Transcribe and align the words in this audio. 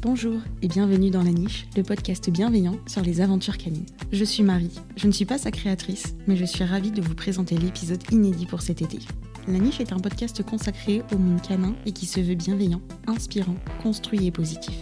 Bonjour 0.00 0.40
et 0.62 0.68
bienvenue 0.68 1.10
dans 1.10 1.24
La 1.24 1.32
Niche, 1.32 1.66
le 1.76 1.82
podcast 1.82 2.30
bienveillant 2.30 2.76
sur 2.86 3.02
les 3.02 3.20
aventures 3.20 3.58
canines. 3.58 3.84
Je 4.12 4.22
suis 4.22 4.44
Marie, 4.44 4.70
je 4.96 5.08
ne 5.08 5.12
suis 5.12 5.24
pas 5.24 5.38
sa 5.38 5.50
créatrice, 5.50 6.14
mais 6.28 6.36
je 6.36 6.44
suis 6.44 6.62
ravie 6.62 6.92
de 6.92 7.02
vous 7.02 7.16
présenter 7.16 7.58
l'épisode 7.58 8.00
inédit 8.12 8.46
pour 8.46 8.62
cet 8.62 8.80
été. 8.80 9.00
La 9.48 9.58
Niche 9.58 9.80
est 9.80 9.92
un 9.92 9.98
podcast 9.98 10.40
consacré 10.44 11.02
au 11.12 11.18
monde 11.18 11.42
canin 11.42 11.74
et 11.84 11.90
qui 11.90 12.06
se 12.06 12.20
veut 12.20 12.36
bienveillant, 12.36 12.80
inspirant, 13.08 13.56
construit 13.82 14.24
et 14.24 14.30
positif. 14.30 14.76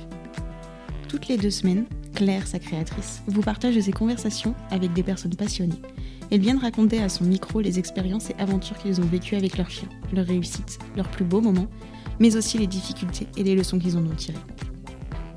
Toutes 1.08 1.28
les 1.28 1.38
deux 1.38 1.50
semaines, 1.50 1.86
Claire, 2.14 2.46
sa 2.46 2.58
créatrice, 2.58 3.22
vous 3.26 3.40
partage 3.40 3.80
ses 3.80 3.92
conversations 3.92 4.54
avec 4.70 4.92
des 4.92 5.02
personnes 5.02 5.34
passionnées. 5.34 5.80
Elle 6.30 6.40
vient 6.40 6.56
de 6.56 6.60
raconter 6.60 7.02
à 7.02 7.08
son 7.08 7.24
micro 7.24 7.62
les 7.62 7.78
expériences 7.78 8.28
et 8.28 8.36
aventures 8.38 8.76
qu'ils 8.76 9.00
ont 9.00 9.06
vécues 9.06 9.36
avec 9.36 9.56
leurs 9.56 9.70
chiens, 9.70 9.88
leurs 10.12 10.26
réussites, 10.26 10.78
leurs 10.94 11.10
plus 11.10 11.24
beaux 11.24 11.40
moments, 11.40 11.68
mais 12.20 12.36
aussi 12.36 12.58
les 12.58 12.66
difficultés 12.66 13.28
et 13.38 13.44
les 13.44 13.54
leçons 13.54 13.78
qu'ils 13.78 13.96
en 13.96 14.04
ont 14.04 14.14
tirées. 14.14 14.36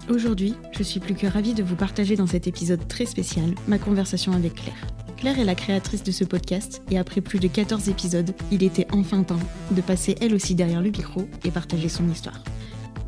Aujourd'hui, 0.09 0.55
je 0.71 0.81
suis 0.81 0.99
plus 0.99 1.13
que 1.13 1.27
ravie 1.27 1.53
de 1.53 1.61
vous 1.61 1.75
partager 1.75 2.15
dans 2.15 2.25
cet 2.25 2.47
épisode 2.47 2.87
très 2.87 3.05
spécial 3.05 3.53
ma 3.67 3.77
conversation 3.77 4.31
avec 4.31 4.55
Claire. 4.55 4.87
Claire 5.17 5.37
est 5.37 5.45
la 5.45 5.53
créatrice 5.53 6.01
de 6.01 6.11
ce 6.11 6.23
podcast 6.23 6.81
et 6.89 6.97
après 6.97 7.21
plus 7.21 7.37
de 7.37 7.47
14 7.47 7.89
épisodes, 7.89 8.33
il 8.51 8.63
était 8.63 8.87
enfin 8.91 9.21
temps 9.21 9.39
de 9.69 9.81
passer 9.81 10.15
elle 10.19 10.33
aussi 10.33 10.55
derrière 10.55 10.81
le 10.81 10.89
micro 10.89 11.29
et 11.43 11.51
partager 11.51 11.89
son 11.89 12.09
histoire. 12.09 12.43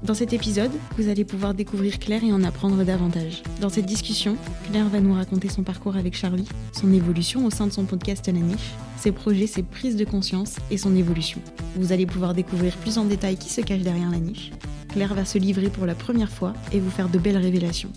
Dans 0.03 0.13
cet 0.13 0.31
épisode, 0.33 0.71
vous 0.95 1.09
allez 1.09 1.25
pouvoir 1.25 1.55
découvrir 1.55 1.97
Claire 1.97 2.23
et 2.23 2.33
en 2.33 2.43
apprendre 2.43 2.83
davantage. 2.83 3.41
Dans 3.61 3.69
cette 3.69 3.87
discussion, 3.87 4.37
Claire 4.69 4.89
va 4.89 4.99
nous 4.99 5.13
raconter 5.15 5.49
son 5.49 5.63
parcours 5.63 5.95
avec 5.95 6.15
Charlie, 6.15 6.49
son 6.71 6.93
évolution 6.93 7.45
au 7.47 7.49
sein 7.49 7.65
de 7.65 7.71
son 7.71 7.85
podcast 7.85 8.27
La 8.27 8.33
Niche, 8.33 8.73
ses 8.97 9.11
projets, 9.11 9.47
ses 9.47 9.63
prises 9.63 9.95
de 9.95 10.05
conscience 10.05 10.57
et 10.69 10.77
son 10.77 10.95
évolution. 10.95 11.41
Vous 11.77 11.93
allez 11.93 12.05
pouvoir 12.05 12.35
découvrir 12.35 12.77
plus 12.77 12.99
en 12.99 13.05
détail 13.05 13.37
qui 13.37 13.49
se 13.49 13.61
cache 13.61 13.81
derrière 13.81 14.11
la 14.11 14.19
niche. 14.19 14.51
Claire 14.91 15.13
va 15.13 15.23
se 15.23 15.37
livrer 15.37 15.69
pour 15.69 15.85
la 15.85 15.95
première 15.95 16.29
fois 16.29 16.53
et 16.73 16.79
vous 16.79 16.89
faire 16.89 17.07
de 17.07 17.17
belles 17.17 17.37
révélations. 17.37 17.91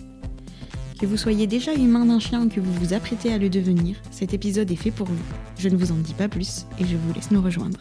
Que 1.00 1.06
vous 1.06 1.16
soyez 1.16 1.48
déjà 1.48 1.74
humain 1.74 2.06
d'un 2.06 2.20
chien 2.20 2.42
ou 2.42 2.48
que 2.48 2.60
vous 2.60 2.72
vous 2.74 2.92
apprêtez 2.92 3.32
à 3.32 3.38
le 3.38 3.48
devenir, 3.48 3.96
cet 4.12 4.32
épisode 4.32 4.70
est 4.70 4.76
fait 4.76 4.92
pour 4.92 5.08
vous. 5.08 5.24
Je 5.58 5.68
ne 5.68 5.76
vous 5.76 5.90
en 5.90 5.96
dis 5.96 6.14
pas 6.14 6.28
plus 6.28 6.66
et 6.78 6.84
je 6.84 6.96
vous 6.96 7.12
laisse 7.12 7.32
nous 7.32 7.42
rejoindre. 7.42 7.80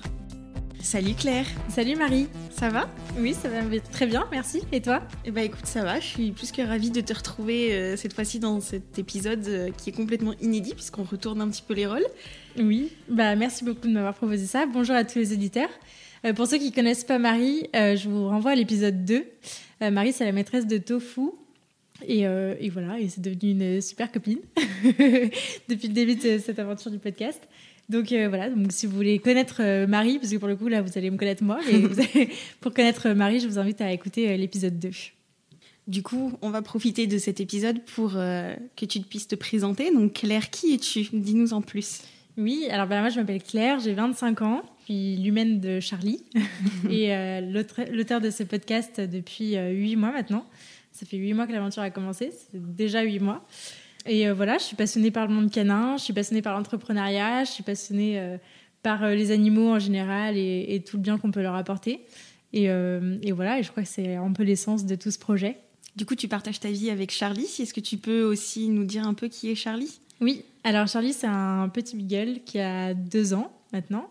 Salut 0.81 1.13
Claire 1.13 1.45
Salut 1.69 1.95
Marie 1.95 2.27
Ça 2.49 2.69
va? 2.69 2.89
Oui, 3.17 3.35
ça 3.35 3.49
va 3.49 3.59
très 3.91 4.07
bien, 4.07 4.25
merci. 4.31 4.63
Et 4.71 4.81
toi? 4.81 5.03
Eh 5.25 5.31
bah 5.31 5.43
écoute, 5.43 5.65
ça 5.65 5.83
va, 5.83 5.99
je 5.99 6.07
suis 6.07 6.31
plus 6.31 6.51
que 6.51 6.63
ravie 6.63 6.89
de 6.89 6.99
te 6.99 7.13
retrouver 7.13 7.73
euh, 7.73 7.95
cette 7.95 8.13
fois-ci 8.13 8.39
dans 8.39 8.61
cet 8.61 8.97
épisode 8.97 9.47
euh, 9.47 9.69
qui 9.77 9.91
est 9.91 9.93
complètement 9.93 10.33
inédit 10.41 10.73
puisqu'on 10.73 11.03
retourne 11.03 11.39
un 11.39 11.49
petit 11.49 11.63
peu 11.65 11.75
les 11.75 11.85
rôles. 11.85 12.05
Oui, 12.57 12.91
bah 13.09 13.35
merci 13.35 13.63
beaucoup 13.63 13.87
de 13.87 13.93
m'avoir 13.93 14.15
proposé 14.15 14.47
ça. 14.47 14.65
Bonjour 14.65 14.95
à 14.95 15.03
tous 15.03 15.19
les 15.19 15.33
auditeurs. 15.33 15.69
Euh, 16.25 16.33
pour 16.33 16.47
ceux 16.47 16.57
qui 16.57 16.71
connaissent 16.71 17.03
pas 17.03 17.19
Marie, 17.19 17.67
je 17.73 18.09
vous 18.09 18.27
renvoie 18.27 18.51
à 18.51 18.55
l'épisode 18.55 19.05
2. 19.05 19.25
Marie, 19.91 20.13
c'est 20.13 20.25
la 20.25 20.31
maîtresse 20.31 20.67
de 20.67 20.77
Tofu. 20.77 21.31
Et, 22.07 22.21
et 22.21 22.69
voilà, 22.69 22.99
et 22.99 23.07
c'est 23.07 23.21
devenu 23.21 23.51
une 23.51 23.81
super 23.81 24.11
copine 24.11 24.39
depuis 25.69 25.87
le 25.87 25.93
début 25.93 26.15
de 26.15 26.37
cette 26.37 26.59
aventure 26.59 26.91
du 26.91 26.99
podcast. 26.99 27.41
Donc 27.89 28.11
euh, 28.11 28.29
voilà, 28.29 28.49
donc 28.49 28.71
si 28.71 28.85
vous 28.85 28.95
voulez 28.95 29.19
connaître 29.19 29.57
euh, 29.59 29.87
Marie, 29.87 30.17
parce 30.17 30.31
que 30.31 30.37
pour 30.37 30.47
le 30.47 30.55
coup 30.55 30.67
là 30.67 30.81
vous 30.81 30.97
allez 30.97 31.11
me 31.11 31.17
connaître 31.17 31.43
moi, 31.43 31.59
mais 31.69 31.79
pour 32.61 32.73
connaître 32.73 33.09
Marie, 33.09 33.39
je 33.39 33.47
vous 33.47 33.59
invite 33.59 33.81
à 33.81 33.91
écouter 33.91 34.29
euh, 34.29 34.37
l'épisode 34.37 34.79
2. 34.79 34.89
Du 35.85 36.01
coup, 36.01 36.31
on 36.41 36.49
va 36.49 36.61
profiter 36.61 37.07
de 37.07 37.17
cet 37.17 37.41
épisode 37.41 37.83
pour 37.83 38.13
que 38.13 38.85
tu 38.85 39.01
puisses 39.01 39.27
te 39.27 39.35
présenter. 39.35 39.93
Donc 39.93 40.13
Claire, 40.13 40.49
qui 40.49 40.75
es-tu? 40.75 41.09
Dis-nous 41.11 41.51
en 41.51 41.61
plus. 41.61 42.03
Oui, 42.37 42.67
alors 42.71 42.87
ben, 42.87 43.01
moi 43.01 43.09
je 43.09 43.19
m'appelle 43.19 43.43
Claire, 43.43 43.81
j'ai 43.81 43.93
25 43.93 44.43
ans, 44.43 44.63
je 44.83 44.93
suis 44.93 45.15
l'humaine 45.15 45.59
de 45.59 45.79
Charlie 45.79 46.23
et 46.89 47.09
l'auteur 47.91 48.21
de 48.21 48.29
ce 48.29 48.43
podcast 48.43 48.99
depuis 48.99 49.55
8 49.55 49.95
mois 49.95 50.11
maintenant. 50.11 50.45
Ça 50.91 51.05
fait 51.05 51.17
8 51.17 51.33
mois 51.33 51.47
que 51.47 51.51
l'aventure 51.51 51.81
a 51.81 51.89
commencé, 51.89 52.31
c'est 52.31 52.75
déjà 52.75 53.01
8 53.01 53.19
mois. 53.19 53.45
Et 54.05 54.27
euh, 54.27 54.33
voilà, 54.33 54.57
je 54.57 54.63
suis 54.63 54.75
passionnée 54.75 55.11
par 55.11 55.27
le 55.27 55.33
monde 55.33 55.49
canin, 55.49 55.97
je 55.97 56.03
suis 56.03 56.13
passionnée 56.13 56.41
par 56.41 56.55
l'entrepreneuriat, 56.55 57.45
je 57.45 57.51
suis 57.51 57.63
passionnée 57.63 58.19
euh, 58.19 58.37
par 58.81 59.03
euh, 59.03 59.15
les 59.15 59.31
animaux 59.31 59.69
en 59.69 59.79
général 59.79 60.37
et, 60.37 60.83
tout 60.85 60.97
le 60.97 61.03
bien 61.03 61.17
qu'on 61.17 61.31
peut 61.31 61.41
leur 61.41 61.55
apporter. 61.55 62.01
Et, 62.51 62.65
et, 62.65 63.31
voilà, 63.31 63.57
et 63.57 63.63
je 63.63 63.71
crois 63.71 63.81
que 63.81 63.89
c'est 63.89 64.15
un 64.15 64.31
peu 64.31 64.43
l'essence 64.43 64.85
de 64.85 64.93
tout 64.93 65.09
ce 65.09 65.17
projet. 65.17 65.57
Du 65.95 66.05
coup, 66.05 66.13
tu 66.13 66.27
partages 66.27 66.59
ta 66.59 66.69
vie 66.69 66.91
avec 66.91 67.09
Charlie. 67.09 67.45
Est-ce 67.45 67.73
que 67.73 67.79
tu 67.79 67.97
peux 67.97 68.21
aussi 68.21 68.67
nous 68.67 68.83
dire 68.83 69.07
un 69.07 69.15
peu 69.15 69.27
qui 69.27 69.49
est 69.49 69.55
Charlie? 69.55 69.99
Oui, 70.21 70.45
alors 70.63 70.87
Charlie, 70.87 71.13
c'est 71.13 71.25
un 71.25 71.67
petit 71.69 71.95
beagle 71.95 72.41
qui 72.45 72.59
a 72.59 72.93
deux 72.93 73.33
ans 73.33 73.51
maintenant. 73.71 74.07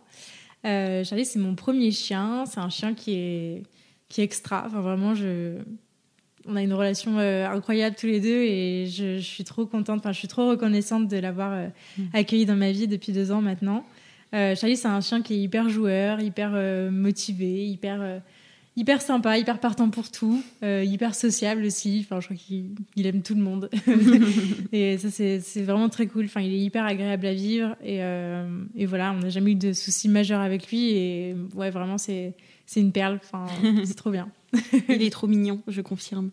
Charlie, 0.64 1.24
c'est 1.24 1.38
mon 1.38 1.54
premier 1.54 1.90
chien. 1.90 2.44
C'est 2.46 2.60
un 2.60 2.70
chien 2.70 2.94
qui 2.94 3.14
est, 3.14 3.62
qui 4.08 4.20
est 4.20 4.24
extra. 4.24 4.64
Enfin, 4.66 4.80
vraiment, 4.80 5.14
je, 5.14 5.58
on 6.46 6.56
a 6.56 6.62
une 6.62 6.72
relation 6.72 7.18
euh, 7.18 7.46
incroyable 7.46 7.96
tous 7.96 8.06
les 8.06 8.20
deux 8.20 8.42
et 8.42 8.86
je, 8.86 9.18
suis 9.18 9.44
trop 9.44 9.66
contente, 9.66 10.00
enfin 10.00 10.12
je 10.12 10.18
suis 10.18 10.28
trop 10.28 10.48
reconnaissante 10.48 11.08
de 11.08 11.16
l'avoir 11.16 11.52
euh, 11.52 11.68
mm. 11.98 12.02
accueilli 12.14 12.46
dans 12.46 12.56
ma 12.56 12.72
vie 12.72 12.88
depuis 12.88 13.12
deux 13.12 13.32
ans 13.32 13.40
maintenant. 13.40 13.84
Euh, 14.34 14.54
Charlie, 14.54 14.76
c'est 14.76 14.88
un 14.88 15.00
chien 15.00 15.22
qui 15.22 15.34
est 15.34 15.38
hyper 15.38 15.68
joueur, 15.68 16.20
hyper 16.20 16.50
motivé, 16.90 17.66
hyper, 17.66 18.22
hyper 18.76 19.02
sympa, 19.02 19.38
hyper 19.38 19.58
partant 19.58 19.90
pour 19.90 20.10
tout, 20.10 20.42
hyper 20.62 21.14
sociable 21.14 21.64
aussi. 21.64 22.04
Enfin, 22.04 22.20
je 22.20 22.26
crois 22.26 22.36
qu'il 22.36 23.06
aime 23.06 23.22
tout 23.22 23.34
le 23.34 23.42
monde. 23.42 23.68
et 24.72 24.98
ça, 24.98 25.10
c'est 25.10 25.62
vraiment 25.62 25.88
très 25.88 26.06
cool. 26.06 26.24
Enfin, 26.24 26.40
il 26.40 26.52
est 26.52 26.60
hyper 26.60 26.84
agréable 26.84 27.26
à 27.26 27.34
vivre 27.34 27.76
et, 27.84 27.98
et 28.76 28.86
voilà, 28.86 29.12
on 29.12 29.18
n'a 29.18 29.28
jamais 29.28 29.52
eu 29.52 29.56
de 29.56 29.72
soucis 29.72 30.08
majeurs 30.08 30.40
avec 30.40 30.70
lui 30.70 30.90
et 30.90 31.36
ouais, 31.54 31.70
vraiment, 31.70 31.98
c'est 31.98 32.34
une 32.76 32.92
perle. 32.92 33.20
Enfin, 33.22 33.46
c'est 33.84 33.96
trop 33.96 34.10
bien. 34.10 34.28
Il 34.88 35.02
est 35.02 35.10
trop 35.10 35.26
mignon, 35.26 35.60
je 35.68 35.80
confirme. 35.80 36.30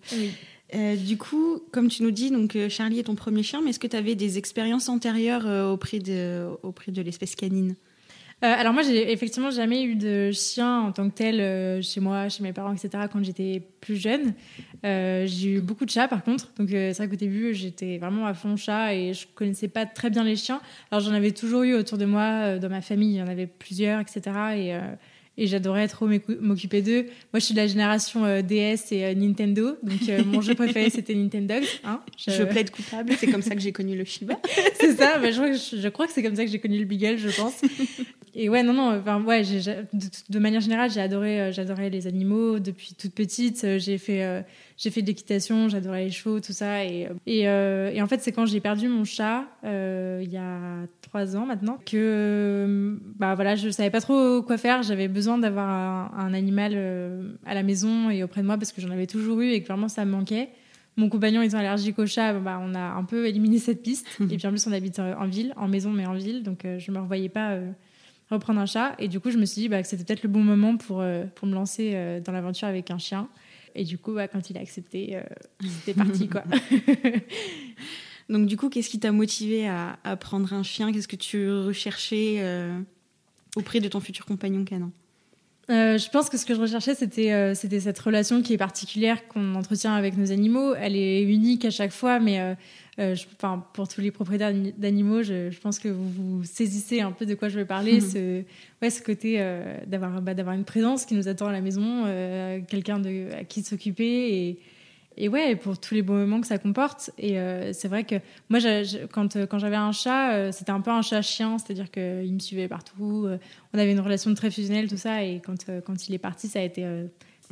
Euh, 0.75 0.95
du 0.95 1.17
coup, 1.17 1.61
comme 1.72 1.88
tu 1.88 2.03
nous 2.03 2.11
dis, 2.11 2.29
donc 2.29 2.55
euh, 2.55 2.69
Charlie 2.69 2.99
est 2.99 3.03
ton 3.03 3.16
premier 3.16 3.44
chien, 3.44 3.61
mais 3.63 3.72
est-ce 3.72 3.79
que 3.79 3.88
tu 3.88 3.95
avais 3.95 4.16
des 4.16 4.38
expériences 4.38 4.88
antérieures 4.89 5.47
euh, 5.47 5.72
auprès 5.72 5.99
de, 5.99 6.47
auprès 6.61 6.91
de 6.91 7.01
l'espèce 7.01 7.35
canine? 7.35 7.75
Alors 8.41 8.73
moi, 8.73 8.83
j'ai 8.83 9.11
effectivement 9.11 9.51
jamais 9.51 9.83
eu 9.83 9.95
de 9.95 10.31
chien 10.31 10.81
en 10.81 10.91
tant 10.91 11.09
que 11.09 11.16
tel 11.16 11.83
chez 11.83 12.00
moi, 12.00 12.29
chez 12.29 12.44
mes 12.44 12.53
parents, 12.53 12.73
etc. 12.73 13.05
Quand 13.11 13.23
j'étais 13.23 13.61
plus 13.81 13.97
jeune, 13.97 14.33
j'ai 14.83 15.55
eu 15.55 15.61
beaucoup 15.61 15.85
de 15.85 15.89
chats 15.89 16.07
par 16.07 16.23
contre. 16.23 16.51
Donc 16.57 16.69
c'est 16.69 16.94
vrai 16.94 17.09
qu'au 17.09 17.16
début, 17.16 17.53
j'étais 17.53 17.97
vraiment 17.97 18.25
à 18.25 18.33
fond 18.33 18.55
chat 18.55 18.94
et 18.94 19.13
je 19.13 19.28
connaissais 19.35 19.67
pas 19.67 19.85
très 19.85 20.09
bien 20.09 20.23
les 20.23 20.35
chiens. 20.35 20.61
Alors 20.91 21.03
j'en 21.03 21.13
avais 21.13 21.31
toujours 21.31 21.63
eu 21.63 21.73
autour 21.73 21.97
de 21.97 22.05
moi, 22.05 22.57
dans 22.59 22.69
ma 22.69 22.81
famille, 22.81 23.16
il 23.16 23.17
y 23.17 23.22
en 23.22 23.28
avait 23.28 23.47
plusieurs, 23.47 23.99
etc. 23.99 24.31
Et 24.55 24.78
et 25.39 25.47
j'adorais 25.47 25.88
trop 25.88 26.07
m'occuper 26.41 26.81
d'eux. 26.81 27.05
Moi, 27.33 27.39
je 27.39 27.45
suis 27.45 27.53
de 27.53 27.59
la 27.59 27.67
génération 27.67 28.25
euh, 28.25 28.41
DS 28.41 28.91
et 28.91 29.05
euh, 29.05 29.16
Nintendo, 29.16 29.78
donc 29.81 30.09
euh, 30.09 30.22
mon 30.25 30.41
jeu 30.41 30.53
préféré 30.53 30.89
c'était 30.89 31.16
Nintendo. 31.16 31.55
Hein 31.85 32.01
je... 32.17 32.31
je... 32.31 32.44
plaide 32.44 32.69
coupable, 32.69 33.13
c'est 33.17 33.28
comme 33.28 33.41
ça 33.41 33.55
que 33.55 33.61
j'ai 33.61 33.72
connu 33.72 33.95
le 33.95 34.03
Shiba. 34.03 34.38
c'est 34.79 34.97
ça, 34.97 35.17
je, 35.23 35.31
crois 35.31 35.49
que 35.49 35.57
je, 35.81 35.88
crois 35.88 36.07
que 36.07 36.13
c'est 36.13 36.22
comme 36.22 36.35
ça 36.35 36.44
que 36.44 36.51
j'ai 36.51 36.59
connu 36.59 36.78
le 36.78 36.83
Beagle, 36.83 37.17
je 37.17 37.29
pense. 37.29 37.61
Et 38.35 38.50
ouais, 38.50 38.63
non, 38.63 38.73
non, 38.73 39.00
enfin, 39.00 39.22
ouais, 39.23 39.44
de, 39.44 40.40
manière 40.40 40.62
générale, 40.62 40.90
j'ai 40.91 41.01
adoré, 41.01 41.51
j'adorais 41.51 41.90
les 41.90 42.07
animaux 42.07 42.59
depuis 42.59 42.94
toute 42.97 43.13
petite. 43.13 43.78
J'ai 43.78 43.97
fait, 43.97 44.45
j'ai 44.78 44.90
fait 44.90 45.01
de 45.01 45.07
l'équitation, 45.07 45.69
j'adorais 45.69 46.06
les 46.06 46.12
chevaux, 46.12 46.40
tout 46.40 46.53
ça. 46.53 46.85
Et, 46.85 47.07
et, 47.25 47.41
et 47.41 48.01
en 48.01 48.07
fait, 48.07 48.22
c'est 48.22 48.31
quand 48.31 48.45
j'ai 48.45 48.59
perdu 48.59 48.88
mon 48.88 49.03
chat 49.03 49.45
il 49.63 50.31
y 50.31 50.38
a 50.38 50.85
trois 51.09 51.35
ans 51.35 51.45
maintenant, 51.45 51.79
que 51.85 52.97
bah 53.17 53.35
voilà, 53.35 53.56
je 53.56 53.69
savais 53.69 53.90
pas 53.90 54.01
trop 54.01 54.41
quoi 54.41 54.57
faire. 54.57 54.84
J'avais 54.84 55.07
besoin 55.07 55.38
d'avoir 55.38 55.69
un, 56.17 56.34
animal 56.34 56.73
euh, 56.75 57.34
à 57.46 57.53
la 57.53 57.63
maison 57.63 58.09
et 58.09 58.23
auprès 58.23 58.41
de 58.41 58.46
moi 58.46 58.57
parce 58.57 58.72
que 58.72 58.81
j'en 58.81 58.91
avais 58.91 59.07
toujours 59.07 59.40
eu 59.41 59.50
et 59.50 59.61
que 59.61 59.67
vraiment 59.67 59.88
ça 59.88 60.06
me 60.06 60.11
manquait. 60.11 60.50
Mon 60.97 61.09
compagnon 61.09 61.41
étant 61.41 61.57
allergique 61.57 61.97
au 62.00 62.06
chat, 62.06 62.34
bah, 62.34 62.59
on 62.61 62.75
a 62.75 62.79
un 62.79 63.03
peu 63.03 63.28
éliminé 63.28 63.57
cette 63.57 63.81
piste. 63.81 64.07
et 64.19 64.38
puis 64.38 64.47
en 64.47 64.50
plus, 64.50 64.67
on 64.67 64.72
habite 64.72 65.00
en 65.00 65.28
ville, 65.28 65.53
en 65.57 65.67
maison, 65.67 65.91
mais 65.91 66.06
en 66.06 66.13
ville, 66.13 66.44
donc 66.44 66.66
euh, 66.66 66.78
je 66.79 66.91
me 66.91 67.00
revoyais 67.00 67.29
pas 67.29 67.51
euh, 67.51 67.72
reprendre 68.29 68.59
un 68.59 68.66
chat. 68.66 68.96
Et 68.99 69.08
du 69.08 69.20
coup, 69.20 69.31
je 69.31 69.37
me 69.37 69.46
suis 69.46 69.61
dit 69.61 69.70
bah, 69.70 69.81
que 69.81 69.87
c'était 69.87 70.03
peut-être 70.03 70.23
le 70.23 70.29
bon 70.29 70.43
moment 70.43 70.78
pour, 70.78 71.03
pour 71.35 71.47
me 71.47 71.53
lancer 71.53 72.22
dans 72.23 72.31
l'aventure 72.31 72.67
avec 72.67 72.91
un 72.91 72.97
chien. 72.97 73.28
Et 73.76 73.84
du 73.84 73.97
coup, 73.97 74.14
bah, 74.14 74.28
quand 74.28 74.49
il 74.49 74.58
a 74.58 74.61
accepté, 74.61 75.20
c'était 75.61 75.93
parti 75.93 76.28
quoi. 76.28 76.43
Donc 78.29 78.46
du 78.46 78.58
coup, 78.58 78.70
qu'est-ce 78.70 78.90
qui 78.90 78.99
t'a 78.99 79.11
motivé 79.11 79.67
à, 79.67 79.97
prendre 80.20 80.53
un 80.53 80.64
chien? 80.64 80.93
Qu'est-ce 80.93 81.08
que 81.08 81.16
tu 81.16 81.52
recherchais 81.52 82.35
euh, 82.40 82.79
auprès 83.55 83.79
de 83.79 83.87
ton 83.87 83.99
futur 83.99 84.26
compagnon 84.26 84.64
canin 84.64 84.91
euh, 85.69 85.97
je 85.97 86.09
pense 86.09 86.29
que 86.29 86.37
ce 86.37 86.45
que 86.45 86.55
je 86.55 86.61
recherchais, 86.61 86.95
c'était 86.95 87.31
euh, 87.31 87.53
c'était 87.53 87.79
cette 87.79 87.99
relation 87.99 88.41
qui 88.41 88.53
est 88.53 88.57
particulière 88.57 89.27
qu'on 89.27 89.55
entretient 89.55 89.93
avec 89.93 90.17
nos 90.17 90.31
animaux. 90.31 90.73
Elle 90.75 90.95
est 90.95 91.21
unique 91.21 91.66
à 91.66 91.69
chaque 91.69 91.91
fois, 91.91 92.19
mais 92.19 92.55
je, 92.97 93.23
pour 93.73 93.87
tous 93.87 94.01
les 94.01 94.11
propriétaires 94.11 94.53
d'animaux, 94.77 95.23
je, 95.23 95.57
pense 95.59 95.79
que 95.79 95.87
vous, 95.87 96.09
vous 96.09 96.43
saisissez 96.43 97.01
un 97.01 97.11
peu 97.11 97.25
de 97.25 97.35
quoi 97.35 97.49
je 97.49 97.59
veux 97.59 97.66
parler. 97.66 98.01
ce, 98.01 98.43
ouais, 98.81 98.89
ce 98.89 99.01
côté 99.01 99.37
d'avoir 99.87 100.21
bah, 100.21 100.33
d'avoir 100.33 100.55
une 100.55 100.66
présence 100.66 101.05
qui 101.05 101.13
nous 101.13 101.27
attend 101.27 101.47
à 101.47 101.51
la 101.51 101.61
maison, 101.61 102.05
quelqu'un 102.67 103.01
à 103.39 103.43
qui 103.43 103.63
s'occuper 103.63 104.35
et 104.37 104.59
et 105.19 105.27
ouais, 105.27 105.57
pour 105.57 105.77
tous 105.77 105.93
les 105.93 106.01
beaux 106.01 106.13
moments 106.13 106.39
que 106.39 106.47
ça 106.47 106.57
comporte. 106.57 107.11
Et 107.17 107.37
euh, 107.37 107.73
c'est 107.73 107.89
vrai 107.89 108.05
que 108.05 108.16
moi, 108.47 108.59
quand, 109.11 109.35
euh, 109.35 109.45
quand 109.45 109.59
j'avais 109.59 109.75
un 109.75 109.91
chat, 109.91 110.31
euh, 110.31 110.51
c'était 110.53 110.71
un 110.71 110.79
peu 110.79 110.91
un 110.91 111.01
chat-chien, 111.01 111.57
c'est-à-dire 111.57 111.91
qu'il 111.91 112.33
me 112.33 112.39
suivait 112.39 112.69
partout. 112.69 113.27
on 113.73 113.77
avait 113.77 113.91
une 113.91 113.99
relation 113.99 114.33
très 114.33 114.49
fusionnelle, 114.49 114.87
tout 114.87 114.97
ça. 114.97 115.23
Et 115.23 115.41
quand, 115.45 115.66
quand 115.85 116.07
il 116.07 116.16
est 116.16 116.19
parti, 116.19 116.47
ça 116.47 116.59
a 116.59 116.63
été. 116.63 116.83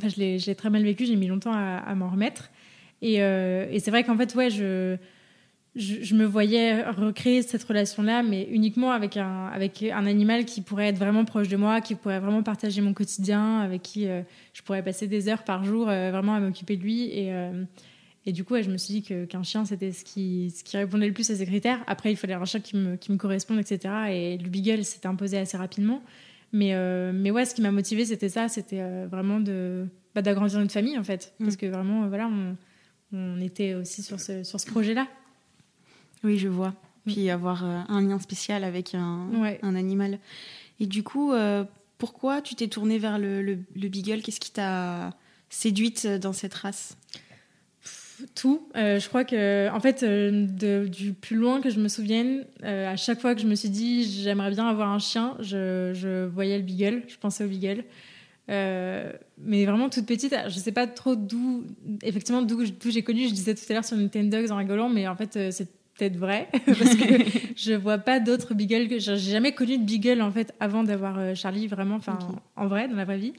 je 0.02 0.18
l'ai 0.18 0.54
très 0.54 0.70
mal 0.70 0.82
vécu, 0.82 1.04
j'ai 1.04 1.16
mis 1.16 1.26
longtemps 1.26 1.52
à, 1.52 1.94
m'en 1.94 2.08
remettre. 2.08 2.50
Et, 3.02 3.16
et 3.16 3.78
c'est 3.80 3.90
vrai 3.90 4.02
qu'en 4.02 4.16
fait, 4.16 4.34
ouais, 4.34 4.48
je, 4.48 4.96
je, 5.78 6.14
me 6.14 6.24
voyais 6.24 6.82
recréer 6.82 7.42
cette 7.42 7.64
relation-là, 7.64 8.22
mais 8.22 8.48
uniquement 8.50 8.90
avec 8.90 9.16
un, 9.16 9.46
avec 9.46 9.82
un 9.82 10.06
animal 10.06 10.44
qui 10.44 10.60
pourrait 10.60 10.88
être 10.88 10.98
vraiment 10.98 11.24
proche 11.24 11.48
de 11.48 11.56
moi, 11.56 11.80
qui 11.80 11.94
pourrait 11.94 12.20
vraiment 12.20 12.42
partager 12.42 12.80
mon 12.80 12.92
quotidien, 12.92 13.60
avec 13.60 13.82
qui 13.82 14.06
je 14.52 14.62
pourrais 14.62 14.82
passer 14.82 15.06
des 15.06 15.28
heures 15.28 15.44
par 15.44 15.64
jour 15.64 15.86
vraiment 15.86 16.34
à 16.34 16.40
m'occuper 16.40 16.76
de 16.76 16.82
lui. 16.82 17.04
Et, 17.04 17.32
et 18.28 18.32
du 18.32 18.44
coup, 18.44 18.60
je 18.60 18.68
me 18.68 18.76
suis 18.76 18.92
dit 18.92 19.02
que, 19.02 19.24
qu'un 19.24 19.42
chien, 19.42 19.64
c'était 19.64 19.90
ce 19.90 20.04
qui, 20.04 20.52
ce 20.54 20.62
qui 20.62 20.76
répondait 20.76 21.06
le 21.06 21.14
plus 21.14 21.30
à 21.30 21.34
ces 21.34 21.46
critères. 21.46 21.82
Après, 21.86 22.12
il 22.12 22.16
fallait 22.16 22.34
un 22.34 22.44
chat 22.44 22.60
qui 22.60 22.76
me, 22.76 22.96
qui 22.96 23.10
me 23.10 23.16
corresponde, 23.16 23.58
etc. 23.58 23.94
Et 24.10 24.36
le 24.36 24.50
beagle 24.50 24.84
s'est 24.84 25.06
imposé 25.06 25.38
assez 25.38 25.56
rapidement. 25.56 26.02
Mais, 26.52 26.74
euh, 26.74 27.10
mais 27.14 27.30
ouais, 27.30 27.46
ce 27.46 27.54
qui 27.54 27.62
m'a 27.62 27.70
motivé, 27.70 28.04
c'était 28.04 28.28
ça. 28.28 28.48
C'était 28.48 28.80
euh, 28.82 29.06
vraiment 29.10 29.40
de, 29.40 29.86
bah, 30.14 30.20
d'agrandir 30.20 30.58
notre 30.58 30.72
famille, 30.72 30.98
en 30.98 31.04
fait. 31.04 31.32
Mm. 31.38 31.44
Parce 31.44 31.56
que 31.56 31.64
vraiment, 31.64 32.04
euh, 32.04 32.08
voilà, 32.08 32.28
on, 32.28 32.56
on, 33.16 33.40
était 33.40 33.72
aussi 33.72 34.02
sur 34.02 34.20
ce, 34.20 34.42
sur 34.44 34.60
ce 34.60 34.66
projet-là. 34.66 35.06
Oui, 36.24 36.38
je 36.38 36.48
vois. 36.48 36.70
Mm. 36.70 37.12
Puis 37.12 37.30
avoir 37.30 37.64
un 37.64 38.00
lien 38.02 38.18
spécial 38.18 38.64
avec 38.64 38.94
un, 38.94 39.28
un 39.62 39.74
animal. 39.74 40.18
Et 40.80 40.86
du 40.86 41.02
coup, 41.02 41.32
pourquoi 41.96 42.42
tu 42.42 42.54
t'es 42.54 42.68
tournée 42.68 42.98
vers 42.98 43.18
le, 43.18 43.42
le, 43.42 43.58
le 43.74 43.88
beagle? 43.88 44.22
Qu'est-ce 44.22 44.40
qui 44.40 44.50
t'a 44.50 45.14
séduite 45.48 46.06
dans 46.06 46.32
cette 46.32 46.54
race? 46.54 46.96
Tout. 48.34 48.68
Euh, 48.76 48.98
je 48.98 49.08
crois 49.08 49.24
que, 49.24 49.70
en 49.70 49.78
fait, 49.78 50.02
euh, 50.02 50.86
du 50.86 51.12
plus 51.12 51.36
loin 51.36 51.60
que 51.60 51.70
je 51.70 51.78
me 51.78 51.88
souvienne, 51.88 52.44
euh, 52.64 52.92
à 52.92 52.96
chaque 52.96 53.20
fois 53.20 53.34
que 53.34 53.40
je 53.40 53.46
me 53.46 53.54
suis 53.54 53.68
dit 53.68 54.22
j'aimerais 54.22 54.50
bien 54.50 54.66
avoir 54.66 54.90
un 54.90 54.98
chien, 54.98 55.36
je, 55.40 56.26
voyais 56.26 56.58
le 56.58 56.64
beagle, 56.64 57.02
je 57.06 57.16
pensais 57.16 57.44
au 57.44 57.48
beagle. 57.48 57.84
mais 58.48 59.64
vraiment 59.64 59.88
toute 59.88 60.06
petite, 60.06 60.34
je 60.48 60.58
sais 60.58 60.72
pas 60.72 60.88
trop 60.88 61.14
d'où, 61.14 61.64
effectivement, 62.02 62.42
d'où 62.42 62.64
j'ai 62.90 63.02
connu. 63.02 63.28
Je 63.28 63.34
disais 63.34 63.54
tout 63.54 63.62
à 63.68 63.74
l'heure 63.74 63.84
sur 63.84 63.96
Nintendo 63.96 64.38
Dogs 64.38 64.50
en 64.50 64.56
rigolant, 64.56 64.88
mais 64.88 65.06
en 65.06 65.14
fait, 65.14 65.52
c'est 65.52 65.68
peut-être 65.98 66.16
vrai 66.16 66.48
parce 66.66 66.94
que 66.94 67.24
je 67.56 67.74
vois 67.74 67.98
pas 67.98 68.20
d'autres 68.20 68.54
beagles 68.54 68.88
que 68.88 68.98
j'ai 68.98 69.16
jamais 69.18 69.52
connu 69.52 69.78
de 69.78 69.84
beagle 69.84 70.22
en 70.22 70.30
fait 70.30 70.54
avant 70.60 70.84
d'avoir 70.84 71.34
Charlie 71.34 71.66
vraiment, 71.66 71.96
enfin, 71.96 72.18
en 72.56 72.66
vrai, 72.66 72.88
dans 72.88 72.96
la 72.96 73.04
vraie 73.04 73.18
vie. 73.18 73.32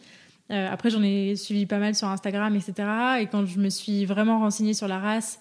Euh, 0.51 0.67
après, 0.71 0.89
j'en 0.89 1.03
ai 1.03 1.35
suivi 1.35 1.65
pas 1.65 1.77
mal 1.77 1.95
sur 1.95 2.07
Instagram, 2.07 2.55
etc. 2.55 2.73
Et 3.21 3.27
quand 3.27 3.45
je 3.45 3.59
me 3.59 3.69
suis 3.69 4.05
vraiment 4.05 4.39
renseignée 4.39 4.73
sur 4.73 4.87
la 4.87 4.99
race, 4.99 5.39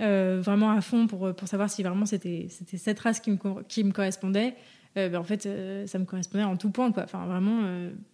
euh, 0.00 0.40
vraiment 0.40 0.70
à 0.70 0.80
fond 0.80 1.08
pour, 1.08 1.34
pour 1.34 1.48
savoir 1.48 1.68
si 1.68 1.82
vraiment 1.82 2.06
c'était 2.06 2.46
cette 2.48 3.00
race 3.00 3.18
qui 3.18 3.32
me, 3.32 3.62
qui 3.64 3.82
me 3.82 3.90
correspondait, 3.90 4.54
euh, 4.96 5.08
ben 5.08 5.18
en 5.18 5.24
fait, 5.24 5.48
ça 5.86 5.98
me 5.98 6.04
correspondait 6.04 6.44
en 6.44 6.56
tout 6.56 6.70
point. 6.70 6.92
Quoi. 6.92 7.04
Enfin, 7.04 7.26
vraiment, 7.26 7.62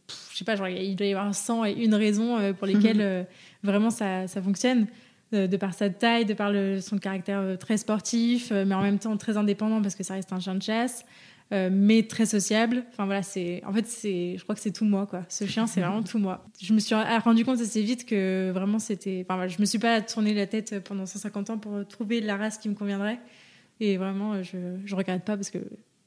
je 0.09 0.37
sais 0.37 0.45
pas, 0.45 0.57
genre, 0.57 0.69
il 0.69 0.97
doit 0.97 1.07
y 1.07 1.13
avoir 1.13 1.35
100 1.35 1.67
et 1.67 1.73
une 1.73 1.95
raison 1.95 2.55
pour 2.55 2.67
lesquelles 2.67 3.27
vraiment 3.63 3.91
ça, 3.91 4.27
ça 4.27 4.41
fonctionne. 4.41 4.87
De, 5.35 5.57
par 5.57 5.75
sa 5.75 5.91
taille, 5.91 6.25
de 6.25 6.35
par 6.35 6.53
le, 6.53 6.81
son 6.81 6.99
caractère 6.99 7.59
très 7.59 7.77
sportif, 7.77 8.53
mais 8.53 8.75
en 8.75 8.83
même 8.83 8.99
temps 8.99 9.17
très 9.17 9.37
indépendant 9.37 9.83
parce 9.83 9.95
que 9.95 10.03
ça 10.03 10.15
reste 10.15 10.33
un 10.33 10.41
chien 10.41 10.55
de 10.55 10.63
chasse. 10.63 11.05
Euh, 11.53 11.69
mais 11.71 12.05
très 12.05 12.25
sociable. 12.25 12.85
Enfin 12.91 13.05
voilà, 13.05 13.23
c'est 13.23 13.63
en 13.67 13.73
fait 13.73 13.87
c'est 13.87 14.37
je 14.39 14.43
crois 14.43 14.55
que 14.55 14.61
c'est 14.61 14.73
tout 14.73 14.87
moi 14.87 15.07
quoi. 15.07 15.25
Ce 15.29 15.45
chien 15.45 15.67
c'est 15.67 15.81
vraiment 15.81 16.03
tout 16.03 16.19
moi. 16.19 16.47
Je 16.61 16.73
me 16.73 16.81
suis 16.81 16.95
rendu 16.95 17.45
compte 17.45 17.61
assez 17.61 17.83
vite 17.83 18.07
que 18.07 18.51
vraiment 18.51 18.79
c'était 18.79 19.25
enfin 19.27 19.37
voilà, 19.37 19.49
je 19.49 19.61
me 19.61 19.67
suis 19.67 19.79
pas 19.79 20.01
tourné 20.01 20.33
la 20.33 20.47
tête 20.47 20.83
pendant 20.83 21.05
150 21.05 21.51
ans 21.51 21.59
pour 21.59 21.87
trouver 21.87 22.23
la 22.23 22.39
race 22.39 22.57
qui 22.57 22.71
me 22.71 22.75
conviendrait 22.75 23.21
et 23.79 23.99
vraiment 23.99 24.43
je 24.43 24.57
je 24.87 24.97
regrette 24.97 25.25
pas 25.25 25.37
parce 25.37 25.51
que 25.51 25.59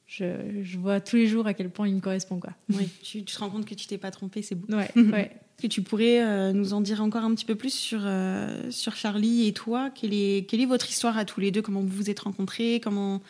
je, 0.07 0.25
je, 0.63 0.77
vois 0.79 1.01
tous 1.01 1.17
les 1.17 1.27
jours 1.27 1.45
à 1.47 1.53
quel 1.53 1.69
point 1.69 1.87
il 1.87 1.95
me 1.95 1.99
correspond 1.99 2.39
quoi. 2.39 2.53
Oui, 2.69 2.89
tu, 3.03 3.23
te 3.23 3.37
rends 3.39 3.49
compte 3.49 3.65
que 3.65 3.75
tu 3.75 3.87
t'es 3.87 3.97
pas 3.97 4.09
trompé, 4.09 4.41
c'est 4.41 4.55
beau. 4.55 4.73
Ouais, 4.73 4.89
ouais. 4.95 5.31
Que 5.61 5.67
tu 5.67 5.81
pourrais 5.81 6.21
euh, 6.21 6.53
nous 6.53 6.73
en 6.73 6.81
dire 6.81 7.01
encore 7.01 7.23
un 7.23 7.33
petit 7.33 7.45
peu 7.45 7.55
plus 7.55 7.73
sur 7.73 8.01
euh, 8.03 8.69
sur 8.69 8.95
Charlie 8.95 9.47
et 9.47 9.53
toi, 9.53 9.89
quelle 9.89 10.13
est 10.13 10.47
quelle 10.47 10.61
est 10.61 10.67
votre 10.67 10.87
histoire 10.87 11.17
à 11.17 11.25
tous 11.25 11.39
les 11.39 11.51
deux, 11.51 11.61
comment 11.61 11.81
vous 11.81 11.87
vous 11.87 12.09
êtes 12.09 12.19
rencontrés, 12.19 12.79
comment 12.83 13.21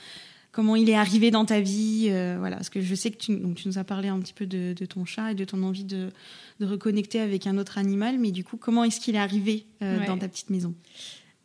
comment 0.51 0.75
il 0.75 0.89
est 0.89 0.95
arrivé 0.95 1.31
dans 1.31 1.45
ta 1.45 1.61
vie? 1.61 2.07
Euh, 2.09 2.35
voilà, 2.37 2.57
parce 2.57 2.69
que 2.69 2.81
je 2.81 2.95
sais 2.95 3.11
que 3.11 3.17
tu, 3.17 3.37
donc, 3.37 3.55
tu 3.55 3.67
nous 3.67 3.77
as 3.77 3.85
parlé 3.85 4.09
un 4.09 4.19
petit 4.19 4.33
peu 4.33 4.45
de, 4.45 4.73
ton 4.85 5.05
chat 5.05 5.31
et 5.31 5.35
de 5.35 5.45
ton 5.45 5.63
envie 5.63 5.85
de, 5.85 6.09
reconnecter 6.59 7.21
avec 7.21 7.47
un 7.47 7.57
autre 7.57 7.77
animal, 7.77 8.17
mais 8.17 8.31
du 8.31 8.43
coup, 8.43 8.57
comment 8.57 8.83
est-ce 8.83 8.99
qu'il 8.99 9.15
est 9.15 9.19
arrivé 9.19 9.65
dans 9.79 10.17
ta 10.17 10.27
petite 10.27 10.49
maison? 10.49 10.73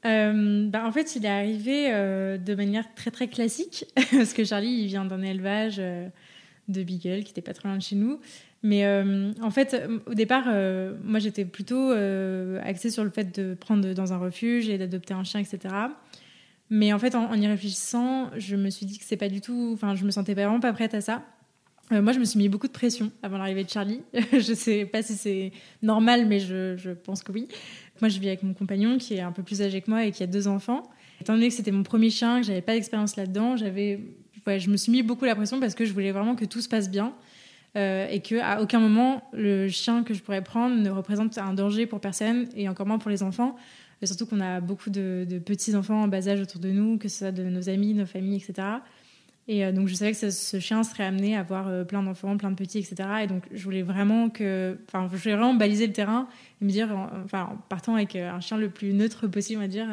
Euh, 0.05 0.67
bah, 0.69 0.84
en 0.84 0.90
fait, 0.90 1.14
il 1.14 1.26
est 1.26 1.29
arrivé 1.29 1.90
de 2.38 2.55
manière 2.55 2.93
très 2.94 3.11
très 3.11 3.29
classique. 3.29 3.84
Parce 4.11 4.32
que 4.32 4.44
Charlie, 4.44 4.81
il 4.81 4.87
vient 4.87 5.05
d'un 5.05 5.23
élevage 5.23 5.76
de 5.76 6.82
beagle 6.82 7.23
qui 7.23 7.32
était 7.32 7.43
pas 7.43 7.52
très 7.52 7.69
loin 7.69 7.76
de 7.76 7.82
chez 7.82 7.96
nous. 7.96 8.19
Mais 8.62 8.87
en 9.41 9.50
fait, 9.50 9.88
au 10.06 10.14
départ, 10.14 10.44
moi 11.03 11.19
j'étais 11.19 11.44
plutôt 11.44 11.91
axée 12.62 12.91
sur 12.91 13.03
le 13.03 13.11
fait 13.11 13.37
de 13.37 13.55
prendre 13.55 13.93
dans 13.93 14.12
un 14.12 14.19
refuge 14.19 14.69
et 14.69 14.79
d'adopter 14.79 15.14
un 15.14 15.25
chien, 15.25 15.41
etc. 15.41 15.75
Mais 16.75 16.91
en 16.94 16.99
fait, 16.99 17.14
en, 17.14 17.35
y 17.35 17.47
réfléchissant, 17.47 18.31
je 18.38 18.56
me 18.56 18.70
suis 18.70 18.87
dit 18.87 18.99
que 18.99 19.05
c'est 19.05 19.19
pas 19.19 19.29
du 19.29 19.43
tout. 19.43 19.73
Enfin, 19.75 19.94
je 19.94 20.06
me 20.06 20.11
sentais 20.11 20.32
vraiment 20.32 20.59
pas 20.59 20.73
prête 20.73 20.94
à 20.94 21.03
ça. 21.03 21.23
Euh, 21.93 22.00
moi, 22.00 22.14
je 22.14 22.19
me 22.19 22.25
suis 22.25 22.38
mis 22.38 22.49
beaucoup 22.49 22.67
de 22.67 22.73
pression 22.73 23.12
avant 23.23 23.37
l'arrivée 23.37 23.62
de 23.62 23.69
Charlie. 23.69 24.00
je 24.32 24.55
sais 24.55 24.87
pas 24.87 25.03
si 25.03 25.12
c'est 25.12 25.53
normal, 25.82 26.26
mais 26.26 26.41
je, 26.41 26.79
je, 26.79 26.91
pense 26.91 27.23
que 27.23 27.31
oui. 27.31 27.47
Moi, 28.00 28.08
je 28.08 28.19
vis 28.19 28.29
avec 28.29 28.43
mon 28.43 28.55
compagnon 28.55 28.97
qui 28.97 29.12
est 29.12 29.20
un 29.20 29.32
peu 29.32 29.43
plus 29.43 29.61
âgé 29.61 29.82
que 29.82 29.91
moi 29.91 30.06
et 30.06 30.12
qui 30.12 30.23
a 30.23 30.26
deux 30.26 30.49
enfants. 30.49 30.82
Étant 31.20 31.35
donné 31.35 31.49
que 31.49 31.55
c'était 31.55 31.73
mon 31.73 31.82
premier 31.82 32.08
chien, 32.08 32.41
que 32.41 32.47
j'avais 32.47 32.62
pas 32.62 32.73
d'expérience 32.73 33.17
là-dedans, 33.17 33.58
j'avais, 33.58 34.00
ouais, 34.47 34.58
je 34.58 34.70
me 34.70 34.79
suis 34.79 34.91
mis 34.91 35.03
beaucoup 35.03 35.26
la 35.26 35.35
pression 35.35 35.61
parce 35.61 35.75
que 35.75 35.85
je 35.85 35.93
voulais 35.93 36.12
vraiment 36.12 36.37
que 36.37 36.47
tout 36.47 36.62
se 36.62 36.70
passe 36.70 36.91
bien. 36.91 37.12
Euh, 37.74 38.06
et 38.10 38.20
que 38.20 38.34
à 38.34 38.60
aucun 38.60 38.80
moment 38.80 39.22
le 39.32 39.66
chien 39.69 40.04
que 40.04 40.12
je 40.12 40.22
pourrais 40.22 40.42
prendre 40.42 40.76
ne 40.76 40.90
représente 40.90 41.38
un 41.38 41.54
danger 41.54 41.86
pour 41.86 42.00
personne 42.00 42.46
et 42.54 42.69
encore 42.69 42.86
moins 42.86 42.98
pour 42.98 43.10
les 43.10 43.22
enfants 43.22 43.56
surtout 44.06 44.26
qu'on 44.26 44.40
a 44.40 44.60
beaucoup 44.60 44.90
de, 44.90 45.26
petits-enfants 45.44 46.02
en 46.02 46.08
bas 46.08 46.28
âge 46.28 46.40
autour 46.40 46.60
de 46.60 46.70
nous, 46.70 46.98
que 46.98 47.08
ce 47.08 47.19
soit 47.19 47.32
de 47.32 47.44
nos 47.44 47.69
amis, 47.69 47.94
nos 47.94 48.06
familles, 48.06 48.36
etc. 48.36 48.69
Et 49.49 49.65
euh, 49.65 49.73
donc, 49.73 49.89
je 49.89 49.94
savais 49.94 50.12
que 50.12 50.31
ce, 50.31 50.61
chien 50.61 50.85
serait 50.85 51.03
amené 51.03 51.37
à 51.37 51.41
avoir 51.41 51.67
euh, 51.67 51.83
plein 51.83 52.03
d'enfants, 52.03 52.37
plein 52.37 52.50
de 52.50 52.56
petits, 52.56 52.79
etc. 52.79 52.94
Et 53.25 53.27
donc, 53.27 53.43
je 53.53 53.62
voulais 53.65 53.83
vraiment 53.83 54.31
que. 54.31 54.79
Enfin, 54.87 55.09
je 55.12 55.17
voulais 55.17 55.35
vraiment 55.35 55.55
baliser 55.55 55.87
le 55.89 55.93
terrain 55.93 56.29
et 56.61 56.65
me 56.65 56.71
dire, 56.71 56.89
enfin, 57.25 57.50
en 57.53 57.56
partant 57.69 57.97
avec 57.97 58.15
euh, 58.15 58.31
un 58.31 58.41
chien 58.41 58.56
le 58.56 58.71
plus 58.71 58.93
neutre 58.93 59.27
possible, 59.27 59.59
on 59.59 59.62
va 59.62 59.69
dire, 59.69 59.89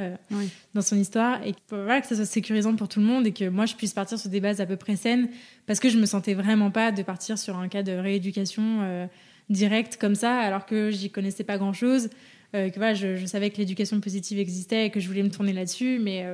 dans 0.75 0.81
son 0.81 0.97
histoire. 0.97 1.43
Et 1.45 1.55
voilà, 1.69 1.99
que 1.99 2.07
ça 2.07 2.15
soit 2.15 2.25
sécurisant 2.25 2.75
pour 2.75 2.87
tout 2.87 2.99
le 2.99 3.07
monde 3.07 3.25
et 3.25 3.31
que 3.31 3.49
moi, 3.49 3.65
je 3.65 3.75
puisse 3.75 3.93
partir 3.93 4.19
sur 4.19 4.29
des 4.29 4.39
bases 4.39 4.61
à 4.61 4.67
peu 4.67 4.77
près 4.77 4.95
saines. 4.95 5.29
Parce 5.65 5.79
que 5.79 5.89
je 5.89 5.97
me 5.97 6.05
sentais 6.05 6.35
vraiment 6.35 6.69
pas 6.69 6.91
de 6.91 7.01
partir 7.01 7.39
sur 7.39 7.57
un 7.57 7.69
cas 7.69 7.81
de 7.81 7.91
rééducation 7.91 9.09
directe 9.49 9.97
comme 9.97 10.15
ça, 10.15 10.37
alors 10.37 10.67
que 10.67 10.91
j'y 10.91 11.09
connaissais 11.09 11.43
pas 11.43 11.57
grand 11.57 11.73
chose. 11.73 12.09
Que 12.53 12.75
voilà, 12.75 12.93
je, 12.93 13.25
savais 13.25 13.49
que 13.49 13.57
l'éducation 13.57 13.99
positive 13.99 14.37
existait 14.37 14.87
et 14.87 14.89
que 14.91 14.99
je 14.99 15.07
voulais 15.07 15.23
me 15.23 15.31
tourner 15.31 15.53
là-dessus, 15.53 15.99
mais 15.99 16.25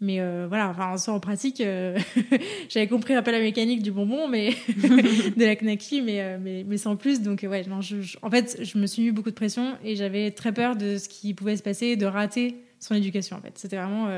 mais 0.00 0.20
euh, 0.20 0.46
voilà, 0.48 0.70
enfin, 0.70 0.94
en, 0.94 1.14
en 1.14 1.20
pratique, 1.20 1.58
j'avais 2.68 2.86
compris 2.86 3.14
un 3.14 3.22
peu 3.22 3.30
la 3.30 3.40
mécanique 3.40 3.82
du 3.82 3.92
bonbon, 3.92 4.28
mais 4.28 4.50
de 4.76 5.44
la 5.44 5.56
knacki, 5.56 6.02
mais, 6.02 6.38
mais, 6.38 6.64
mais, 6.66 6.76
sans 6.76 6.96
plus. 6.96 7.20
Donc, 7.20 7.44
ouais, 7.48 7.64
non, 7.64 7.80
en 8.22 8.30
fait, 8.30 8.58
je 8.62 8.78
me 8.78 8.86
suis 8.86 9.02
mis 9.02 9.10
beaucoup 9.10 9.30
de 9.30 9.34
pression 9.34 9.76
et 9.84 9.96
j'avais 9.96 10.30
très 10.30 10.52
peur 10.52 10.76
de 10.76 10.96
ce 10.96 11.08
qui 11.08 11.34
pouvait 11.34 11.56
se 11.56 11.62
passer, 11.62 11.96
de 11.96 12.06
rater 12.06 12.56
son 12.78 12.94
éducation. 12.94 13.36
En 13.36 13.40
fait, 13.40 13.52
c'était 13.56 13.76
vraiment, 13.76 14.08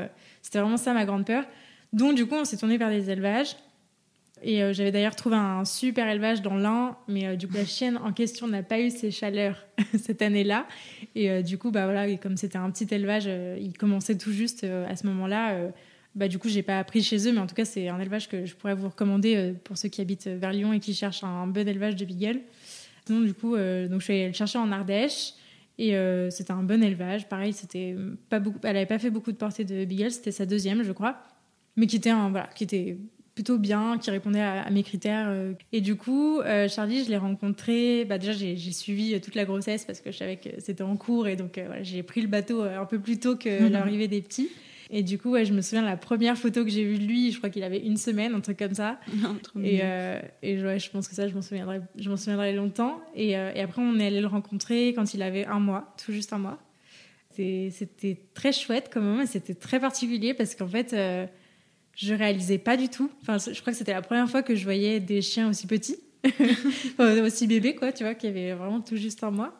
c'était 0.41 0.59
vraiment 0.59 0.77
ça 0.77 0.93
ma 0.93 1.05
grande 1.05 1.25
peur. 1.25 1.43
Donc, 1.91 2.15
du 2.15 2.25
coup, 2.25 2.35
on 2.35 2.45
s'est 2.45 2.57
tourné 2.57 2.77
vers 2.77 2.89
les 2.89 3.09
élevages. 3.09 3.55
Et 4.43 4.61
euh, 4.61 4.73
j'avais 4.73 4.91
d'ailleurs 4.91 5.15
trouvé 5.15 5.37
un 5.37 5.63
super 5.63 6.07
élevage 6.07 6.41
dans 6.41 6.55
l'Ain, 6.55 6.97
mais 7.07 7.25
euh, 7.27 7.35
du 7.35 7.47
coup 7.47 7.55
la 7.55 7.65
chienne 7.65 7.97
en 7.97 8.11
question 8.11 8.45
n'a 8.47 8.61
pas 8.61 8.79
eu 8.79 8.89
ses 8.89 9.09
chaleurs 9.09 9.65
cette 9.97 10.21
année-là. 10.21 10.67
Et 11.15 11.31
euh, 11.31 11.41
du 11.41 11.57
coup, 11.57 11.71
bah 11.71 11.85
voilà, 11.85 12.13
comme 12.17 12.35
c'était 12.35 12.57
un 12.57 12.69
petit 12.69 12.93
élevage, 12.93 13.25
il 13.25 13.77
commençait 13.77 14.17
tout 14.17 14.33
juste 14.33 14.65
à 14.65 14.95
ce 14.95 15.07
moment-là. 15.07 15.71
bah 16.15 16.27
du 16.27 16.39
coup, 16.39 16.49
j'ai 16.49 16.61
pas 16.61 16.77
appris 16.77 17.01
chez 17.01 17.27
eux, 17.27 17.31
mais 17.31 17.39
en 17.39 17.47
tout 17.47 17.55
cas, 17.55 17.65
c'est 17.65 17.87
un 17.87 17.99
élevage 17.99 18.27
que 18.27 18.45
je 18.45 18.53
pourrais 18.55 18.75
vous 18.75 18.89
recommander 18.89 19.53
pour 19.63 19.77
ceux 19.77 19.89
qui 19.89 20.01
habitent 20.01 20.27
vers 20.27 20.51
Lyon 20.51 20.73
et 20.73 20.79
qui 20.79 20.93
cherchent 20.93 21.23
un 21.23 21.47
bon 21.47 21.67
élevage 21.67 21.95
de 21.95 22.03
beagle. 22.03 22.41
Donc 23.07 23.25
du 23.25 23.33
coup, 23.33 23.55
donc 23.55 23.99
je 23.99 24.03
suis 24.03 24.13
allée 24.13 24.27
le 24.27 24.33
chercher 24.33 24.57
en 24.57 24.71
Ardèche. 24.71 25.33
Et 25.77 25.95
c'était 26.29 26.51
un 26.51 26.63
bon 26.63 26.83
élevage. 26.83 27.29
Pareil, 27.29 27.53
c'était 27.53 27.95
pas 28.29 28.39
beaucoup. 28.39 28.59
Elle 28.63 28.75
avait 28.75 28.85
pas 28.85 28.99
fait 28.99 29.09
beaucoup 29.09 29.31
de 29.31 29.37
portées 29.37 29.63
de 29.63 29.85
beagle. 29.85 30.11
C'était 30.11 30.31
sa 30.31 30.45
deuxième, 30.45 30.83
je 30.83 30.91
crois, 30.91 31.17
mais 31.77 31.87
qui 31.87 31.95
était 31.95 32.11
voilà, 32.11 32.49
qui 32.55 32.65
était 32.65 32.97
plutôt 33.35 33.57
bien, 33.57 33.97
qui 33.97 34.11
répondait 34.11 34.41
à, 34.41 34.69
mes 34.69 34.83
critères. 34.83 35.27
Euh. 35.29 35.53
Et 35.71 35.81
du 35.81 35.95
coup, 35.95 36.39
euh, 36.39 36.67
Charlie, 36.67 37.03
je 37.03 37.09
l'ai 37.09 37.17
rencontré. 37.17 38.05
Bah, 38.05 38.17
déjà, 38.17 38.31
j'ai 38.31 38.55
suivi 38.71 39.19
toute 39.21 39.35
la 39.35 39.45
grossesse 39.45 39.85
parce 39.85 40.01
que 40.01 40.11
je 40.11 40.17
savais 40.17 40.37
que 40.37 40.49
c'était 40.59 40.83
en 40.83 40.95
cours 40.97 41.27
et 41.27 41.35
donc 41.35 41.57
euh, 41.57 41.79
j'ai 41.81 42.03
pris 42.03 42.21
le 42.21 42.27
bateau 42.27 42.61
un 42.61 42.85
peu 42.85 42.99
plus 42.99 43.19
tôt 43.19 43.35
que 43.35 43.67
l'arrivée 43.69 44.07
des 44.07 44.21
petits. 44.21 44.49
Et 44.95 45.01
du 45.01 45.17
coup, 45.17 45.31
ouais, 45.31 45.45
je 45.45 45.53
me 45.53 45.61
souviens 45.61 45.81
de 45.81 45.87
la 45.87 45.97
première 45.97 46.37
photo 46.37 46.63
que 46.63 46.69
j'ai 46.69 46.83
vue 46.83 46.99
de 46.99 47.05
lui, 47.05 47.31
je 47.31 47.39
crois 47.39 47.49
qu'il 47.49 47.63
avait 47.63 47.79
une 47.79 47.97
semaine, 47.97 48.35
un 48.35 48.41
truc 48.41 48.59
comme 48.59 48.75
ça. 48.75 48.99
et, 49.63 49.81
et 50.43 50.63
ouais, 50.63 50.77
je 50.77 50.91
pense 50.91 51.07
que 51.07 51.15
ça, 51.15 51.27
je 51.27 51.33
m'en 51.33 51.41
souviendrai, 51.41 51.81
je 51.97 52.09
m'en 52.09 52.17
souviendrai 52.17 52.53
longtemps. 52.53 53.01
Et, 53.15 53.29
et, 53.31 53.61
après, 53.61 53.81
on 53.81 53.97
est 53.97 54.05
allé 54.05 54.21
le 54.21 54.27
rencontrer 54.27 54.89
quand 54.89 55.15
il 55.15 55.23
avait 55.23 55.45
un 55.45 55.59
mois, 55.59 55.95
tout 56.03 56.11
juste 56.11 56.33
un 56.33 56.37
mois. 56.37 56.59
C'était 57.31 58.21
très 58.35 58.51
chouette 58.51 58.91
comme 58.93 59.05
moment, 59.05 59.25
c'était 59.25 59.55
très 59.55 59.79
particulier 59.79 60.35
parce 60.35 60.53
qu'en 60.53 60.67
fait, 60.67 60.93
je 61.95 62.13
réalisais 62.13 62.57
pas 62.57 62.77
du 62.77 62.89
tout. 62.89 63.09
Enfin, 63.21 63.37
je 63.37 63.59
crois 63.61 63.71
que 63.71 63.77
c'était 63.77 63.93
la 63.93 64.01
première 64.01 64.29
fois 64.29 64.41
que 64.43 64.55
je 64.55 64.63
voyais 64.63 64.99
des 64.99 65.21
chiens 65.21 65.49
aussi 65.49 65.67
petits, 65.67 65.97
aussi 66.99 67.47
bébés, 67.47 67.75
quoi, 67.75 67.91
tu 67.91 68.03
vois, 68.03 68.15
qui 68.15 68.27
avaient 68.27 68.53
vraiment 68.53 68.81
tout 68.81 68.97
juste 68.97 69.23
un 69.23 69.31
mois. 69.31 69.59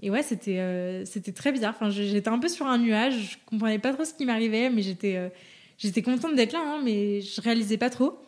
Et 0.00 0.10
ouais, 0.10 0.22
c'était 0.22 1.02
c'était 1.06 1.32
très 1.32 1.52
bizarre. 1.52 1.74
Enfin, 1.74 1.90
j'étais 1.90 2.28
un 2.28 2.38
peu 2.38 2.48
sur 2.48 2.66
un 2.66 2.78
nuage. 2.78 3.14
Je 3.14 3.36
comprenais 3.46 3.78
pas 3.78 3.92
trop 3.92 4.04
ce 4.04 4.12
qui 4.12 4.26
m'arrivait, 4.26 4.68
mais 4.68 4.82
j'étais 4.82 5.30
j'étais 5.78 6.02
contente 6.02 6.34
d'être 6.34 6.52
là, 6.52 6.62
hein, 6.62 6.80
mais 6.84 7.20
je 7.20 7.40
réalisais 7.40 7.78
pas 7.78 7.90
trop. 7.90 8.18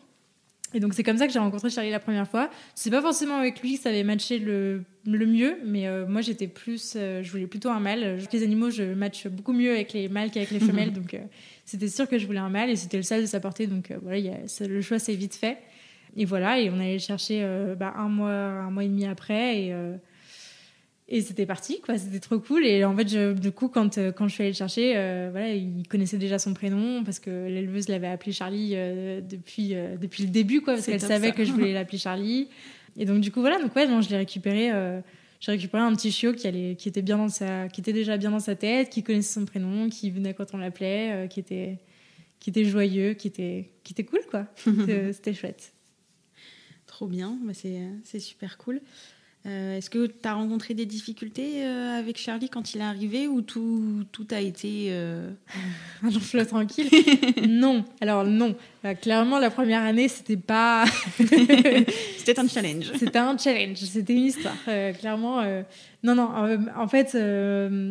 Et 0.73 0.79
donc 0.79 0.93
c'est 0.93 1.03
comme 1.03 1.17
ça 1.17 1.27
que 1.27 1.33
j'ai 1.33 1.39
rencontré 1.39 1.69
Charlie 1.69 1.91
la 1.91 1.99
première 1.99 2.27
fois. 2.27 2.49
C'est 2.75 2.89
pas 2.89 3.01
forcément 3.01 3.35
avec 3.37 3.61
lui 3.61 3.75
que 3.75 3.81
ça 3.81 3.89
avait 3.89 4.03
matché 4.03 4.37
le, 4.37 4.83
le 5.05 5.25
mieux, 5.25 5.57
mais 5.65 5.87
euh, 5.87 6.05
moi 6.05 6.21
j'étais 6.21 6.47
plus, 6.47 6.93
euh, 6.95 7.23
je 7.23 7.31
voulais 7.31 7.47
plutôt 7.47 7.69
un 7.69 7.79
mâle. 7.79 8.19
Les 8.33 8.43
animaux, 8.43 8.69
je 8.69 8.83
match 8.83 9.27
beaucoup 9.27 9.53
mieux 9.53 9.71
avec 9.71 9.93
les 9.93 10.09
mâles 10.09 10.29
qu'avec 10.29 10.51
les 10.51 10.59
femelles, 10.67 10.91
donc 10.91 11.13
euh, 11.13 11.19
c'était 11.63 11.87
sûr 11.87 12.07
que 12.07 12.17
je 12.17 12.25
voulais 12.25 12.39
un 12.39 12.49
mâle 12.49 12.69
et 12.69 12.75
c'était 12.75 12.97
le 12.97 13.03
seul 13.03 13.21
de 13.21 13.27
sa 13.27 13.39
portée, 13.39 13.67
donc 13.67 13.93
voilà, 14.01 14.17
y 14.17 14.29
a, 14.29 14.67
le 14.67 14.81
choix 14.81 14.99
s'est 14.99 15.15
vite 15.15 15.35
fait. 15.35 15.57
Et 16.15 16.25
voilà, 16.25 16.59
et 16.59 16.69
on 16.69 16.79
allait 16.79 16.93
le 16.93 16.99
chercher 16.99 17.45
bah, 17.77 17.93
un 17.95 18.09
mois, 18.09 18.31
un 18.31 18.71
mois 18.71 18.83
et 18.83 18.87
demi 18.87 19.05
après, 19.05 19.61
et 19.61 19.75
et 21.09 21.21
c'était 21.21 21.45
parti, 21.45 21.79
quoi. 21.79 21.97
C'était 21.97 22.19
trop 22.19 22.39
cool. 22.39 22.65
Et 22.65 22.83
en 22.83 22.95
fait, 22.95 23.07
je, 23.07 23.33
du 23.33 23.51
coup, 23.51 23.69
quand, 23.69 23.97
euh, 23.97 24.11
quand 24.11 24.27
je 24.27 24.33
suis 24.33 24.43
allée 24.43 24.51
le 24.51 24.57
chercher, 24.57 24.93
euh, 24.97 25.29
voilà, 25.31 25.53
il 25.53 25.87
connaissait 25.87 26.17
déjà 26.17 26.37
son 26.37 26.53
prénom 26.53 27.03
parce 27.05 27.19
que 27.19 27.47
l'éleveuse 27.47 27.87
l'avait 27.87 28.07
appelé 28.07 28.33
Charlie 28.33 28.71
euh, 28.73 29.21
depuis, 29.21 29.73
depuis 30.01 30.23
le 30.23 30.29
début, 30.29 30.59
quoi, 30.59 30.73
parce 30.73 30.85
qu'elle 30.85 30.99
savait 30.99 31.31
que 31.31 31.45
je 31.45 31.53
voulais 31.53 31.73
l'appeler 31.73 31.97
Charlie. 31.97 32.49
Et 32.97 33.05
donc, 33.05 33.21
du 33.21 33.31
coup, 33.31 33.39
voilà. 33.39 33.57
Donc, 33.59 33.73
ouais, 33.75 33.87
non, 33.87 34.01
je 34.01 34.09
l'ai 34.09 34.17
récupéré. 34.17 34.71
j'ai 35.39 35.51
récupéré 35.51 35.81
un 35.81 35.95
petit 35.95 36.11
chiot 36.11 36.33
qui, 36.33 36.45
allait, 36.45 36.75
qui, 36.75 36.89
était 36.89 37.01
bien 37.01 37.17
dans 37.17 37.29
sa, 37.29 37.69
qui 37.69 37.79
était 37.79 37.93
déjà 37.93 38.17
bien 38.17 38.31
dans 38.31 38.39
sa 38.39 38.55
tête, 38.55 38.89
qui 38.89 39.01
connaissait 39.01 39.39
son 39.39 39.45
prénom, 39.45 39.87
qui 39.87 40.11
venait 40.11 40.33
quand 40.33 40.53
on 40.53 40.57
l'appelait, 40.57 41.27
qui, 41.29 41.39
était, 41.39 41.77
qui 42.41 42.49
était 42.49 42.65
joyeux, 42.65 43.13
qui 43.13 43.27
était, 43.27 43.69
qui 43.85 43.93
était 43.93 44.03
cool, 44.03 44.21
quoi. 44.29 44.47
C'était 45.13 45.33
chouette. 45.33 45.71
Trop 46.85 47.07
bien. 47.07 47.37
Bah, 47.45 47.53
c'est 47.53 48.19
super 48.19 48.57
cool. 48.57 48.81
Euh, 49.47 49.77
est-ce 49.77 49.89
que 49.89 50.07
tu 50.07 50.27
as 50.27 50.33
rencontré 50.33 50.73
des 50.73 50.85
difficultés 50.85 51.65
euh, 51.65 51.97
avec 51.97 52.17
Charlie 52.17 52.49
quand 52.49 52.73
il 52.73 52.81
est 52.81 52.83
arrivé 52.83 53.27
ou 53.27 53.41
tout, 53.41 54.03
tout 54.11 54.27
a 54.31 54.41
été 54.41 54.87
euh... 54.89 55.31
un 56.03 56.11
flot 56.11 56.43
tranquille 56.43 56.89
Non. 57.47 57.85
Alors 58.01 58.25
non. 58.25 58.55
Clairement, 59.01 59.39
la 59.39 59.49
première 59.49 59.83
année, 59.83 60.07
c'était 60.07 60.37
pas. 60.37 60.85
c'était 62.17 62.39
un 62.39 62.47
challenge. 62.47 62.91
C'était 62.97 63.17
un 63.17 63.37
challenge. 63.37 63.77
C'était 63.77 64.13
une 64.13 64.25
histoire. 64.25 64.55
clairement. 64.97 65.43
Non, 66.03 66.15
non. 66.15 66.29
en 66.73 66.87
fait, 66.87 67.17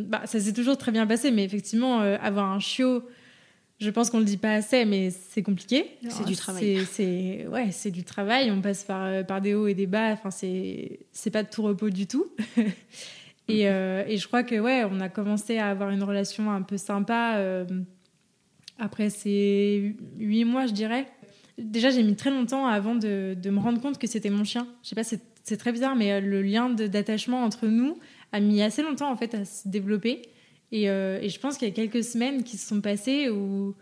bah, 0.08 0.22
ça 0.24 0.40
s'est 0.40 0.54
toujours 0.54 0.78
très 0.78 0.92
bien 0.92 1.06
passé, 1.06 1.30
mais 1.30 1.44
effectivement, 1.44 2.00
avoir 2.00 2.50
un 2.50 2.60
chiot 2.60 3.02
je 3.78 3.90
pense 3.90 4.08
qu'on 4.08 4.20
le 4.20 4.24
dit 4.24 4.38
pas 4.38 4.54
assez, 4.54 4.86
mais 4.86 5.10
c'est 5.10 5.42
compliqué. 5.42 5.98
C'est 6.08 6.24
du 6.24 6.34
travail. 6.34 6.86
C'est 6.90 7.46
ouais, 7.48 7.70
c'est 7.72 7.90
du 7.90 8.04
travail. 8.04 8.50
On 8.50 8.62
passe 8.62 8.84
par 8.84 9.04
euh, 9.04 9.22
par 9.22 9.42
des 9.42 9.52
hauts 9.52 9.66
et 9.66 9.74
des 9.74 9.86
bas. 9.86 10.12
Enfin, 10.12 10.30
c'est 10.30 11.00
c'est 11.12 11.30
pas 11.30 11.42
de 11.42 11.50
tout 11.50 11.62
repos 11.62 11.90
du 11.90 12.06
tout. 12.06 12.26
et, 13.48 13.68
euh, 13.68 14.02
et, 14.08 14.16
je 14.16 14.26
crois 14.26 14.44
que 14.44 14.58
ouais, 14.58 14.84
on 14.90 15.00
a 15.00 15.10
commencé 15.10 15.58
à 15.58 15.68
avoir 15.68 15.90
une 15.90 16.02
relation 16.02 16.50
un 16.50 16.62
peu 16.62 16.78
sympa 16.78 17.34
euh, 17.36 17.66
après 18.78 19.10
ces 19.10 19.94
huit 20.18 20.44
mois, 20.44 20.66
je 20.66 20.72
dirais. 20.72 21.06
Déjà, 21.58 21.90
j'ai 21.90 22.02
mis 22.02 22.16
très 22.16 22.30
longtemps 22.30 22.66
avant 22.66 22.94
de, 22.94 23.36
de 23.40 23.50
me 23.50 23.60
rendre 23.60 23.80
compte 23.80 23.98
que 23.98 24.06
c'était 24.06 24.30
mon 24.30 24.44
chien. 24.44 24.66
Je 24.82 24.90
sais 24.90 24.94
pas, 24.94 25.04
c'est 25.04 25.56
très 25.56 25.72
bizarre, 25.72 25.96
mais 25.96 26.20
le 26.20 26.42
lien 26.42 26.70
d'attachement 26.70 27.42
entre 27.44 27.66
nous 27.66 27.98
a 28.32 28.40
mis 28.40 28.62
assez 28.62 28.82
longtemps 28.82 29.10
en 29.10 29.16
fait 29.16 29.34
à 29.34 29.44
se 29.44 29.68
développer. 29.68 30.22
Euh, 30.72 31.20
et, 31.20 31.28
je 31.28 31.38
pense 31.38 31.58
qu'il 31.58 31.68
y 31.68 31.70
a 31.70 31.74
quelques 31.74 32.04
semaines 32.04 32.42
qui 32.42 32.56
se 32.56 32.66
sont 32.68 32.80
passées 32.80 33.28
où, 33.28 33.74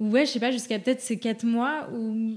ouais, 0.00 0.26
je 0.26 0.32
sais 0.32 0.40
pas, 0.40 0.50
jusqu'à 0.50 0.78
peut-être 0.78 1.00
ces 1.00 1.18
quatre 1.18 1.44
mois 1.44 1.88
où, 1.92 2.36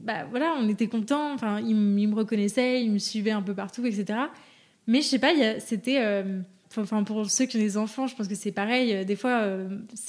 bah 0.00 0.24
voilà, 0.30 0.54
on 0.58 0.68
était 0.68 0.88
contents. 0.88 1.32
Enfin, 1.32 1.60
il, 1.60 1.76
me 1.76 2.14
reconnaissait, 2.14 2.82
il 2.82 2.90
me 2.90 2.98
suivait 2.98 3.30
un 3.30 3.42
peu 3.42 3.54
partout, 3.54 3.86
etc. 3.86 4.18
Mais 4.86 5.00
je 5.00 5.06
sais 5.06 5.18
pas, 5.18 5.32
c'était. 5.60 6.00
Euh, 6.00 6.40
enfin, 6.82 7.04
pour 7.04 7.30
ceux 7.30 7.46
qui 7.46 7.56
ont 7.56 7.60
des 7.60 7.76
enfants, 7.76 8.06
je 8.06 8.14
pense 8.14 8.28
que 8.28 8.34
c'est 8.34 8.52
pareil. 8.52 8.92
Euh, 8.94 9.04
des 9.04 9.16
fois, 9.16 9.46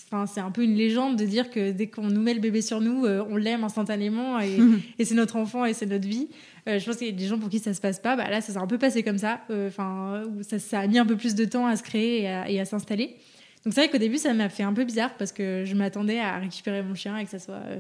enfin, 0.08 0.26
c'est 0.26 0.42
un 0.42 0.52
peu 0.52 0.64
une 0.64 0.76
légende 0.76 1.18
de 1.18 1.26
dire 1.26 1.50
que 1.50 1.72
dès 1.72 1.88
qu'on 1.88 2.08
nous 2.08 2.22
met 2.22 2.34
le 2.34 2.40
bébé 2.40 2.62
sur 2.62 2.82
nous, 2.82 3.06
on 3.06 3.36
l'aime 3.36 3.64
instantanément 3.64 4.40
et, 4.40 4.58
et 5.00 5.06
c'est 5.06 5.16
notre 5.16 5.36
enfant 5.36 5.66
et 5.66 5.74
c'est 5.74 5.86
notre 5.86 6.08
vie. 6.08 6.28
Euh, 6.68 6.80
je 6.80 6.86
pense 6.86 6.98
qu'il 6.98 7.08
y 7.08 7.12
a 7.12 7.14
des 7.14 7.28
gens 7.28 7.38
pour 7.38 7.50
qui 7.50 7.60
ça 7.60 7.74
se 7.74 7.82
passe 7.82 8.00
pas. 8.00 8.16
Bah, 8.16 8.30
là, 8.30 8.42
ça 8.42 8.54
s'est 8.54 8.60
un 8.60 8.68
peu 8.68 8.78
passé 8.78 9.04
comme 9.04 9.18
ça. 9.18 9.42
Euh, 9.52 9.68
enfin, 9.68 10.24
ça, 10.42 10.58
ça, 10.60 10.80
a 10.80 10.88
mis 10.88 10.98
un 10.98 11.06
peu 11.06 11.16
plus 11.16 11.36
de 11.36 11.46
temps 11.46 11.68
à 11.68 11.76
se 11.76 11.84
créer 11.84 12.24
et 12.24 12.60
à, 12.60 12.66
s'installer. 12.66 13.16
Donc 13.64 13.74
c'est 13.74 13.82
vrai 13.82 13.90
qu'au 13.90 13.98
début, 13.98 14.18
ça 14.18 14.34
m'a 14.34 14.50
fait 14.50 14.64
un 14.64 14.74
peu 14.74 14.84
bizarre 14.84 15.16
parce 15.18 15.32
que 15.32 15.64
je 15.66 15.76
m'attendais 15.76 16.20
à 16.20 16.38
récupérer 16.38 16.84
mon 16.84 16.94
chien 16.94 17.18
et 17.18 17.26
que 17.26 17.32
ça 17.32 17.40
soit, 17.40 17.56
euh, 17.56 17.80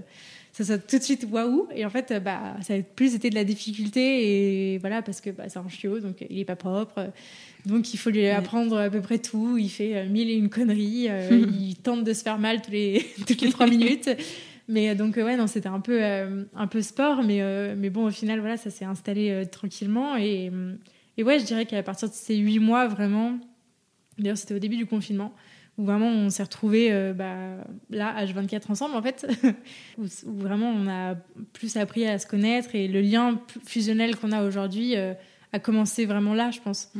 ça 0.51 0.63
soit 0.63 0.77
tout 0.77 0.97
de 0.97 1.03
suite 1.03 1.27
waouh. 1.29 1.67
Et 1.75 1.85
en 1.85 1.89
fait, 1.89 2.13
bah, 2.23 2.55
ça 2.61 2.73
a 2.73 2.81
plus 2.81 3.15
été 3.15 3.29
de 3.29 3.35
la 3.35 3.43
difficulté 3.43 4.73
et 4.73 4.77
voilà 4.79 5.01
parce 5.01 5.21
que 5.21 5.31
bah, 5.31 5.45
c'est 5.47 5.59
un 5.59 5.69
chiot, 5.69 5.99
donc 5.99 6.23
il 6.27 6.39
est 6.39 6.45
pas 6.45 6.55
propre. 6.55 7.11
Donc 7.65 7.93
il 7.93 7.97
faut 7.97 8.09
lui 8.09 8.27
apprendre 8.27 8.77
à 8.77 8.89
peu 8.89 9.01
près 9.01 9.19
tout. 9.19 9.57
Il 9.57 9.69
fait 9.69 10.07
mille 10.07 10.29
et 10.29 10.35
une 10.35 10.49
conneries. 10.49 11.09
il 11.31 11.75
tente 11.75 12.03
de 12.03 12.13
se 12.13 12.23
faire 12.23 12.39
mal 12.39 12.61
tous 12.61 12.71
les, 12.71 13.05
toutes 13.27 13.41
les 13.41 13.49
trois 13.49 13.67
minutes. 13.67 14.09
Mais 14.67 14.89
euh, 14.89 14.95
donc, 14.95 15.17
euh, 15.17 15.25
ouais, 15.25 15.37
non, 15.37 15.47
c'était 15.47 15.69
un 15.69 15.79
peu, 15.79 16.03
euh, 16.03 16.43
un 16.55 16.67
peu 16.67 16.81
sport, 16.81 17.23
mais, 17.23 17.41
mais 17.75 17.89
bon, 17.89 18.07
au 18.07 18.11
final, 18.11 18.39
voilà, 18.39 18.57
ça 18.57 18.69
s'est 18.69 18.85
installé 18.85 19.45
tranquillement. 19.51 20.17
Et, 20.17 20.51
et 21.17 21.23
ouais, 21.23 21.39
je 21.39 21.45
dirais 21.45 21.65
qu'à 21.65 21.83
partir 21.83 22.09
de 22.09 22.13
ces 22.13 22.35
huit 22.35 22.59
mois, 22.59 22.87
vraiment, 22.87 23.37
d'ailleurs, 24.17 24.37
c'était 24.37 24.55
au 24.55 24.59
début 24.59 24.77
du 24.77 24.85
confinement, 24.85 25.33
où 25.77 25.85
vraiment 25.85 26.07
on 26.07 26.29
s'est 26.29 26.43
retrouvés 26.43 27.13
bah, 27.15 27.57
là, 27.89 28.25
H24 28.25 28.71
ensemble, 28.71 28.95
en 28.95 29.01
fait, 29.01 29.27
où, 29.97 30.05
vraiment 30.25 30.69
on 30.69 30.87
a 30.87 31.15
plus 31.53 31.77
appris 31.77 32.05
à 32.07 32.17
se 32.17 32.27
connaître 32.27 32.75
et 32.75 32.87
le 32.87 33.01
lien 33.01 33.41
fusionnel 33.65 34.15
qu'on 34.15 34.31
a 34.31 34.43
aujourd'hui 34.43 34.95
a 34.95 35.59
commencé 35.59 36.05
vraiment 36.05 36.33
là, 36.33 36.51
je 36.51 36.59
pense. 36.59 36.91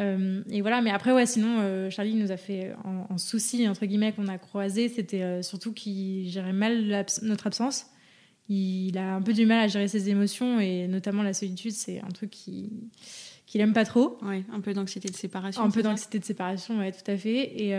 Euh, 0.00 0.42
et 0.50 0.60
voilà, 0.62 0.80
mais 0.80 0.90
après, 0.90 1.12
ouais, 1.12 1.26
sinon, 1.26 1.58
euh, 1.60 1.90
Charlie 1.90 2.14
nous 2.14 2.32
a 2.32 2.36
fait 2.36 2.72
en, 2.84 3.18
souci, 3.18 3.68
entre 3.68 3.86
guillemets, 3.86 4.12
qu'on 4.12 4.28
a 4.28 4.38
croisé, 4.38 4.88
c'était 4.88 5.22
euh, 5.22 5.42
surtout 5.42 5.72
qu'il 5.72 6.28
gérait 6.28 6.52
mal 6.52 7.04
notre 7.22 7.46
absence. 7.46 7.86
Il 8.48 8.98
a 8.98 9.14
un 9.14 9.22
peu 9.22 9.32
du 9.32 9.46
mal 9.46 9.60
à 9.60 9.68
gérer 9.68 9.86
ses 9.86 10.08
émotions 10.10 10.58
et 10.58 10.88
notamment 10.88 11.22
la 11.22 11.32
solitude, 11.32 11.70
c'est 11.70 12.00
un 12.00 12.08
truc 12.08 12.30
qui 12.30 12.70
qu'il 13.46 13.60
aime 13.60 13.72
pas 13.72 13.84
trop. 13.84 14.16
Ouais, 14.22 14.44
un 14.52 14.60
peu 14.60 14.72
d'anxiété 14.72 15.08
de 15.08 15.16
séparation. 15.16 15.62
Un 15.62 15.70
peu 15.70 15.82
d'anxiété 15.82 16.20
de 16.20 16.24
séparation, 16.24 16.78
ouais, 16.78 16.92
tout 16.92 17.08
à 17.10 17.16
fait. 17.16 17.42
Et, 17.60 17.70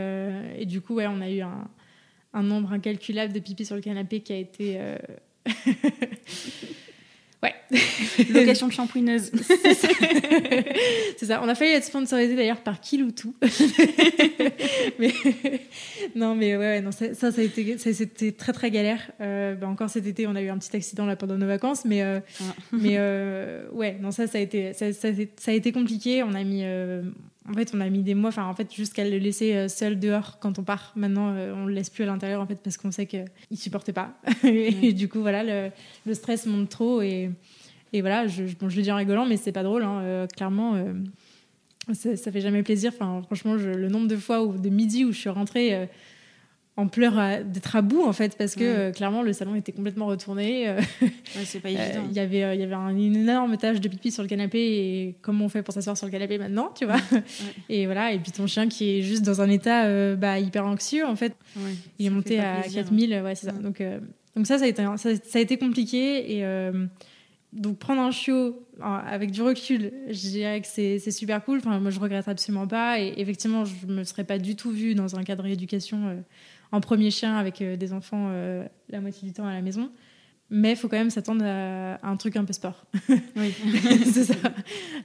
et, 0.61 0.65
du 0.65 0.81
coup, 0.81 0.95
ouais, 0.95 1.07
on 1.07 1.21
a 1.21 1.29
eu 1.29 1.39
un, 1.39 1.69
un, 2.33 2.43
nombre 2.43 2.73
incalculable 2.73 3.31
de 3.31 3.39
pipi 3.39 3.65
sur 3.65 3.75
le 3.75 3.81
canapé 3.81 4.19
qui 4.19 4.33
a 4.33 4.37
été 4.37 4.77
Ouais. 7.43 7.55
Location 8.29 8.67
de 8.67 8.74
shampooineuse. 8.74 9.31
C'est 11.17 11.25
ça. 11.25 11.41
On 11.43 11.50
a 11.50 11.55
failli 11.55 11.74
être 11.74 11.86
sponsorisé 11.86 12.36
d'ailleurs 12.36 12.62
par 12.62 12.79
Kiloutou. 12.79 13.33
mais 15.00 15.12
non, 16.15 16.36
mais 16.36 16.55
ouais, 16.55 16.81
non, 16.81 16.91
ça, 16.91 17.13
ça, 17.15 17.27
a 17.36 17.41
été, 17.41 17.77
c'était 17.77 18.31
très 18.31 18.53
très 18.53 18.69
galère. 18.69 19.12
Euh, 19.21 19.55
bah, 19.55 19.67
encore 19.67 19.89
cet 19.89 20.05
été, 20.05 20.27
on 20.27 20.36
a 20.36 20.41
eu 20.41 20.50
un 20.50 20.57
petit 20.60 20.75
accident 20.75 21.05
là 21.05 21.15
pendant 21.15 21.38
nos 21.38 21.48
vacances, 21.48 21.83
mais 21.86 22.03
euh, 22.03 22.19
ah. 22.41 22.43
mais 22.71 22.95
euh, 22.98 23.67
ouais, 23.71 23.98
non, 24.00 24.12
ça, 24.12 24.27
ça 24.27 24.38
a 24.38 24.41
été, 24.41 24.74
ça, 24.74 24.93
ça, 24.93 25.07
a 25.07 25.53
été 25.53 25.71
compliqué. 25.71 26.21
On 26.21 26.36
a 26.36 26.43
mis, 26.43 26.63
en 27.50 27.53
fait, 27.53 27.71
on 27.74 27.81
a 27.81 27.89
mis 27.89 28.03
des 28.03 28.13
mois, 28.13 28.29
enfin, 28.29 28.45
en 28.45 28.53
fait, 28.53 28.74
jusqu'à 28.74 29.03
le 29.03 29.17
laisser 29.17 29.55
euh, 29.55 29.67
seul 29.67 30.00
dehors 30.00 30.38
quand 30.39 30.60
on 30.60 30.63
part. 30.63 30.93
Maintenant, 30.95 31.33
euh, 31.36 31.53
on 31.55 31.65
le 31.65 31.74
laisse 31.74 31.89
plus 31.89 32.03
à 32.03 32.07
l'intérieur, 32.07 32.39
en 32.41 32.45
fait, 32.45 32.60
parce 32.63 32.77
qu'on 32.77 32.91
sait 32.91 33.07
qu'il 33.07 33.25
supportait 33.55 33.93
pas. 33.93 34.13
et 34.43 34.93
du 34.93 35.10
coup, 35.10 35.21
voilà, 35.21 35.71
le, 36.05 36.13
stress 36.13 36.45
monte 36.45 36.69
trop. 36.69 37.01
Et, 37.01 37.31
et 37.93 38.01
voilà, 38.01 38.27
je, 38.27 38.43
bon, 38.60 38.69
je 38.69 38.77
le 38.77 38.83
dis 38.83 38.91
en 38.91 38.95
rigolant, 38.95 39.25
mais 39.25 39.38
c'est 39.38 39.51
pas 39.51 39.63
drôle, 39.63 39.83
hein, 39.83 40.01
euh, 40.01 40.27
clairement. 40.27 40.75
ça, 41.93 42.15
ça, 42.15 42.31
fait 42.31 42.41
jamais 42.41 42.62
plaisir. 42.62 42.91
Enfin, 42.93 43.24
franchement, 43.24 43.55
le 43.55 43.89
nombre 43.89 44.07
de 44.07 44.17
fois 44.17 44.43
ou 44.43 44.57
de 44.57 44.69
midi 44.69 45.03
où 45.03 45.12
je 45.12 45.17
suis 45.17 45.29
rentrée 45.29 45.89
en 46.81 46.88
pleurs 46.88 47.43
d'être 47.45 47.75
à 47.75 47.81
bout 47.81 48.03
en 48.03 48.13
fait 48.13 48.35
parce 48.38 48.55
que 48.55 48.63
euh, 48.63 48.91
clairement 48.91 49.21
le 49.21 49.33
salon 49.33 49.53
était 49.53 49.71
complètement 49.71 50.07
retourné 50.07 50.67
euh, 50.67 50.81
c'est 51.43 51.59
pas 51.59 51.69
évident. 51.69 51.83
Euh, 51.83 52.07
il 52.09 52.15
y 52.15 52.19
avait 52.19 52.55
il 52.55 52.59
y 52.59 52.63
avait 52.63 52.75
une 52.75 53.15
énorme 53.15 53.55
tache 53.57 53.79
de 53.79 53.88
pipi 53.88 54.11
sur 54.11 54.23
le 54.23 54.29
canapé 54.29 54.59
et 54.59 55.15
comment 55.21 55.45
on 55.45 55.50
fait 55.50 55.61
pour 55.61 55.73
s'asseoir 55.73 55.95
sur 55.95 56.07
le 56.07 56.11
canapé 56.11 56.39
maintenant 56.39 56.71
tu 56.75 56.85
vois. 56.85 56.97
Et 57.69 57.85
voilà 57.85 58.11
et 58.11 58.19
puis 58.19 58.31
ton 58.31 58.47
chien 58.47 58.67
qui 58.67 58.97
est 58.97 59.01
juste 59.03 59.23
dans 59.23 59.41
un 59.41 59.50
état 59.50 60.15
bah, 60.15 60.39
hyper 60.39 60.65
anxieux 60.65 61.05
en 61.05 61.15
fait 61.15 61.35
il 62.00 62.05
est 62.07 62.09
monté 62.09 62.39
à 62.39 62.61
4000 62.61 63.21
ouais 63.21 63.35
c'est 63.35 63.45
ça. 63.45 63.53
Donc 63.53 63.81
donc 64.35 64.47
ça 64.47 64.57
ça 64.57 64.65
a 64.65 64.67
été 64.67 64.83
ça, 64.97 65.09
a 65.09 65.39
été 65.39 65.57
compliqué 65.57 66.38
et 66.38 66.43
donc 67.53 67.77
prendre 67.77 68.01
un 68.01 68.11
chiot 68.11 68.65
avec 68.81 69.31
du 69.31 69.41
recul, 69.41 69.91
je 70.07 70.29
dirais 70.29 70.61
que 70.61 70.67
c'est 70.67 71.11
super 71.11 71.43
cool. 71.43 71.59
Enfin, 71.59 71.79
moi, 71.79 71.91
je 71.91 72.00
regrette 72.00 72.27
absolument 72.27 72.65
pas. 72.65 73.00
Et 73.00 73.13
effectivement, 73.17 73.65
je 73.65 73.88
me 73.88 74.03
serais 74.03 74.23
pas 74.23 74.39
du 74.39 74.55
tout 74.55 74.71
vue 74.71 74.95
dans 74.95 75.17
un 75.17 75.23
cadre 75.23 75.43
d'éducation 75.43 76.23
en 76.71 76.81
premier 76.81 77.11
chien 77.11 77.35
avec 77.35 77.61
euh, 77.61 77.75
des 77.75 77.93
enfants 77.93 78.29
euh, 78.31 78.65
la 78.89 79.01
moitié 79.01 79.27
du 79.27 79.33
temps 79.33 79.45
à 79.45 79.53
la 79.53 79.61
maison. 79.61 79.91
Mais 80.53 80.71
il 80.71 80.75
faut 80.75 80.89
quand 80.89 80.97
même 80.97 81.09
s'attendre 81.09 81.45
à, 81.45 82.05
un 82.05 82.17
truc 82.17 82.35
un 82.35 82.43
peu 82.43 82.51
sport. 82.51 82.85
Oui. 83.37 83.53
c'est 84.11 84.25
ça. 84.25 84.35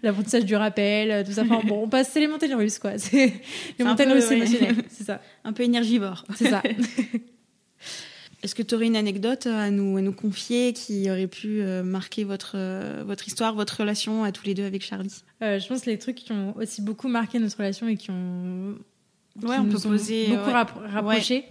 L'apprentissage 0.02 0.44
du 0.44 0.56
rappel, 0.56 1.24
tout 1.24 1.30
ça. 1.30 1.42
Enfin, 1.42 1.60
bon, 1.64 1.84
on 1.84 1.88
passe, 1.88 2.10
c'est 2.10 2.18
les 2.18 2.26
montagnes 2.26 2.56
russes, 2.56 2.80
quoi. 2.80 2.98
C'est 2.98 3.32
les 3.78 3.84
montagnes 3.84 4.10
russes 4.10 4.30
émotionnelles. 4.30 4.74
C'est 4.88 5.04
ça. 5.04 5.20
Un 5.44 5.52
peu 5.52 5.62
énergivore. 5.62 6.24
C'est 6.34 6.50
ça. 6.50 6.64
Est-ce 8.42 8.56
que 8.56 8.62
tu 8.62 8.74
aurais 8.74 8.86
une 8.86 8.96
anecdote 8.96 9.46
à 9.46 9.70
nous, 9.70 9.96
à 9.96 10.00
nous 10.00 10.12
confier 10.12 10.72
qui 10.72 11.08
aurait 11.08 11.28
pu 11.28 11.62
marquer 11.84 12.24
votre, 12.24 12.56
votre 13.04 13.28
histoire, 13.28 13.54
votre 13.54 13.78
relation 13.78 14.24
à 14.24 14.32
tous 14.32 14.46
les 14.46 14.54
deux 14.54 14.64
avec 14.64 14.84
Charlie? 14.84 15.22
Je 15.40 15.66
pense 15.68 15.82
que 15.82 15.90
les 15.90 15.98
trucs 15.98 16.16
qui 16.16 16.32
ont 16.32 16.56
aussi 16.56 16.82
beaucoup 16.82 17.06
marqué 17.06 17.38
notre 17.38 17.56
relation 17.56 17.86
et 17.86 17.96
qui 17.96 18.10
ont 18.10 18.76
ouais, 19.42 19.58
on 19.58 19.66
peut 19.66 19.78
poser 19.78 20.28
beaucoup 20.28 20.50
rapproché. 20.50 21.44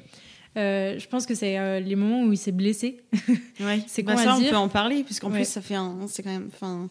je 0.56 1.08
pense 1.08 1.26
que 1.26 1.36
c'est 1.36 1.82
les 1.82 1.96
moments 1.96 2.24
où 2.24 2.32
il 2.32 2.38
s'est 2.38 2.52
blessé. 2.52 3.02
Ouais. 3.62 3.82
c'est 3.88 4.04
bah 4.04 4.18
ça, 4.18 4.36
on 4.36 4.42
peut 4.42 4.56
en 4.56 4.70
parler, 4.70 5.04
puisqu'en 5.04 5.32
plus, 5.32 5.48
ça 5.48 5.62
fait 5.62 5.76
un. 5.76 6.08
C'est 6.08 6.24
quand 6.24 6.32
même. 6.32 6.50
Enfin, 6.54 6.90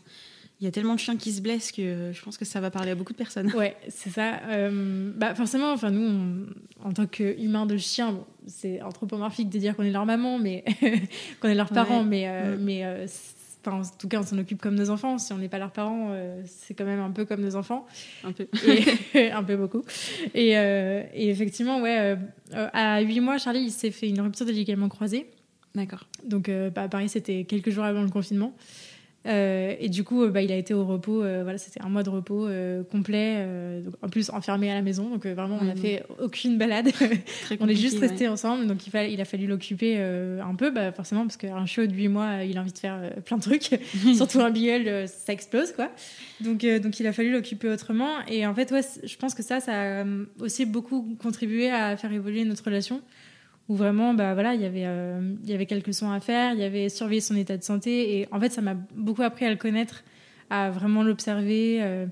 il 0.60 0.64
y 0.64 0.68
a 0.68 0.70
tellement 0.70 0.94
de 0.94 1.00
chiens 1.00 1.16
qui 1.16 1.32
se 1.32 1.42
blessent 1.42 1.72
que 1.72 2.12
je 2.12 2.22
pense 2.22 2.38
que 2.38 2.44
ça 2.44 2.60
va 2.60 2.70
parler 2.70 2.92
à 2.92 2.94
beaucoup 2.94 3.12
de 3.12 3.18
personnes. 3.18 3.52
Ouais, 3.54 3.76
c'est 3.88 4.10
ça. 4.10 4.40
Euh, 4.48 5.12
bah 5.14 5.34
forcément, 5.34 5.72
enfin 5.72 5.90
nous, 5.90 6.46
en 6.82 6.92
tant 6.92 7.06
qu'humains 7.06 7.66
de 7.66 7.76
chiens, 7.76 8.12
bon, 8.12 8.24
c'est 8.46 8.80
anthropomorphique 8.80 9.50
de 9.50 9.58
dire 9.58 9.76
qu'on 9.76 9.82
est 9.82 9.90
leur 9.90 10.06
maman, 10.06 10.38
mais 10.38 10.64
qu'on 11.40 11.48
est 11.48 11.54
leurs 11.54 11.68
parents, 11.68 12.04
mais 12.04 12.28
euh, 12.28 12.56
mais 12.58 12.82
euh, 13.68 13.70
en 13.70 13.82
tout 13.98 14.08
cas, 14.08 14.20
on 14.20 14.22
s'en 14.22 14.38
occupe 14.38 14.60
comme 14.60 14.74
nos 14.74 14.90
enfants. 14.90 15.18
Si 15.18 15.32
on 15.32 15.38
n'est 15.38 15.48
pas 15.48 15.58
leurs 15.58 15.72
parents, 15.72 16.14
c'est 16.46 16.74
quand 16.74 16.84
même 16.84 17.00
un 17.00 17.10
peu 17.10 17.24
comme 17.24 17.40
nos 17.40 17.56
enfants. 17.56 17.86
Un 18.22 18.32
peu. 18.32 18.46
un 19.32 19.42
peu 19.42 19.56
beaucoup. 19.56 19.84
Et, 20.34 20.50
et 20.50 21.28
effectivement, 21.30 21.80
ouais, 21.80 22.16
à 22.52 23.00
8 23.00 23.20
mois, 23.20 23.38
Charlie, 23.38 23.62
il 23.62 23.70
s'est 23.70 23.90
fait 23.90 24.08
une 24.08 24.20
rupture 24.20 24.46
des 24.46 24.52
ligaments 24.52 24.88
croisés. 24.88 25.26
D'accord. 25.74 26.06
Donc, 26.24 26.50
bah, 26.74 26.88
pareil, 26.88 27.08
c'était 27.08 27.44
quelques 27.44 27.70
jours 27.70 27.84
avant 27.84 28.02
le 28.02 28.10
confinement. 28.10 28.54
Euh, 29.26 29.74
et 29.78 29.88
du 29.88 30.04
coup, 30.04 30.22
euh, 30.22 30.30
bah, 30.30 30.42
il 30.42 30.52
a 30.52 30.56
été 30.56 30.74
au 30.74 30.84
repos. 30.84 31.22
Euh, 31.22 31.42
voilà, 31.42 31.58
c'était 31.58 31.80
un 31.82 31.88
mois 31.88 32.02
de 32.02 32.10
repos 32.10 32.48
complet. 32.90 33.46
Donc, 33.82 33.94
en 34.02 34.08
plus, 34.08 34.30
enfermé 34.30 34.70
à 34.70 34.74
la 34.74 34.82
maison. 34.82 35.08
Donc, 35.08 35.26
vraiment, 35.26 35.58
on 35.60 35.64
n'a 35.64 35.76
fait 35.76 36.04
aucune 36.20 36.58
balade. 36.58 36.90
on 37.60 37.68
est 37.68 37.74
juste 37.74 37.98
resté 37.98 38.28
ensemble. 38.28 38.66
Donc, 38.66 38.86
il, 38.86 38.90
fallait, 38.90 39.12
il 39.12 39.20
a 39.20 39.24
fallu 39.24 39.46
l'occuper 39.46 39.98
un 39.98 40.54
peu, 40.54 40.70
bah, 40.70 40.92
forcément, 40.92 41.22
parce 41.22 41.36
qu'un 41.36 41.66
chiot 41.66 41.86
de 41.86 41.94
8 41.94 42.08
mois, 42.08 42.44
il 42.44 42.56
a 42.58 42.60
envie 42.60 42.72
de 42.72 42.78
faire 42.78 42.98
plein 43.24 43.38
de 43.38 43.42
trucs. 43.42 43.70
Surtout 44.14 44.40
un 44.40 44.50
beagle, 44.50 45.08
ça 45.08 45.32
explose, 45.32 45.72
quoi. 45.72 45.90
Donc, 46.40 46.64
donc 46.64 47.00
il 47.00 47.06
a 47.06 47.12
fallu 47.12 47.32
l'occuper 47.32 47.68
autrement. 47.68 48.10
Et 48.28 48.46
en 48.46 48.54
fait, 48.54 48.70
ouais, 48.72 48.82
je 49.02 49.16
pense 49.16 49.34
que 49.34 49.42
ça, 49.42 49.60
ça 49.60 50.00
a 50.00 50.04
aussi 50.40 50.66
beaucoup 50.66 51.16
contribué 51.20 51.70
à 51.70 51.96
faire 51.96 52.12
évoluer 52.12 52.44
notre 52.44 52.64
relation 52.64 53.00
où 53.68 53.76
vraiment 53.76 54.14
bah 54.14 54.34
voilà 54.34 54.54
il 54.54 54.60
y 54.60 54.66
avait 54.66 54.84
euh, 54.84 55.34
il 55.42 55.50
y 55.50 55.54
avait 55.54 55.66
quelques 55.66 55.94
soins 55.94 56.14
à 56.14 56.20
faire 56.20 56.52
il 56.52 56.60
y 56.60 56.64
avait 56.64 56.88
surveiller 56.88 57.20
son 57.20 57.36
état 57.36 57.56
de 57.56 57.62
santé. 57.62 58.18
Et 58.18 58.28
en 58.30 58.40
fait 58.40 58.52
ça 58.52 58.60
m'a 58.60 58.74
beaucoup 58.94 59.22
appris 59.22 59.46
à 59.46 59.50
le 59.50 59.56
connaître 59.56 60.04
à 60.50 60.70
vraiment 60.70 61.02
l'observer 61.02 61.78
euh, 61.82 62.06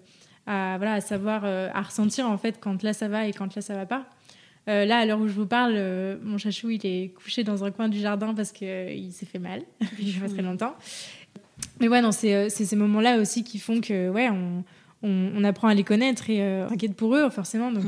à 0.47 0.77
voilà 0.79 0.95
à 0.95 1.01
savoir 1.01 1.43
euh, 1.45 1.69
à 1.75 1.83
ressentir 1.83 2.29
en 2.29 2.39
fait 2.39 2.59
quand 2.61 2.83
là 2.83 2.93
ça 2.93 3.09
va 3.09 3.27
et 3.27 3.33
quand 3.33 3.55
là 3.55 3.63
ça 3.63 3.75
va 3.75 3.87
pas. 3.87 4.07
Là 4.69 4.99
à 4.99 5.05
l'heure 5.05 5.19
où 5.19 5.27
je 5.27 5.33
vous 5.33 5.47
parle 5.47 5.75
mon 6.23 6.39
chachou 6.39 6.71
il 6.71 6.87
est 6.87 7.13
couché 7.15 7.43
dans 7.43 7.65
un 7.65 7.73
coin 7.73 7.89
du 7.89 7.99
jardin 7.99 8.33
parce 8.33 8.53
que 8.53 8.93
il 8.93 9.11
s'est 9.11 9.27
fait 9.27 9.41
mal. 9.41 9.63
Depuis 9.81 10.13
pas 10.21 10.29
très 10.29 10.43
longtemps. 10.43 10.77
Mais 11.81 11.89
ouais 11.89 12.01
non 12.01 12.13
c'est 12.13 12.49
ces 12.49 12.77
moments 12.77 13.01
là 13.01 13.19
aussi 13.19 13.43
qui 13.43 13.59
font 13.59 13.81
que 13.81 14.09
ouais 14.09 14.31
on, 14.31 14.63
on, 15.03 15.43
apprend 15.43 15.67
à 15.67 15.75
les 15.75 15.83
connaître 15.83 16.31
et 16.31 16.41
inquiète 16.63 16.95
pour 16.95 17.17
eux 17.17 17.29
forcément. 17.29 17.73
Donc 17.73 17.87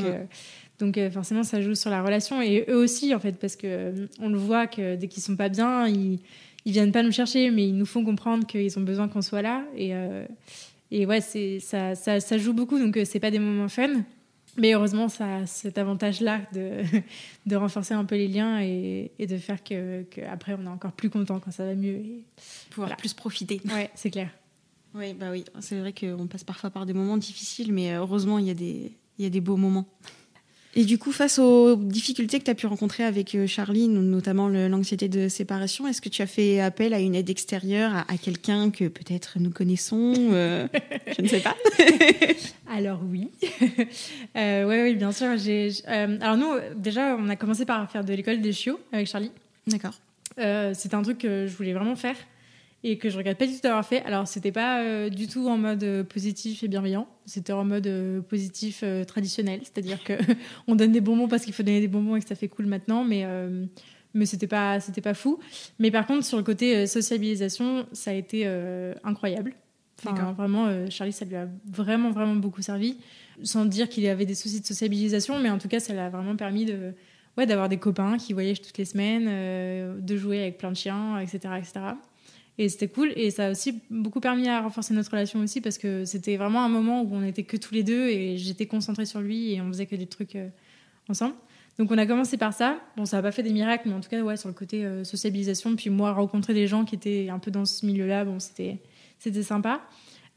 donc 0.84 0.98
euh, 0.98 1.10
forcément, 1.10 1.42
ça 1.42 1.60
joue 1.60 1.74
sur 1.74 1.90
la 1.90 2.02
relation 2.02 2.42
et 2.42 2.66
eux 2.68 2.76
aussi 2.76 3.14
en 3.14 3.20
fait, 3.20 3.32
parce 3.32 3.56
que 3.56 3.66
euh, 3.66 4.06
on 4.20 4.28
le 4.28 4.36
voit 4.36 4.66
que 4.66 4.96
dès 4.96 5.08
qu'ils 5.08 5.22
sont 5.22 5.36
pas 5.36 5.48
bien, 5.48 5.88
ils 5.88 6.20
ils 6.66 6.72
viennent 6.72 6.92
pas 6.92 7.02
nous 7.02 7.12
chercher, 7.12 7.50
mais 7.50 7.66
ils 7.68 7.76
nous 7.76 7.86
font 7.86 8.04
comprendre 8.04 8.46
qu'ils 8.46 8.78
ont 8.78 8.82
besoin 8.82 9.08
qu'on 9.08 9.22
soit 9.22 9.42
là 9.42 9.64
et 9.76 9.94
euh, 9.94 10.26
et 10.90 11.06
ouais, 11.06 11.20
c'est 11.20 11.60
ça, 11.60 11.94
ça, 11.94 12.20
ça 12.20 12.38
joue 12.38 12.52
beaucoup. 12.52 12.78
Donc 12.78 12.98
c'est 13.04 13.18
pas 13.18 13.30
des 13.30 13.38
moments 13.38 13.68
fun. 13.68 14.02
Mais 14.56 14.72
heureusement, 14.72 15.08
ça 15.08 15.38
a 15.38 15.46
cet 15.46 15.78
avantage-là 15.78 16.42
de, 16.52 16.82
de 17.46 17.56
renforcer 17.56 17.94
un 17.94 18.04
peu 18.04 18.14
les 18.14 18.28
liens 18.28 18.62
et, 18.62 19.10
et 19.18 19.26
de 19.26 19.36
faire 19.36 19.64
que, 19.64 20.04
que, 20.04 20.20
après 20.20 20.54
on 20.56 20.64
est 20.64 20.68
encore 20.68 20.92
plus 20.92 21.10
content 21.10 21.40
quand 21.40 21.50
ça 21.50 21.64
va 21.64 21.74
mieux 21.74 21.96
et 21.96 22.24
pouvoir 22.70 22.96
plus 22.96 23.14
profiter. 23.14 23.60
Ouais, 23.64 23.90
c'est 23.94 24.10
clair. 24.10 24.28
Oui, 24.94 25.12
bah 25.12 25.32
oui, 25.32 25.44
c'est 25.58 25.80
vrai 25.80 25.92
qu'on 25.92 26.28
passe 26.28 26.44
parfois 26.44 26.70
par 26.70 26.86
des 26.86 26.92
moments 26.92 27.16
difficiles, 27.16 27.72
mais 27.72 27.94
heureusement 27.94 28.38
il 28.38 28.46
y 28.46 28.50
a 28.50 28.54
des 28.54 28.92
il 29.18 29.24
y 29.24 29.26
a 29.26 29.30
des 29.30 29.40
beaux 29.40 29.56
moments. 29.56 29.86
Et 30.76 30.84
du 30.84 30.98
coup, 30.98 31.12
face 31.12 31.38
aux 31.38 31.76
difficultés 31.76 32.40
que 32.40 32.44
tu 32.44 32.50
as 32.50 32.54
pu 32.54 32.66
rencontrer 32.66 33.04
avec 33.04 33.34
euh, 33.34 33.46
Charlie, 33.46 33.86
notamment 33.86 34.48
l'anxiété 34.48 35.08
de 35.08 35.28
séparation, 35.28 35.86
est-ce 35.86 36.00
que 36.00 36.08
tu 36.08 36.20
as 36.20 36.26
fait 36.26 36.60
appel 36.60 36.92
à 36.94 36.98
une 36.98 37.14
aide 37.14 37.30
extérieure, 37.30 37.92
à, 38.08 38.16
quelqu'un 38.16 38.70
que 38.70 38.88
peut-être 38.88 39.38
nous 39.38 39.50
connaissons 39.50 40.14
euh, 40.32 40.66
Je 41.16 41.22
ne 41.22 41.28
sais 41.28 41.40
pas? 41.40 41.54
alors 42.68 43.00
oui. 43.08 43.30
euh, 44.36 44.64
oui, 44.64 44.82
oui, 44.82 44.94
bien 44.96 45.12
sûr. 45.12 45.28
Euh, 45.28 46.18
alors 46.20 46.36
nous, 46.36 46.50
déjà, 46.76 47.16
on 47.20 47.28
a 47.28 47.36
commencé 47.36 47.64
par 47.64 47.88
faire 47.88 48.04
de 48.04 48.12
l'école 48.12 48.40
des 48.40 48.52
chiots 48.52 48.80
avec 48.92 49.06
Charlie. 49.06 49.30
D'accord. 49.68 49.94
C'était 50.36 50.96
un 50.96 51.02
truc 51.02 51.18
que 51.18 51.46
je 51.46 51.56
voulais 51.56 51.72
vraiment 51.72 51.94
faire 51.94 52.16
et 52.86 52.98
que 52.98 53.08
je 53.08 53.16
regrette 53.16 53.38
pas 53.38 53.46
du 53.46 53.54
tout 53.54 53.62
d'avoir 53.62 53.84
fait. 53.84 54.02
Alors, 54.04 54.28
c'était 54.28 54.52
pas 54.52 54.82
euh, 54.82 55.08
du 55.08 55.26
tout 55.26 55.48
en 55.48 55.56
mode 55.56 55.82
euh, 55.82 56.04
positif 56.04 56.62
et 56.62 56.68
bienveillant, 56.68 57.08
c'était 57.24 57.54
en 57.54 57.64
mode 57.64 57.86
euh, 57.86 58.20
positif 58.20 58.84
traditionnel, 59.08 59.60
c'est-à-dire 59.62 60.04
que 60.04 60.12
on 60.68 60.76
donne 60.76 60.92
des 60.92 61.00
bonbons 61.00 61.26
parce 61.26 61.44
qu'il 61.44 61.54
faut 61.54 61.62
donner 61.62 61.80
des 61.80 61.88
bonbons 61.88 62.14
et 62.16 62.20
que 62.20 62.28
ça 62.28 62.34
fait 62.34 62.48
cool 62.48 62.66
maintenant, 62.66 63.02
mais 63.02 63.26
mais 64.16 64.26
c'était 64.26 64.46
pas 64.46 64.78
c'était 64.78 65.00
pas 65.00 65.14
fou. 65.14 65.40
Mais 65.78 65.90
par 65.90 66.06
contre, 66.06 66.24
sur 66.24 66.36
le 66.36 66.44
côté 66.44 66.86
sociabilisation, 66.86 67.86
ça 67.92 68.10
a 68.10 68.14
été 68.14 68.46
incroyable. 69.02 69.54
Enfin, 70.06 70.32
vraiment, 70.32 70.88
Charlie, 70.90 71.12
ça 71.12 71.24
lui 71.24 71.36
a 71.36 71.48
vraiment 71.66 72.10
vraiment 72.10 72.36
beaucoup 72.36 72.60
servi, 72.60 72.98
sans 73.42 73.64
dire 73.64 73.88
qu'il 73.88 74.06
avait 74.06 74.26
des 74.26 74.34
soucis 74.34 74.60
de 74.60 74.66
sociabilisation, 74.66 75.38
mais 75.40 75.50
en 75.50 75.58
tout 75.58 75.68
cas, 75.68 75.80
ça 75.80 75.94
l'a 75.94 76.10
vraiment 76.10 76.36
permis 76.36 76.66
de 76.66 76.92
ouais 77.38 77.46
d'avoir 77.46 77.68
des 77.68 77.78
copains 77.78 78.18
qui 78.18 78.34
voyagent 78.34 78.60
toutes 78.60 78.78
les 78.78 78.84
semaines, 78.84 80.00
de 80.00 80.16
jouer 80.16 80.42
avec 80.42 80.58
plein 80.58 80.70
de 80.70 80.76
chiens, 80.76 81.18
etc., 81.18 81.54
etc. 81.58 81.94
Et 82.58 82.68
c'était 82.68 82.88
cool. 82.88 83.12
Et 83.16 83.30
ça 83.30 83.46
a 83.46 83.50
aussi 83.50 83.80
beaucoup 83.90 84.20
permis 84.20 84.48
à 84.48 84.60
renforcer 84.60 84.94
notre 84.94 85.10
relation 85.10 85.40
aussi 85.40 85.60
parce 85.60 85.78
que 85.78 86.04
c'était 86.04 86.36
vraiment 86.36 86.62
un 86.64 86.68
moment 86.68 87.02
où 87.02 87.14
on 87.14 87.20
n'était 87.20 87.42
que 87.42 87.56
tous 87.56 87.74
les 87.74 87.82
deux 87.82 88.08
et 88.08 88.36
j'étais 88.36 88.66
concentrée 88.66 89.06
sur 89.06 89.20
lui 89.20 89.54
et 89.54 89.60
on 89.60 89.68
faisait 89.68 89.86
que 89.86 89.96
des 89.96 90.06
trucs 90.06 90.36
euh, 90.36 90.48
ensemble. 91.08 91.34
Donc 91.78 91.90
on 91.90 91.98
a 91.98 92.06
commencé 92.06 92.36
par 92.36 92.52
ça. 92.52 92.78
Bon, 92.96 93.04
ça 93.04 93.16
n'a 93.16 93.22
pas 93.22 93.32
fait 93.32 93.42
des 93.42 93.52
miracles, 93.52 93.88
mais 93.88 93.94
en 93.94 94.00
tout 94.00 94.08
cas, 94.08 94.22
ouais, 94.22 94.36
sur 94.36 94.48
le 94.48 94.54
côté 94.54 94.84
euh, 94.84 95.02
sociabilisation. 95.02 95.74
Puis 95.74 95.90
moi, 95.90 96.12
rencontrer 96.12 96.54
des 96.54 96.68
gens 96.68 96.84
qui 96.84 96.94
étaient 96.94 97.28
un 97.28 97.40
peu 97.40 97.50
dans 97.50 97.64
ce 97.64 97.84
milieu-là, 97.86 98.24
bon, 98.24 98.38
c'était, 98.38 98.78
c'était 99.18 99.42
sympa. 99.42 99.80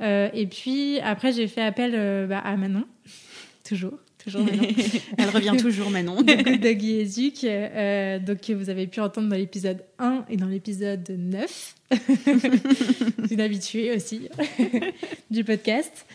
Euh, 0.01 0.29
et 0.33 0.47
puis 0.47 0.99
après, 0.99 1.31
j'ai 1.31 1.47
fait 1.47 1.61
appel 1.61 2.27
bah, 2.27 2.39
à 2.39 2.57
Manon, 2.57 2.85
toujours. 3.63 3.99
Elle 5.17 5.29
revient 5.29 5.55
toujours, 5.57 5.89
Manon. 5.89 6.21
de 6.21 6.57
Doggy 6.57 6.99
et 6.99 7.37
euh, 7.45 8.19
donc, 8.19 8.41
que 8.41 8.53
vous 8.53 8.69
avez 8.69 8.87
pu 8.87 8.99
entendre 8.99 9.29
dans 9.29 9.35
l'épisode 9.35 9.83
1 9.99 10.25
et 10.29 10.37
dans 10.37 10.47
l'épisode 10.47 11.09
9. 11.09 11.75
une 13.31 13.41
habituée 13.41 13.95
aussi 13.95 14.27
du 15.31 15.43
podcast. 15.43 16.05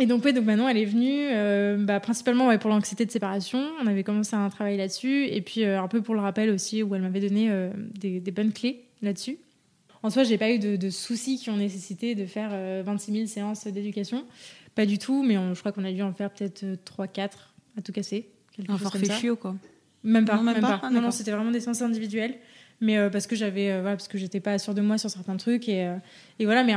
Et 0.00 0.06
donc, 0.06 0.24
ouais, 0.24 0.32
donc 0.32 0.44
Manon, 0.44 0.68
elle 0.68 0.78
est 0.78 0.84
venue 0.84 1.28
euh, 1.30 1.76
bah, 1.78 2.00
principalement 2.00 2.46
ouais, 2.46 2.58
pour 2.58 2.70
l'anxiété 2.70 3.04
de 3.04 3.10
séparation. 3.10 3.62
On 3.82 3.86
avait 3.86 4.04
commencé 4.04 4.36
un 4.36 4.48
travail 4.48 4.76
là-dessus. 4.76 5.26
Et 5.26 5.42
puis, 5.42 5.64
euh, 5.64 5.82
un 5.82 5.88
peu 5.88 6.00
pour 6.00 6.14
le 6.14 6.20
rappel 6.20 6.50
aussi, 6.50 6.82
où 6.82 6.94
elle 6.94 7.02
m'avait 7.02 7.20
donné 7.20 7.50
des, 7.98 8.20
bonnes 8.30 8.52
clés 8.52 8.84
là-dessus. 9.02 9.38
En 10.02 10.10
soi, 10.10 10.22
j'ai 10.22 10.38
pas 10.38 10.50
eu 10.50 10.60
de, 10.60 10.76
de, 10.76 10.90
soucis 10.90 11.38
qui 11.38 11.50
ont 11.50 11.56
nécessité 11.56 12.14
de 12.14 12.24
faire 12.24 12.50
26 12.84 13.12
000 13.12 13.26
séances 13.26 13.66
d'éducation. 13.66 14.24
Pas 14.76 14.86
du 14.86 14.98
tout, 14.98 15.24
mais 15.24 15.34
je 15.34 15.58
crois 15.58 15.72
qu'on 15.72 15.84
a 15.84 15.92
dû 15.92 16.02
en 16.02 16.12
faire 16.12 16.30
peut-être 16.30 16.64
3-4 16.86 17.30
à 17.78 17.82
tout 17.82 17.92
casser. 17.92 18.28
Un 18.68 18.76
forfait 18.76 19.10
chiot, 19.10 19.36
quoi. 19.36 19.54
Même 20.04 20.24
pas. 20.24 20.36
Non, 20.36 20.42
même, 20.42 20.60
pas. 20.60 20.80
Ah, 20.82 20.90
non, 20.90 21.00
non, 21.00 21.10
c'était 21.10 21.30
vraiment 21.30 21.50
des 21.50 21.60
séances 21.60 21.82
individuelles. 21.82 22.38
Mais 22.80 22.96
euh, 22.96 23.10
parce 23.10 23.26
que 23.26 23.34
j'avais, 23.34 23.72
euh, 23.72 23.80
voilà, 23.80 23.96
parce 23.96 24.06
que 24.06 24.18
j'étais 24.18 24.38
pas 24.38 24.56
sûre 24.58 24.72
de 24.72 24.80
moi 24.80 24.98
sur 24.98 25.10
certains 25.10 25.36
trucs 25.36 25.68
et, 25.68 25.84
euh, 25.84 25.96
et 26.38 26.44
voilà. 26.44 26.62
Mais 26.62 26.74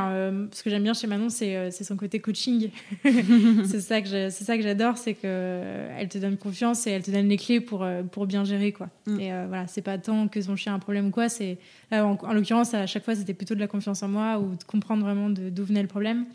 ce 0.52 0.64
que 0.64 0.72
j'aime 0.72 0.82
bien 0.82 0.96
chez 0.96 1.06
Manon, 1.06 1.30
c'est, 1.30 1.70
c'est 1.70 1.84
son 1.84 1.96
côté 1.96 2.20
coaching. 2.20 2.72
c'est 3.04 3.82
ça 3.82 4.02
que 4.02 4.08
c'est 4.08 4.44
ça 4.44 4.58
que 4.58 4.64
j'adore, 4.64 4.98
c'est 4.98 5.14
que 5.14 5.62
elle 5.98 6.10
te 6.10 6.18
donne 6.18 6.38
confiance 6.38 6.88
et 6.88 6.92
elle 6.92 7.04
te 7.04 7.12
donne 7.12 7.28
les 7.28 7.38
clés 7.38 7.62
pour 7.62 7.88
pour 8.12 8.26
bien 8.26 8.44
gérer 8.44 8.72
quoi. 8.72 8.90
Mm. 9.06 9.20
Et 9.20 9.30
voilà, 9.48 9.68
c'est 9.68 9.84
pas 9.84 10.00
tant 10.00 10.28
que 10.28 10.42
son 10.42 10.56
chien 10.56 10.74
a 10.74 10.76
un 10.76 10.80
problème 10.80 11.08
ou 11.08 11.12
quoi. 11.12 11.30
C'est 11.30 11.60
en, 11.92 12.18
en 12.20 12.34
l'occurrence 12.34 12.74
à 12.74 12.88
chaque 12.88 13.06
fois 13.06 13.16
c'était 13.16 13.36
plutôt 13.36 13.54
de 13.54 13.60
la 13.60 13.68
confiance 13.68 14.02
en 14.02 14.08
moi 14.08 14.40
ou 14.40 14.56
de 14.56 14.64
comprendre 14.64 15.04
vraiment 15.04 15.30
d'où 15.30 15.64
venait 15.64 15.84
le 15.84 15.88
problème. 15.88 16.26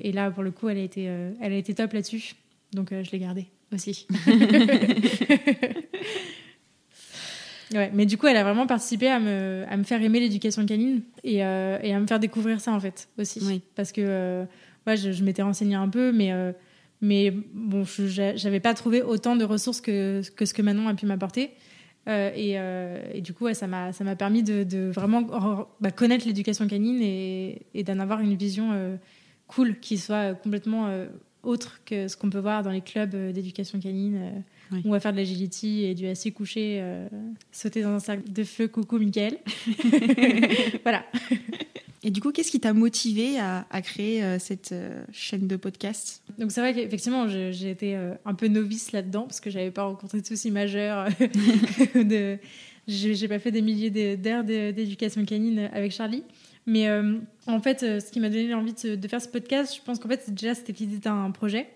Et 0.00 0.12
là 0.12 0.30
pour 0.30 0.44
le 0.44 0.52
coup, 0.52 0.68
elle 0.68 0.78
a 0.78 0.82
été 0.82 1.04
elle 1.40 1.52
a 1.52 1.56
été 1.56 1.74
top 1.74 1.92
là-dessus. 1.92 2.34
Donc 2.72 2.90
je 2.90 3.10
l'ai 3.10 3.18
gardée 3.18 3.48
aussi. 3.72 4.06
ouais, 7.74 7.90
mais 7.92 8.06
du 8.06 8.16
coup, 8.16 8.26
elle 8.26 8.36
a 8.36 8.44
vraiment 8.44 8.66
participé 8.66 9.08
à 9.08 9.20
me, 9.20 9.64
à 9.68 9.76
me 9.76 9.82
faire 9.82 10.02
aimer 10.02 10.20
l'éducation 10.20 10.64
canine 10.66 11.02
et, 11.24 11.44
euh, 11.44 11.78
et, 11.82 11.94
à 11.94 12.00
me 12.00 12.06
faire 12.06 12.18
découvrir 12.18 12.60
ça 12.60 12.72
en 12.72 12.80
fait 12.80 13.08
aussi. 13.18 13.40
Oui. 13.42 13.62
Parce 13.74 13.92
que 13.92 14.00
euh, 14.00 14.44
ouais, 14.86 14.96
je, 14.96 15.12
je 15.12 15.22
m'étais 15.24 15.42
renseignée 15.42 15.74
un 15.74 15.88
peu, 15.88 16.12
mais, 16.12 16.32
euh, 16.32 16.52
mais 17.00 17.30
bon, 17.30 17.84
j'avais 17.84 18.60
pas 18.60 18.74
trouvé 18.74 19.02
autant 19.02 19.36
de 19.36 19.44
ressources 19.44 19.80
que, 19.80 20.22
que 20.34 20.44
ce 20.44 20.54
que 20.54 20.62
Manon 20.62 20.88
a 20.88 20.94
pu 20.94 21.06
m'apporter. 21.06 21.50
Et, 22.10 22.52
et, 22.52 23.20
du 23.20 23.34
coup, 23.34 23.44
ouais, 23.44 23.52
ça 23.52 23.66
m'a 23.66 24.16
permis 24.16 24.42
de, 24.42 24.64
de 24.64 24.88
vraiment 24.88 25.68
bah, 25.78 25.90
connaître 25.90 26.26
l'éducation 26.26 26.66
canine 26.66 27.02
et, 27.02 27.66
et 27.74 27.84
d'en 27.84 27.98
avoir 27.98 28.20
une 28.20 28.34
vision 28.34 28.98
cool 29.46 29.78
qui 29.78 29.98
soit 29.98 30.32
complètement 30.32 30.88
autre 31.48 31.80
que 31.84 32.08
ce 32.08 32.16
qu'on 32.16 32.30
peut 32.30 32.38
voir 32.38 32.62
dans 32.62 32.70
les 32.70 32.80
clubs 32.80 33.14
d'éducation 33.32 33.80
canine. 33.80 34.44
où 34.72 34.76
On 34.84 34.90
va 34.90 35.00
faire 35.00 35.12
de 35.12 35.16
l'agility 35.16 35.84
et 35.84 35.94
du 35.94 36.06
assis 36.06 36.32
couché, 36.32 36.82
sauter 37.52 37.82
dans 37.82 37.90
un 37.90 38.00
cercle 38.00 38.30
de 38.30 38.44
feu, 38.44 38.68
coucou 38.68 38.98
Mickaël. 38.98 39.38
voilà. 40.82 41.04
Et 42.04 42.10
du 42.10 42.20
coup, 42.20 42.30
qu'est-ce 42.30 42.50
qui 42.50 42.60
t'a 42.60 42.72
motivé 42.72 43.38
à, 43.38 43.82
créer 43.82 44.22
euh, 44.22 44.38
cette 44.38 44.72
euh, 44.72 45.02
chaîne 45.12 45.48
de 45.48 45.56
podcast? 45.56 46.22
Donc 46.38 46.52
c'est 46.52 46.60
vrai 46.60 46.72
qu'effectivement, 46.72 47.28
j'ai 47.28 47.70
été 47.70 47.96
euh, 47.96 48.14
un 48.24 48.34
peu 48.34 48.46
novice 48.46 48.92
là-dedans 48.92 49.22
parce 49.22 49.40
que 49.40 49.50
j'avais 49.50 49.70
pas 49.70 49.84
rencontré 49.84 50.20
de 50.22 50.26
soucis 50.26 50.50
majeurs. 50.50 51.08
de... 51.94 52.38
J'ai 52.86 53.28
pas 53.28 53.38
fait 53.38 53.50
des 53.50 53.60
milliers 53.60 54.16
d'heures 54.16 54.44
d'éducation 54.44 55.24
canine 55.26 55.68
avec 55.74 55.92
Charlie. 55.92 56.22
Mais 56.68 56.88
en 57.46 57.60
fait, 57.60 57.80
ce 57.80 58.10
qui 58.12 58.20
m'a 58.20 58.28
donné 58.28 58.48
l'envie 58.48 58.74
de, 58.74 59.08
faire 59.08 59.22
ce 59.22 59.28
podcast, 59.28 59.74
je 59.74 59.82
pense 59.82 59.98
qu'en 59.98 60.08
fait, 60.08 60.30
déjà, 60.30 60.54
c'était 60.54 60.72
l'idée 60.72 60.98
d'un 60.98 61.30
projet. 61.30 61.66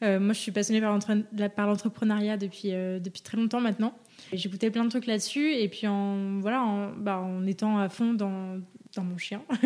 moi, 0.00 0.32
je 0.32 0.38
suis 0.38 0.52
passionnée 0.52 0.80
par 0.80 1.66
l'entrepreneuriat 1.66 2.36
depuis, 2.36 2.70
depuis 2.70 3.22
très 3.22 3.36
longtemps 3.36 3.60
maintenant. 3.60 3.92
J'écoutais 4.32 4.70
plein 4.70 4.84
de 4.84 4.90
trucs 4.90 5.06
là-dessus. 5.06 5.52
Et 5.52 5.68
puis, 5.68 5.86
en, 5.86 6.38
voilà, 6.40 6.62
en, 6.62 6.92
bah, 6.92 7.26
étant 7.46 7.78
à 7.78 7.88
fond 7.88 8.14
dans, 8.14 8.60
dans 8.96 9.04
mon 9.04 9.18
chien 9.18 9.42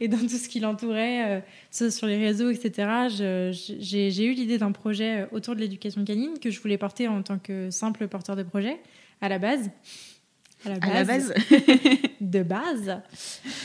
et 0.00 0.08
dans 0.08 0.18
tout 0.18 0.28
ce 0.28 0.48
qui 0.48 0.58
l'entourait, 0.58 1.42
euh, 1.80 1.90
sur 1.90 2.06
les 2.06 2.16
réseaux, 2.16 2.50
etc. 2.50 3.52
J'ai 3.78 4.24
eu 4.24 4.32
l'idée 4.32 4.58
d'un 4.58 4.72
projet 4.72 5.22
euh, 5.22 5.26
autour 5.32 5.54
de 5.54 5.60
l'éducation 5.60 6.04
canine 6.04 6.38
que 6.40 6.50
je 6.50 6.60
voulais 6.60 6.78
porter 6.78 7.06
en 7.06 7.22
tant 7.22 7.38
que 7.38 7.70
simple 7.70 8.08
porteur 8.08 8.36
de 8.36 8.42
projet 8.42 8.78
à 9.20 9.28
la 9.28 9.38
base. 9.38 9.70
À 10.66 10.94
la 10.94 11.04
base, 11.04 11.34
de 12.20 12.42
base. 12.42 13.00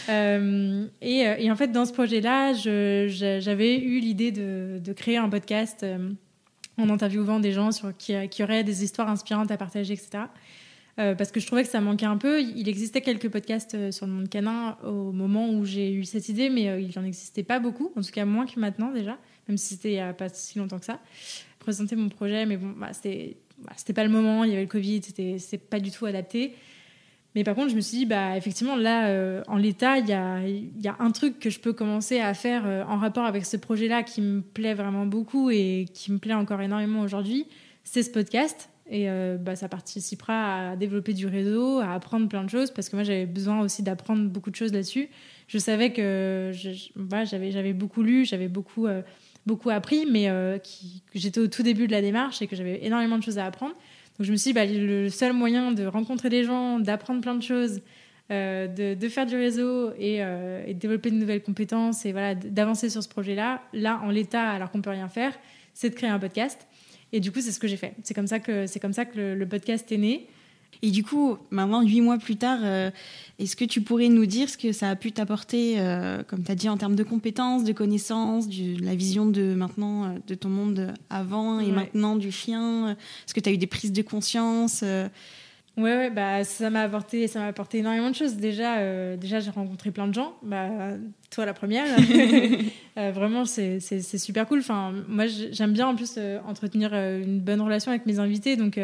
Euh, 0.09 0.85
et, 1.01 1.19
et, 1.19 1.51
en 1.51 1.55
fait, 1.55 1.71
dans 1.71 1.85
ce 1.85 1.93
projet-là, 1.93 2.53
j'avais 2.53 3.79
eu 3.79 3.99
l'idée 3.99 4.31
de, 4.31 4.79
de, 4.83 4.93
créer 4.93 5.17
un 5.17 5.29
podcast 5.29 5.85
en 6.77 6.89
interviewant 6.89 7.39
des 7.39 7.51
gens 7.51 7.71
sur, 7.71 7.95
qui, 7.95 8.13
qui 8.29 8.43
auraient 8.43 8.63
des 8.63 8.83
histoires 8.83 9.09
inspirantes 9.09 9.51
à 9.51 9.57
partager, 9.57 9.93
etc. 9.93 10.25
Euh, 10.99 11.15
parce 11.15 11.31
que 11.31 11.39
je 11.39 11.45
trouvais 11.45 11.63
que 11.63 11.69
ça 11.69 11.79
manquait 11.79 12.05
un 12.05 12.17
peu. 12.17 12.41
Il 12.41 12.67
existait 12.67 13.01
quelques 13.01 13.29
podcasts 13.29 13.73
euh, 13.75 13.91
sur 13.91 14.05
le 14.05 14.11
monde 14.11 14.29
canin 14.29 14.77
au 14.83 15.13
moment 15.13 15.49
où 15.49 15.63
j'ai 15.63 15.93
eu 15.93 16.03
cette 16.03 16.27
idée, 16.27 16.49
mais 16.49 16.67
euh, 16.67 16.79
il 16.81 16.91
n'en 16.99 17.05
existait 17.05 17.43
pas 17.43 17.59
beaucoup, 17.59 17.91
en 17.95 18.01
tout 18.01 18.11
cas 18.11 18.25
moins 18.25 18.45
que 18.45 18.59
maintenant 18.59 18.91
déjà, 18.91 19.17
même 19.47 19.57
si 19.57 19.75
c'était 19.75 19.91
il 19.91 19.93
n'y 19.93 20.01
a 20.01 20.13
pas 20.13 20.27
si 20.27 20.59
longtemps 20.59 20.79
que 20.79 20.85
ça. 20.85 20.99
Présenter 21.59 21.95
mon 21.95 22.09
projet, 22.09 22.45
mais 22.45 22.57
bon, 22.57 22.73
bah, 22.77 22.91
c'était 22.91 23.37
bah, 23.59 23.71
c'était 23.77 23.93
pas 23.93 24.03
le 24.03 24.09
moment, 24.09 24.43
il 24.43 24.49
y 24.49 24.53
avait 24.53 24.63
le 24.63 24.67
Covid, 24.67 25.01
c'était 25.03 25.57
pas 25.57 25.79
du 25.79 25.91
tout 25.91 26.05
adapté. 26.05 26.53
Mais 27.35 27.43
par 27.43 27.55
contre, 27.55 27.69
je 27.69 27.75
me 27.75 27.81
suis 27.81 27.97
dit, 27.99 28.05
bah, 28.05 28.35
effectivement, 28.35 28.75
là, 28.75 29.43
en 29.47 29.57
l'état, 29.57 29.99
il 29.99 30.07
y 30.07 30.13
a, 30.13 30.95
un 30.99 31.11
truc 31.11 31.39
que 31.39 31.51
je 31.51 31.59
peux 31.59 31.73
commencer 31.73 32.19
à 32.19 32.33
faire 32.33 32.65
en 32.89 32.97
rapport 32.97 33.25
avec 33.25 33.45
ce 33.45 33.55
projet-là 33.55 34.01
qui 34.01 34.21
me 34.21 34.41
plaît 34.41 34.73
vraiment 34.73 35.05
beaucoup 35.05 35.51
et 35.51 35.85
qui 35.93 36.11
me 36.11 36.17
plaît 36.17 36.33
encore 36.33 36.59
énormément 36.61 37.01
aujourd'hui. 37.01 37.45
C'est 37.83 38.01
ce 38.01 38.09
podcast. 38.09 38.69
Et 38.91 39.07
euh, 39.07 39.37
bah, 39.37 39.55
ça 39.55 39.69
participera 39.69 40.71
à 40.71 40.75
développer 40.75 41.13
du 41.13 41.27
réseau, 41.27 41.79
à 41.79 41.93
apprendre 41.93 42.27
plein 42.27 42.43
de 42.43 42.49
choses, 42.49 42.71
parce 42.71 42.89
que 42.89 42.95
moi 42.95 43.03
j'avais 43.03 43.27
besoin 43.27 43.61
aussi 43.61 43.83
d'apprendre 43.83 44.27
beaucoup 44.27 44.49
de 44.49 44.55
choses 44.55 44.73
là-dessus. 44.73 45.09
Je 45.47 45.59
savais 45.59 45.93
que 45.93 46.51
j'avais, 46.53 47.51
j'avais 47.51 47.73
beaucoup 47.73 48.01
lu, 48.01 48.25
j'avais 48.25 48.47
beaucoup, 48.47 48.87
euh, 48.87 49.03
beaucoup 49.45 49.69
appris, 49.69 50.07
mais 50.09 50.27
euh, 50.29 50.57
que 50.57 51.19
j'étais 51.19 51.39
au 51.39 51.47
tout 51.47 51.61
début 51.61 51.85
de 51.85 51.91
la 51.91 52.01
démarche 52.01 52.41
et 52.41 52.47
que 52.47 52.55
j'avais 52.55 52.83
énormément 52.83 53.19
de 53.19 53.23
choses 53.23 53.37
à 53.37 53.45
apprendre. 53.45 53.75
Donc 54.19 54.27
je 54.27 54.31
me 54.31 54.37
suis 54.37 54.49
dit, 54.49 54.53
bah, 54.53 54.65
le 54.65 55.09
seul 55.09 55.33
moyen 55.33 55.71
de 55.71 55.85
rencontrer 55.85 56.29
des 56.29 56.43
gens, 56.43 56.79
d'apprendre 56.79 57.21
plein 57.21 57.35
de 57.35 57.41
choses, 57.41 57.81
de, 58.29 58.93
de, 58.93 59.09
faire 59.09 59.25
du 59.25 59.35
réseau 59.35 59.91
et, 59.97 60.17
et, 60.17 60.73
de 60.73 60.79
développer 60.79 61.09
de 61.09 61.15
nouvelles 61.15 61.41
compétences 61.41 62.05
et 62.05 62.11
voilà, 62.11 62.35
d'avancer 62.35 62.89
sur 62.89 63.01
ce 63.01 63.09
projet-là, 63.09 63.63
là 63.73 63.99
en 64.03 64.11
l'état 64.11 64.49
alors 64.49 64.69
qu'on 64.69 64.81
peut 64.81 64.91
rien 64.91 65.09
faire, 65.09 65.33
c'est 65.73 65.89
de 65.89 65.95
créer 65.95 66.09
un 66.09 66.19
podcast. 66.19 66.67
Et 67.11 67.19
du 67.19 67.31
coup, 67.31 67.41
c'est 67.41 67.51
ce 67.51 67.59
que 67.59 67.67
j'ai 67.67 67.77
fait. 67.77 67.93
C'est 68.03 68.13
comme 68.13 68.27
ça 68.27 68.39
que, 68.39 68.67
c'est 68.67 68.79
comme 68.79 68.93
ça 68.93 69.05
que 69.05 69.33
le, 69.33 69.47
podcast 69.47 69.91
est 69.91 69.97
né. 69.97 70.27
Et 70.81 70.91
du 70.91 71.03
coup, 71.03 71.37
maintenant, 71.49 71.81
huit 71.81 71.99
mois 71.99 72.17
plus 72.17 72.37
tard, 72.37 72.59
euh, 72.63 72.89
est-ce 73.37 73.55
que 73.55 73.65
tu 73.65 73.81
pourrais 73.81 74.07
nous 74.07 74.25
dire 74.25 74.49
ce 74.49 74.57
que 74.57 74.71
ça 74.71 74.89
a 74.89 74.95
pu 74.95 75.11
t'apporter, 75.11 75.75
euh, 75.77 76.23
comme 76.23 76.43
tu 76.43 76.51
as 76.51 76.55
dit, 76.55 76.69
en 76.69 76.77
termes 76.77 76.95
de 76.95 77.03
compétences, 77.03 77.65
de 77.65 77.73
connaissances, 77.73 78.47
de 78.47 78.81
la 78.83 78.95
vision 78.95 79.25
de 79.25 79.53
maintenant, 79.53 80.05
euh, 80.05 80.07
de 80.27 80.35
ton 80.35 80.49
monde 80.49 80.93
avant 81.09 81.59
et 81.59 81.71
maintenant 81.71 82.15
du 82.15 82.31
chien 82.31 82.91
Est-ce 82.91 83.33
que 83.33 83.41
tu 83.41 83.49
as 83.49 83.51
eu 83.51 83.57
des 83.57 83.67
prises 83.67 83.91
de 83.91 84.01
conscience 84.01 84.83
Ouais, 85.79 85.95
ouais, 85.95 86.09
bah, 86.09 86.43
ça 86.43 86.69
m'a 86.69 86.81
apporté, 86.81 87.27
ça 87.27 87.39
m'a 87.39 87.47
apporté 87.47 87.77
énormément 87.77 88.09
de 88.09 88.15
choses. 88.15 88.35
Déjà, 88.35 88.79
euh, 88.79 89.15
déjà 89.15 89.39
j'ai 89.39 89.49
rencontré 89.49 89.91
plein 89.91 90.07
de 90.07 90.13
gens. 90.13 90.33
Bah, 90.43 90.67
toi, 91.29 91.45
la 91.45 91.53
première. 91.53 91.85
euh, 92.97 93.11
vraiment, 93.11 93.45
c'est 93.45 93.79
super 93.79 94.45
cool. 94.45 94.59
Enfin, 94.59 94.93
moi, 95.07 95.25
j'aime 95.27 95.71
bien 95.71 95.87
en 95.87 95.95
plus 95.95 96.15
euh, 96.17 96.39
entretenir 96.45 96.93
une 96.93 97.39
bonne 97.39 97.61
relation 97.61 97.91
avec 97.91 98.05
mes 98.05 98.19
invités. 98.19 98.57
Donc, 98.57 98.77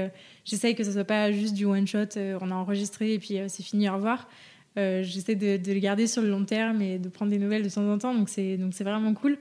j'essaye 0.46 0.76
que 0.76 0.84
ce 0.84 0.92
soit 0.92 1.04
pas 1.04 1.32
juste 1.32 1.54
du 1.54 1.66
one 1.66 1.86
shot. 1.86 2.18
on 2.40 2.52
a 2.52 2.56
enregistré 2.56 3.14
et 3.14 3.20
puis 3.20 3.40
c'est 3.48 3.64
fini, 3.64 3.90
au 3.90 3.96
revoir. 3.96 4.30
j'essaie 4.78 5.36
de, 5.36 5.58
de, 5.58 5.74
le 5.74 5.80
garder 5.80 6.08
sur 6.08 6.22
le 6.22 6.30
long 6.30 6.46
terme 6.46 6.82
et 6.82 6.98
de 6.98 7.10
prendre 7.10 7.32
des 7.32 7.40
nouvelles 7.40 7.64
de 7.64 7.70
temps 7.70 7.92
en 7.92 7.98
temps. 7.98 8.16
Donc, 8.16 8.30
c'est 8.30 8.56
donc 8.56 8.74
c'est 8.74 8.84
vraiment 8.86 9.14
cool. 9.14 9.38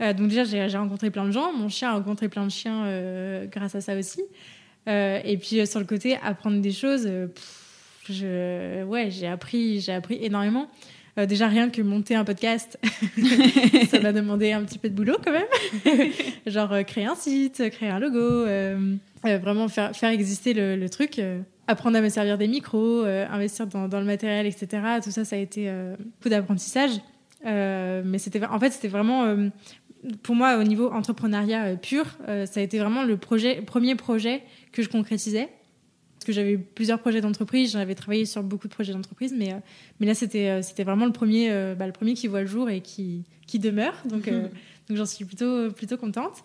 donc 0.00 0.28
déjà, 0.28 0.44
j'ai 0.44 0.76
rencontré 0.76 1.10
plein 1.10 1.26
de 1.26 1.30
gens. 1.30 1.52
Mon 1.52 1.68
chien 1.68 1.90
a 1.90 1.92
rencontré 1.92 2.28
plein 2.28 2.44
de 2.44 2.50
chiens 2.50 3.46
grâce 3.46 3.76
à 3.76 3.80
ça 3.80 3.96
aussi. 3.96 4.22
Euh, 4.88 5.20
et 5.24 5.36
puis 5.36 5.60
euh, 5.60 5.66
sur 5.66 5.80
le 5.80 5.86
côté, 5.86 6.16
apprendre 6.22 6.60
des 6.60 6.72
choses, 6.72 7.06
euh, 7.06 8.84
ouais, 8.84 9.10
j'ai 9.10 9.26
appris, 9.26 9.80
j'ai 9.80 9.92
appris 9.92 10.18
énormément. 10.22 10.68
Déjà 11.16 11.48
rien 11.48 11.70
que 11.70 11.82
monter 11.82 12.14
un 12.14 12.24
podcast, 12.24 12.78
ça 13.90 14.00
m'a 14.00 14.12
demandé 14.12 14.52
un 14.52 14.62
petit 14.64 14.78
peu 14.78 14.88
de 14.88 14.94
boulot 14.94 15.16
quand 15.22 15.32
même. 15.32 16.10
Genre 16.46 16.84
créer 16.86 17.06
un 17.06 17.14
site, 17.14 17.70
créer 17.70 17.88
un 17.90 17.98
logo, 17.98 18.44
vraiment 19.24 19.68
faire, 19.68 19.94
faire 19.94 20.10
exister 20.10 20.54
le, 20.54 20.76
le 20.76 20.88
truc 20.88 21.20
apprendre 21.66 21.96
à 21.96 22.00
me 22.00 22.08
servir 22.08 22.38
des 22.38 22.48
micros, 22.48 23.04
investir 23.04 23.66
dans, 23.66 23.86
dans, 23.86 24.00
le 24.00 24.06
matériel, 24.06 24.46
etc. 24.46 24.82
Tout 25.02 25.10
ça, 25.10 25.24
ça 25.24 25.36
a 25.36 25.38
été 25.38 25.72
beaucoup 25.98 26.28
d'apprentissage. 26.28 26.92
mais 27.44 28.18
c'était, 28.18 28.44
en 28.44 28.58
fait, 28.58 28.70
c'était 28.70 28.88
vraiment, 28.88 29.34
pour 30.22 30.34
moi, 30.34 30.56
au 30.56 30.64
niveau 30.64 30.90
entrepreneuriat 30.90 31.76
pur, 31.76 32.06
ça 32.26 32.60
a 32.60 32.62
été 32.62 32.78
vraiment 32.78 33.04
le 33.04 33.16
projet, 33.16 33.62
premier 33.62 33.94
projet 33.94 34.42
que 34.72 34.82
je 34.82 34.88
concrétisais. 34.88 35.48
Parce 36.20 36.26
que 36.26 36.32
j'avais 36.34 36.52
eu 36.52 36.58
plusieurs 36.58 36.98
projets 36.98 37.22
d'entreprise, 37.22 37.72
j'avais 37.72 37.94
travaillé 37.94 38.26
sur 38.26 38.42
beaucoup 38.42 38.68
de 38.68 38.74
projets 38.74 38.92
d'entreprise, 38.92 39.32
mais, 39.34 39.54
euh, 39.54 39.58
mais 40.00 40.06
là, 40.06 40.12
c'était, 40.12 40.50
euh, 40.50 40.60
c'était 40.60 40.84
vraiment 40.84 41.06
le 41.06 41.12
premier, 41.12 41.50
euh, 41.50 41.74
bah, 41.74 41.86
le 41.86 41.94
premier 41.94 42.12
qui 42.12 42.26
voit 42.26 42.42
le 42.42 42.46
jour 42.46 42.68
et 42.68 42.82
qui, 42.82 43.24
qui 43.46 43.58
demeure. 43.58 43.94
Donc, 44.04 44.28
donc 44.88 44.98
j'en 44.98 45.06
suis 45.06 45.24
plutôt, 45.24 45.70
plutôt 45.70 45.96
contente. 45.96 46.44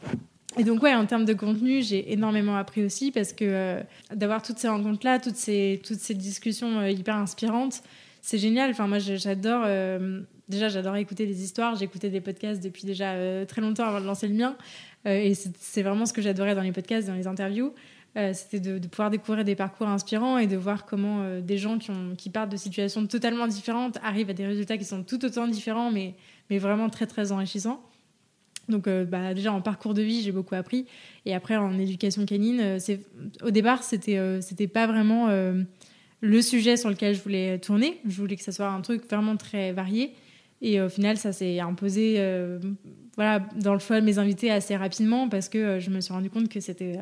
Et 0.58 0.64
donc, 0.64 0.82
ouais, 0.82 0.94
en 0.94 1.06
termes 1.06 1.26
de 1.26 1.34
contenu, 1.34 1.82
j'ai 1.82 2.14
énormément 2.14 2.56
appris 2.56 2.86
aussi 2.86 3.12
parce 3.12 3.34
que 3.34 3.82
d'avoir 4.14 4.42
toutes 4.42 4.60
ces 4.60 4.70
rencontres-là, 4.70 5.20
toutes 5.20 5.36
ces, 5.36 5.82
toutes 5.86 6.00
ces 6.00 6.14
discussions 6.14 6.86
hyper 6.86 7.18
inspirantes, 7.18 7.84
c'est 8.22 8.38
génial. 8.38 8.72
Enfin, 8.72 8.88
moi, 8.88 9.00
j'adore. 9.00 9.68
déjà, 10.48 10.70
j'adore 10.70 10.96
écouter 10.96 11.26
des 11.26 11.44
histoires. 11.44 11.76
J'écoutais 11.76 12.10
des 12.10 12.22
podcasts 12.22 12.64
depuis 12.64 12.86
déjà 12.86 13.46
très 13.46 13.60
longtemps 13.60 13.84
avant 13.84 14.00
de 14.00 14.06
lancer 14.06 14.30
le 14.30 14.36
mien. 14.36 14.56
et 15.04 15.34
c'est 15.34 15.84
vraiment 15.84 16.06
ce 16.06 16.14
que 16.14 16.22
j'adorais 16.22 16.56
dans 16.56 16.62
les 16.62 16.72
podcasts, 16.72 17.06
dans 17.06 17.16
les 17.16 17.28
interviews. 17.28 17.74
Euh, 18.18 18.32
c'était 18.34 18.62
de, 18.62 18.88
pouvoir 18.88 19.10
découvrir 19.10 19.44
des 19.44 19.56
parcours 19.56 19.88
inspirants 19.88 20.38
et 20.38 20.48
de 20.48 20.56
voir 20.56 20.86
comment 20.86 21.22
euh, 21.22 21.42
des 21.42 21.58
gens 21.58 21.78
qui, 22.18 22.30
partent 22.30 22.52
de 22.52 22.56
situations 22.56 23.06
totalement 23.08 23.46
différentes 23.46 23.98
arrivent 24.04 24.30
à 24.30 24.34
des 24.34 24.46
résultats 24.46 24.78
qui 24.78 24.86
sont 24.86 25.04
tout 25.04 25.26
autant 25.26 25.48
différents, 25.48 25.92
mais, 25.92 26.16
vraiment 26.50 26.90
très, 26.90 27.08
très 27.08 27.34
enrichissants. 27.34 27.82
Donc, 28.70 28.88
euh, 28.88 29.04
bah, 29.04 29.34
déjà 29.34 29.52
en 29.52 29.60
parcours 29.60 29.94
de 29.94 30.02
vie, 30.02 30.22
j'ai 30.22 30.32
beaucoup 30.32 30.56
appris. 30.56 30.86
Et 31.26 31.36
après, 31.36 31.58
en 31.58 31.78
éducation 31.78 32.26
canine, 32.26 32.78
au 33.44 33.52
départ, 33.52 33.84
c'était 33.84 34.42
c'était 34.42 34.68
pas 34.68 34.88
vraiment 34.88 35.28
le 36.22 36.42
sujet 36.42 36.78
sur 36.78 36.90
lequel 36.90 37.16
je 37.16 37.22
voulais 37.22 37.60
tourner. 37.60 38.00
Je 38.08 38.16
voulais 38.16 38.38
que 38.38 38.44
ça 38.44 38.52
soit 38.52 38.70
un 38.70 38.82
truc 38.82 39.08
vraiment 39.10 39.36
très 39.36 39.74
varié. 39.74 40.14
Et 40.62 40.80
au 40.82 40.90
final, 40.90 41.18
ça 41.18 41.34
s'est 41.34 41.60
imposé 41.60 42.18
voilà, 43.16 43.40
dans 43.56 43.74
le 43.74 43.80
choix 43.80 44.02
de 44.02 44.06
mes 44.06 44.18
invités 44.18 44.52
assez 44.52 44.76
rapidement 44.76 45.30
parce 45.30 45.48
que 45.48 45.58
euh, 45.58 45.80
je 45.80 45.90
me 45.90 46.02
suis 46.02 46.14
rendu 46.14 46.30
compte 46.30 46.50
que 46.50 46.60
c'était, 46.60 46.98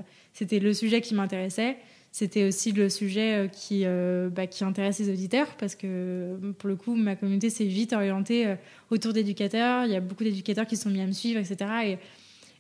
le 0.60 0.73
sujet 0.73 1.02
qui 1.02 1.15
m'intéressait. 1.15 1.78
C'était 2.12 2.43
aussi 2.43 2.71
le 2.71 2.89
sujet 2.89 3.34
euh, 3.34 3.47
qui, 3.47 3.82
euh, 3.86 4.30
bah, 4.30 4.45
qui 4.45 4.63
intéresse 4.63 4.99
les 4.99 5.10
auditeurs 5.10 5.56
parce 5.58 5.73
que 5.73 6.38
pour 6.60 6.69
le 6.69 6.76
coup, 6.76 6.93
ma 6.95 7.15
communauté 7.15 7.49
s'est 7.49 7.65
vite 7.65 7.93
orientée 7.93 8.56
autour 8.91 9.13
d'éducateurs. 9.13 9.86
Il 9.86 9.91
y 9.91 9.95
a 9.95 10.02
beaucoup 10.02 10.23
d'éducateurs 10.23 10.67
qui 10.67 10.78
sont 10.78 10.91
mis 10.91 11.02
à 11.02 11.08
me 11.08 11.13
suivre, 11.13 11.39
etc. 11.39 11.97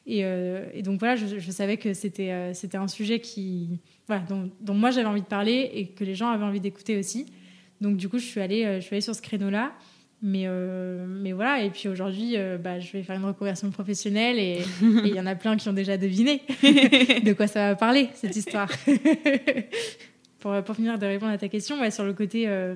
Et, 0.07 0.23
donc 0.81 0.99
voilà, 0.99 1.15
je, 1.15 1.51
savais 1.51 1.77
que 1.77 1.93
c'était, 1.93 2.31
un 2.31 2.87
sujet 2.87 3.19
qui, 3.19 3.79
voilà, 4.07 4.23
dont, 4.27 4.49
dont 4.61 4.73
moi 4.73 4.89
j'avais 4.89 5.07
envie 5.07 5.21
de 5.21 5.27
parler 5.27 5.69
et 5.73 5.87
que 5.87 6.03
les 6.03 6.15
gens 6.15 6.29
avaient 6.29 6.43
envie 6.43 6.59
d'écouter 6.59 6.97
aussi. 6.97 7.27
Donc 7.79 7.97
du 7.97 8.09
coup, 8.09 8.17
je 8.17 8.25
suis 8.25 8.41
allée, 8.41 8.81
je 8.81 8.85
suis 8.85 8.95
allée 8.95 9.01
sur 9.01 9.13
ce 9.13 9.21
créneau-là. 9.21 9.73
Mais, 10.25 10.45
euh, 10.47 11.05
mais 11.05 11.33
voilà, 11.33 11.61
et 11.61 11.69
puis 11.69 11.89
aujourd'hui, 11.89 12.37
euh, 12.37 12.57
bah, 12.57 12.79
je 12.79 12.89
vais 12.93 13.03
faire 13.03 13.17
une 13.17 13.25
reconversion 13.25 13.69
professionnelle 13.71 14.39
et 14.39 14.61
il 14.81 15.13
y 15.13 15.19
en 15.19 15.25
a 15.25 15.35
plein 15.35 15.57
qui 15.57 15.67
ont 15.67 15.73
déjà 15.73 15.97
deviné 15.97 16.41
de 16.63 17.33
quoi 17.33 17.45
ça 17.45 17.67
va 17.67 17.75
parler, 17.75 18.07
cette 18.13 18.33
histoire. 18.33 18.69
pour, 20.39 20.63
pour 20.63 20.75
finir 20.77 20.97
de 20.97 21.05
répondre 21.05 21.33
à 21.33 21.37
ta 21.37 21.49
question, 21.49 21.81
ouais, 21.81 21.91
sur 21.91 22.05
le 22.05 22.13
côté, 22.13 22.47
euh, 22.47 22.75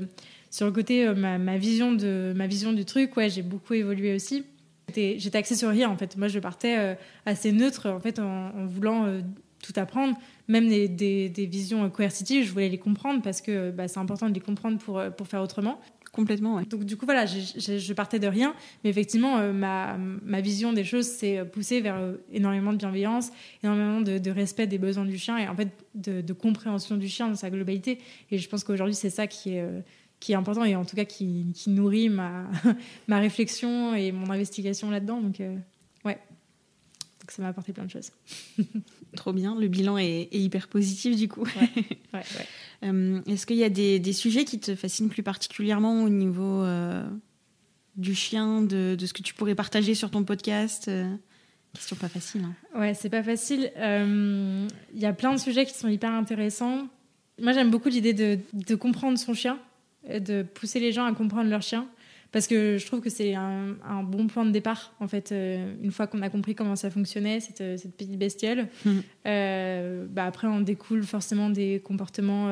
sur 0.52 0.66
le 0.66 0.74
côté 0.74 1.08
ma, 1.16 1.38
ma, 1.38 1.58
vision 1.58 1.94
de, 1.94 2.34
ma 2.36 2.48
vision 2.48 2.74
du 2.74 2.84
truc, 2.84 3.16
ouais, 3.16 3.30
j'ai 3.30 3.44
beaucoup 3.44 3.76
évolué 3.76 4.14
aussi. 4.14 4.44
J'étais 4.94 5.38
axée 5.38 5.56
sur 5.56 5.70
rien 5.70 5.90
en 5.90 5.96
fait. 5.96 6.18
Moi, 6.18 6.28
je 6.28 6.40
partais 6.40 6.98
assez 7.26 7.54
neutre 7.54 7.90
en 7.90 8.00
fait 8.02 8.20
en, 8.20 8.52
voulant 8.66 9.22
tout 9.64 9.74
apprendre, 9.78 10.18
même 10.50 10.68
des, 10.68 10.88
des, 10.88 11.46
visions 11.46 11.90
coercitives, 11.90 12.46
je 12.46 12.52
voulais 12.52 12.70
les 12.70 12.78
comprendre 12.78 13.22
parce 13.22 13.42
que 13.42 13.72
bah, 13.72 13.88
c'est 13.88 14.00
important 14.00 14.30
de 14.30 14.34
les 14.34 14.40
comprendre 14.40 14.78
pour, 14.78 15.02
pour 15.18 15.28
faire 15.28 15.42
autrement. 15.42 15.80
Complètement. 16.18 16.60
Donc, 16.64 16.84
du 16.84 16.98
coup, 16.98 17.06
voilà, 17.06 17.28
je 17.28 17.94
partais 17.94 18.18
de 18.18 18.26
rien. 18.26 18.56
Mais 18.84 18.90
effectivement, 18.90 19.38
euh, 19.38 19.54
ma, 19.54 19.98
ma, 19.98 20.42
vision 20.42 20.74
des 20.74 20.84
choses 20.84 21.06
s'est 21.06 21.46
poussée 21.46 21.80
vers 21.80 21.98
euh, 21.98 22.16
énormément 22.32 22.74
de 22.74 22.78
bienveillance, 22.78 23.30
énormément 23.64 24.02
de, 24.02 24.32
respect 24.32 24.66
des 24.66 24.80
besoins 24.80 25.06
du 25.06 25.20
chien 25.20 25.38
et 25.38 25.48
en 25.48 25.56
fait 25.56 25.70
de, 25.94 26.34
compréhension 26.34 26.98
du 26.98 27.08
chien 27.08 27.28
dans 27.28 27.36
sa 27.36 27.52
globalité. 27.52 28.00
Et 28.32 28.40
je 28.40 28.50
pense 28.50 28.64
qu'aujourd'hui, 28.64 28.96
c'est 28.96 29.12
ça 29.12 29.28
qui 29.28 29.54
est, 29.54 29.62
euh, 29.62 29.82
qui 30.20 30.32
est 30.32 30.36
important 30.36 30.66
et 30.66 30.76
en 30.76 30.86
tout 30.86 30.96
cas 30.96 31.06
qui, 31.06 31.46
nourrit 31.68 32.10
ma, 32.10 32.50
ma 33.08 33.20
réflexion 33.20 33.94
et 33.94 34.12
mon 34.12 34.32
investigation 34.32 34.90
là-dedans. 34.90 35.22
Donc, 35.22 35.40
ouais. 36.04 36.18
Ça 37.30 37.44
m'a 37.44 37.50
apporté 37.50 37.74
plein 37.74 37.86
de 37.86 37.92
choses. 37.92 38.12
Trop 39.16 39.34
bien. 39.34 39.56
Le 39.56 39.68
bilan 39.68 39.98
est, 39.98 40.30
hyper 40.32 40.68
positif, 40.68 41.16
du 41.16 41.28
coup. 41.28 41.46
Euh, 42.84 43.22
est-ce 43.26 43.48
qu'il 43.48 43.58
y 43.58 43.64
a 43.64 43.70
des, 43.70 44.14
sujets 44.14 44.46
qui 44.46 44.60
te 44.60 44.76
fascinent 44.76 45.10
plus 45.10 45.24
particulièrement 45.24 46.04
au 46.04 46.10
niveau 46.10 46.64
euh, 46.64 47.04
du 47.96 48.14
chien, 48.14 48.62
de, 48.62 48.96
ce 49.00 49.14
que 49.14 49.24
tu 49.24 49.34
pourrais 49.34 49.56
partager 49.56 49.96
sur 49.96 50.12
ton 50.12 50.24
podcast 50.24 50.88
euh, 50.88 51.12
Question 51.74 51.96
pas 51.96 52.08
facile. 52.08 52.44
Hein. 52.44 52.80
Ouais, 52.80 52.94
c'est 52.94 53.10
pas 53.10 53.24
facile. 53.24 53.72
Il 53.78 55.00
y 55.00 55.06
a 55.08 55.14
plein 55.14 55.34
de 55.34 55.40
sujets 55.40 55.66
qui 55.66 55.74
sont 55.74 55.88
hyper 55.88 56.12
intéressants. 56.12 56.88
Moi, 57.40 57.52
j'aime 57.54 57.72
beaucoup 57.72 57.90
l'idée 57.90 58.14
de, 58.14 58.38
de, 58.54 58.76
comprendre 58.76 59.18
son 59.18 59.34
chien, 59.34 59.58
de 60.08 60.44
pousser 60.44 60.80
les 60.80 60.92
gens 60.92 61.06
à 61.06 61.14
comprendre 61.14 61.50
leur 61.50 61.64
chien. 61.64 61.88
Parce 62.32 62.48
que 62.48 62.78
je 62.78 62.86
trouve 62.86 63.02
que 63.02 63.10
c'est 63.10 63.36
un, 63.36 64.04
bon 64.04 64.28
point 64.28 64.46
de 64.46 64.52
départ, 64.52 64.94
en 65.00 65.08
fait, 65.08 65.32
euh, 65.32 65.74
une 65.82 65.92
fois 65.92 66.08
qu'on 66.08 66.22
a 66.22 66.30
compris 66.30 66.56
comment 66.56 66.76
ça 66.76 66.90
fonctionnait, 66.90 67.40
cette, 67.40 67.62
euh, 67.62 67.78
petite 67.78 68.18
bestiole. 68.18 68.68
Hmm. 68.86 69.00
Euh, 69.26 70.06
bah 70.10 70.26
après, 70.26 70.48
on 70.48 70.60
découle 70.60 71.04
forcément 71.04 71.50
des 71.50 71.82
comportements 71.84 72.52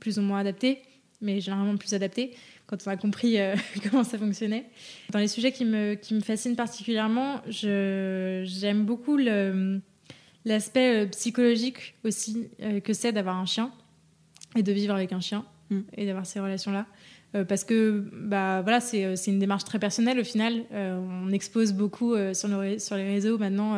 plus 0.00 0.18
ou 0.18 0.22
moins 0.22 0.40
adaptés, 0.40 0.82
mais 1.20 1.40
généralement 1.40 1.76
plus 1.76 1.94
adaptés, 1.94 2.34
quand 2.66 2.76
on 2.86 2.90
a 2.90 2.96
compris 2.96 3.36
comment 3.90 4.04
ça 4.04 4.18
fonctionnait. 4.18 4.66
Dans 5.10 5.18
les 5.18 5.28
sujets 5.28 5.52
qui 5.52 5.64
me, 5.64 5.94
qui 5.94 6.14
me 6.14 6.20
fascinent 6.20 6.56
particulièrement, 6.56 7.40
j'aime 7.48 8.84
beaucoup 8.84 9.16
l'aspect 10.44 11.06
psychologique 11.12 11.94
aussi 12.04 12.48
que 12.84 12.92
c'est 12.92 13.12
d'avoir 13.12 13.36
un 13.36 13.46
chien 13.46 13.72
et 14.56 14.62
de 14.62 14.72
vivre 14.72 14.94
avec 14.94 15.12
un 15.12 15.20
chien 15.20 15.44
hmm. 15.70 15.80
et 15.96 16.06
d'avoir 16.06 16.26
ces 16.26 16.40
relations-là. 16.40 16.86
Euh, 17.34 17.44
parce 17.44 17.64
que 17.64 18.04
bah, 18.12 18.62
voilà, 18.62 18.80
c'est 18.80 19.04
euh, 19.04 19.14
une 19.26 19.38
démarche 19.38 19.64
très 19.64 19.78
personnelle 19.78 20.18
au 20.18 20.24
final. 20.24 20.64
Euh, 20.72 20.98
on 21.24 21.30
expose 21.30 21.72
beaucoup 21.72 22.14
sur, 22.32 22.48
le, 22.48 22.78
sur, 22.78 22.96
les 22.96 23.06
réseaux 23.06 23.38
maintenant 23.38 23.76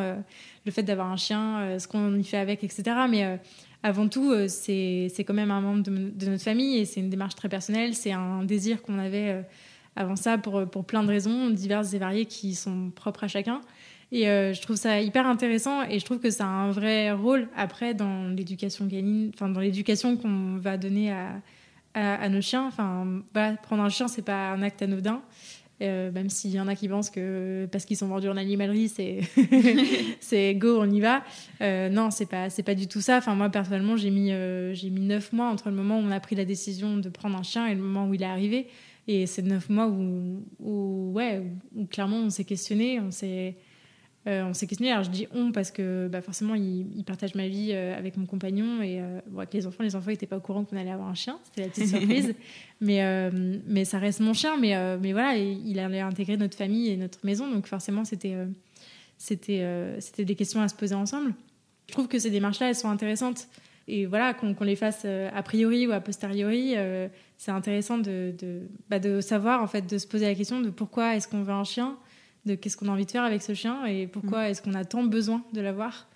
le 0.65 0.71
fait 0.71 0.83
d'avoir 0.83 1.11
un 1.11 1.17
chien, 1.17 1.77
ce 1.79 1.87
qu'on 1.87 2.17
y 2.17 2.23
fait 2.23 2.37
avec, 2.37 2.63
etc. 2.63 2.83
Mais 3.09 3.39
avant 3.83 4.07
tout, 4.07 4.33
c'est 4.47 5.11
quand 5.19 5.33
même 5.33 5.51
un 5.51 5.61
membre 5.61 5.83
de, 5.83 6.25
notre 6.27 6.43
famille 6.43 6.77
et 6.77 6.85
c'est 6.85 6.99
une 6.99 7.09
démarche 7.09 7.35
très 7.35 7.49
personnelle. 7.49 7.93
C'est 7.95 8.11
un 8.11 8.43
désir 8.43 8.81
qu'on 8.81 8.99
avait 8.99 9.43
avant 9.95 10.15
ça 10.15 10.37
pour, 10.37 10.69
pour 10.69 10.85
plein 10.85 11.03
de 11.03 11.09
raisons 11.09 11.49
diverses 11.49 11.93
et 11.93 11.97
variées 11.97 12.25
qui 12.25 12.55
sont 12.55 12.91
propres 12.91 13.25
à 13.25 13.27
chacun. 13.27 13.61
Et 14.11 14.25
je 14.25 14.61
trouve 14.61 14.75
ça 14.75 15.01
hyper 15.01 15.25
intéressant 15.25 15.83
et 15.83 15.97
je 15.99 16.05
trouve 16.05 16.19
que 16.19 16.29
ça 16.29 16.45
a 16.45 16.49
un 16.49 16.71
vrai 16.71 17.11
rôle 17.11 17.47
après 17.57 17.93
dans 17.93 18.27
l'éducation 18.27 18.87
enfin 19.33 19.49
dans 19.49 19.61
l'éducation 19.61 20.15
qu'on 20.15 20.57
va 20.57 20.77
donner 20.77 21.11
à, 21.11 21.41
à, 21.93 22.29
nos 22.29 22.41
chiens. 22.41 22.67
Enfin, 22.67 23.23
prendre 23.63 23.83
un 23.83 23.89
chien, 23.89 24.07
c'est 24.07 24.21
pas 24.21 24.51
un 24.51 24.61
acte 24.61 24.81
anodin. 24.81 25.21
Euh, 25.81 26.11
même 26.11 26.29
s'il 26.29 26.51
y 26.51 26.59
en 26.59 26.67
a 26.67 26.75
qui 26.75 26.87
pensent 26.87 27.09
que 27.09 27.67
parce 27.71 27.85
qu'ils 27.85 27.97
sont 27.97 28.07
vendus 28.07 28.29
en 28.29 28.37
animalerie, 28.37 28.87
c'est 28.87 29.21
c'est 30.19 30.53
go, 30.53 30.79
on 30.79 30.89
y 30.89 30.99
va. 30.99 31.23
Euh, 31.61 31.89
non, 31.89 32.11
c'est 32.11 32.27
pas 32.27 32.51
c'est 32.51 32.61
pas 32.61 32.75
du 32.75 32.87
tout 32.87 33.01
ça. 33.01 33.17
Enfin, 33.17 33.33
moi 33.33 33.49
personnellement, 33.49 33.97
j'ai 33.97 34.11
mis 34.11 34.31
euh, 34.31 34.75
j'ai 34.75 34.91
mis 34.91 35.01
neuf 35.01 35.33
mois 35.33 35.47
entre 35.47 35.69
le 35.69 35.75
moment 35.75 35.97
où 35.97 36.03
on 36.03 36.11
a 36.11 36.19
pris 36.19 36.35
la 36.35 36.45
décision 36.45 36.97
de 36.97 37.09
prendre 37.09 37.35
un 37.35 37.41
chien 37.41 37.65
et 37.65 37.73
le 37.73 37.81
moment 37.81 38.07
où 38.07 38.13
il 38.13 38.21
est 38.21 38.27
arrivé. 38.27 38.67
Et 39.07 39.25
c'est 39.25 39.41
neuf 39.41 39.69
mois 39.69 39.87
où, 39.87 40.45
où 40.59 41.11
ouais 41.13 41.41
où 41.75 41.87
clairement 41.87 42.17
on 42.17 42.29
s'est 42.29 42.45
questionné, 42.45 42.99
on 42.99 43.09
s'est 43.09 43.55
euh, 44.27 44.43
on 44.43 44.53
s'est 44.53 44.67
questionné. 44.67 44.91
Alors 44.91 45.03
je 45.03 45.09
dis 45.09 45.27
on 45.33 45.51
parce 45.51 45.71
que 45.71 46.07
bah, 46.07 46.21
forcément 46.21 46.53
il, 46.53 47.03
partage 47.05 47.33
ma 47.33 47.47
vie 47.47 47.71
euh, 47.71 47.97
avec 47.97 48.17
mon 48.17 48.27
compagnon 48.27 48.81
et 48.83 49.01
euh, 49.01 49.19
avec 49.35 49.53
les 49.53 49.65
enfants. 49.65 49.83
Les 49.83 49.95
enfants 49.95 50.11
n'étaient 50.11 50.27
pas 50.27 50.37
au 50.37 50.41
courant 50.41 50.63
qu'on 50.63 50.77
allait 50.77 50.91
avoir 50.91 51.07
un 51.07 51.15
chien. 51.15 51.39
C'était 51.45 51.61
la 51.61 51.67
petite 51.69 51.87
surprise. 51.97 52.35
mais, 52.81 53.31
mais 53.65 53.83
ça 53.83 53.97
reste 53.97 54.19
mon 54.19 54.33
chien. 54.33 54.57
Mais, 54.57 54.75
mais 54.99 55.11
voilà, 55.11 55.37
il 55.37 55.79
allait 55.79 56.01
intégrer 56.01 56.37
notre 56.37 56.55
famille 56.55 56.89
et 56.89 56.97
notre 56.97 57.19
maison. 57.25 57.49
Donc 57.49 57.65
forcément 57.65 58.05
c'était 58.05 58.35
c'était 59.17 59.97
c'était 59.99 60.25
des 60.25 60.35
questions 60.35 60.61
à 60.61 60.67
se 60.67 60.75
poser 60.75 60.95
ensemble. 60.95 61.33
Je 61.87 61.93
trouve 61.93 62.07
que 62.07 62.19
ces 62.19 62.29
démarches-là, 62.29 62.69
elles 62.69 62.75
sont 62.75 62.89
intéressantes. 62.89 63.47
Et 63.87 64.05
voilà, 64.05 64.33
qu'on 64.35 64.55
les 64.61 64.75
fasse 64.75 65.03
a 65.05 65.43
priori 65.43 65.87
ou 65.87 65.91
a 65.91 65.99
posteriori, 65.99 66.75
c'est 67.37 67.51
intéressant 67.51 67.97
de, 67.97 68.33
de, 68.37 68.61
bah, 68.87 68.99
de 68.99 69.19
savoir, 69.19 69.63
en 69.63 69.67
fait, 69.67 69.89
de 69.89 69.97
se 69.97 70.07
poser 70.07 70.27
la 70.27 70.35
question 70.35 70.61
de 70.61 70.69
pourquoi 70.69 71.15
est-ce 71.15 71.27
qu'on 71.27 71.41
veut 71.41 71.51
un 71.51 71.63
chien 71.63 71.97
de 72.45 72.55
qu'est-ce 72.55 72.77
qu'on 72.77 72.87
a 72.87 72.91
envie 72.91 73.05
de 73.05 73.11
faire 73.11 73.23
avec 73.23 73.41
ce 73.41 73.53
chien 73.53 73.85
et 73.85 74.07
pourquoi 74.07 74.43
mm. 74.43 74.51
est-ce 74.51 74.61
qu'on 74.61 74.73
a 74.73 74.85
tant 74.85 75.03
besoin 75.03 75.43
de 75.53 75.61
l'avoir. 75.61 76.07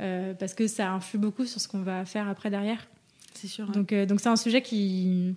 Euh, 0.00 0.34
parce 0.34 0.54
que 0.54 0.66
ça 0.66 0.90
influe 0.92 1.18
beaucoup 1.18 1.44
sur 1.44 1.60
ce 1.60 1.68
qu'on 1.68 1.82
va 1.82 2.04
faire 2.04 2.28
après 2.28 2.50
derrière. 2.50 2.86
C'est 3.34 3.48
sûr. 3.48 3.66
Donc, 3.70 3.92
euh, 3.92 4.06
donc 4.06 4.20
c'est 4.20 4.28
un 4.28 4.36
sujet 4.36 4.62
qui, 4.62 5.34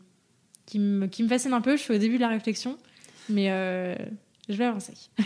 qui, 0.65 0.80
me, 0.80 1.08
qui 1.08 1.23
me 1.23 1.27
fascine 1.27 1.54
un 1.54 1.62
peu. 1.62 1.77
Je 1.77 1.82
suis 1.82 1.93
au 1.93 1.97
début 1.97 2.15
de 2.15 2.21
la 2.21 2.30
réflexion, 2.30 2.77
mais 3.30 3.51
euh, 3.51 3.95
je 4.49 4.54
vais 4.56 4.65
avancer. 4.65 4.93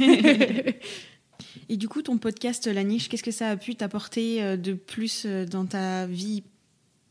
et 1.70 1.78
du 1.78 1.90
coup, 1.90 2.02
ton 2.02 2.18
podcast 2.18 2.68
La 2.68 2.84
Niche, 2.84 3.10
qu'est-ce 3.10 3.24
que 3.24 3.32
ça 3.32 3.50
a 3.50 3.58
pu 3.58 3.76
t'apporter 3.76 4.58
de 4.58 4.74
plus 4.74 5.26
dans 5.26 5.66
ta 5.66 6.06
vie 6.08 6.44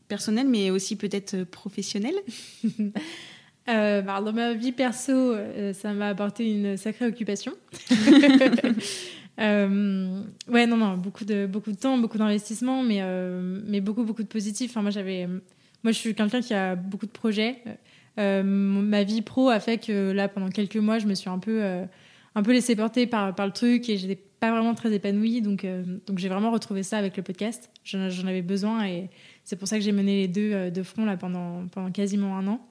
personnelle, 0.07 0.47
mais 0.47 0.71
aussi 0.71 0.95
peut-être 0.95 1.43
professionnelle? 1.43 2.15
euh, 3.67 4.01
bah, 4.01 4.21
dans 4.21 4.33
ma 4.33 4.53
vie 4.53 4.71
perso, 4.71 5.11
euh, 5.11 5.73
ça 5.73 5.91
m'a 5.93 6.09
apporté 6.09 6.51
une 6.51 6.77
sacrée 6.77 7.05
occupation. 7.07 7.53
euh, 9.39 10.21
ouais, 10.47 10.67
non, 10.67 10.77
non, 10.77 10.97
beaucoup 10.97 11.25
de, 11.25 11.47
beaucoup 11.47 11.71
de 11.71 11.77
temps, 11.77 11.97
beaucoup 11.97 12.19
d'investissement, 12.19 12.83
mais, 12.83 12.99
euh, 13.01 13.61
mais 13.65 13.81
beaucoup, 13.81 14.03
beaucoup 14.03 14.21
de 14.21 14.27
positifs. 14.27 14.71
Enfin, 14.71 14.83
moi, 14.83 14.91
j'avais, 14.91 15.27
moi, 15.83 15.91
je 15.91 15.97
suis 15.97 16.13
quelqu'un 16.13 16.41
qui 16.41 16.53
a 16.53 16.75
beaucoup 16.75 17.07
de 17.07 17.11
projets. 17.11 17.63
ma 18.17 19.03
vie 19.03 19.23
pro 19.23 19.49
a 19.49 19.59
fait 19.59 19.79
que 19.79 20.11
là, 20.11 20.27
pendant 20.27 20.49
quelques 20.49 20.77
mois, 20.77 20.99
je 20.99 21.07
me 21.07 21.15
suis 21.15 21.29
un 21.29 21.39
peu, 21.39 21.63
un 22.35 22.43
peu 22.43 22.51
laissée 22.51 22.75
porter 22.75 23.07
par, 23.07 23.33
par 23.33 23.47
le 23.47 23.51
truc 23.51 23.89
et 23.89 23.97
j'étais 23.97 24.21
pas 24.39 24.51
vraiment 24.51 24.75
très 24.75 24.93
épanouie. 24.93 25.41
Donc, 25.41 25.65
donc 26.05 26.19
j'ai 26.19 26.29
vraiment 26.29 26.51
retrouvé 26.51 26.83
ça 26.83 26.99
avec 26.99 27.17
le 27.17 27.23
podcast. 27.23 27.71
J'en 27.83 28.27
avais 28.27 28.43
besoin 28.43 28.85
et 28.85 29.09
c'est 29.43 29.55
pour 29.55 29.67
ça 29.67 29.75
que 29.77 29.83
j'ai 29.83 29.91
mené 29.91 30.21
les 30.21 30.27
deux 30.27 30.69
de 30.69 30.83
front 30.83 31.03
là 31.03 31.17
pendant, 31.17 31.65
pendant 31.71 31.89
quasiment 31.89 32.37
un 32.37 32.47
an. 32.47 32.61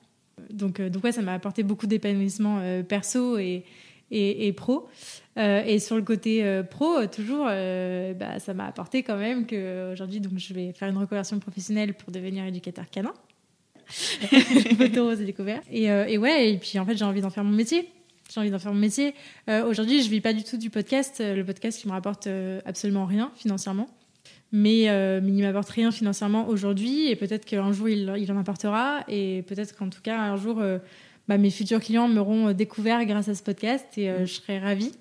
Donc, 0.51 0.81
euh, 0.81 0.89
donc 0.89 1.05
ouais, 1.05 1.13
ça 1.13 1.23
m'a 1.23 1.35
apporté 1.35 1.63
beaucoup 1.63 1.87
d'épanouissement 1.87 2.59
euh, 2.61 2.83
perso 2.83 3.39
et, 3.39 3.65
et, 4.11 4.53
pro. 4.53 4.89
Euh, 5.39 5.65
et 5.65 5.79
sur 5.79 5.97
le 5.97 6.03
côté 6.03 6.63
pro, 6.71 7.07
toujours, 7.07 7.47
bah, 7.47 8.39
ça 8.39 8.55
m'a 8.55 8.67
apporté 8.67 9.03
quand 9.03 9.17
même 9.17 9.47
qu'aujourd'hui, 9.47 10.21
donc, 10.21 10.39
je 10.39 10.55
vais 10.55 10.73
faire 10.73 10.89
une 10.89 10.99
reconversion 10.99 11.39
professionnelle 11.41 11.95
pour 11.95 12.13
devenir 12.13 12.45
éducateur 12.45 12.89
canin. 12.91 13.15
Photo 14.79 15.15
découvert. 15.17 15.61
Et, 15.71 15.85
et, 15.85 16.19
ouais, 16.19 16.51
et 16.51 16.59
puis 16.59 16.79
en 16.79 16.87
fait, 16.87 16.97
j'ai 16.97 17.05
envie 17.05 17.21
d'en 17.21 17.31
faire 17.31 17.45
mon 17.45 17.57
métier. 17.57 17.89
J'ai 18.33 18.41
envie 18.41 18.51
d'en 18.51 18.59
faire 18.59 18.73
mon 18.73 18.81
métier. 18.81 19.15
Aujourd'hui, 19.49 20.03
je 20.03 20.09
vis 20.09 20.21
pas 20.21 20.33
du 20.33 20.45
tout 20.45 20.57
du 20.57 20.71
podcast. 20.71 21.21
Le 21.21 21.43
podcast 21.43 21.81
qui 21.81 21.89
me 21.89 21.93
rapporte 21.93 22.29
absolument 22.65 23.07
rien 23.07 23.33
financièrement 23.35 23.89
mais, 24.57 24.89
euh, 24.89 25.21
il 25.21 25.35
ne 25.35 25.43
m'apporte 25.43 25.71
rien 25.71 25.91
financièrement 25.91 26.47
aujourd'hui 26.47 27.09
et 27.09 27.17
peut-être 27.17 27.45
qu'un 27.45 27.73
jour 27.73 27.89
il, 27.89 28.31
en 28.31 28.39
apportera 28.39 29.03
et 29.09 29.43
peut-être 29.49 29.77
qu'en 29.77 29.89
tout 29.89 30.01
cas 30.01 30.17
un 30.17 30.37
jour 30.37 30.61
euh, 30.61 30.79
bah, 31.27 31.39
mes 31.39 31.51
futurs 31.51 31.81
clients 31.81 32.07
m'auront 32.07 32.53
découvert 32.53 33.05
grâce 33.05 33.29
à 33.29 33.35
ce 33.35 33.43
podcast 33.43 33.85
et 33.99 34.09
euh, 34.09 34.27
je 34.27 34.35
serai 34.35 34.61
ravie. 34.61 34.93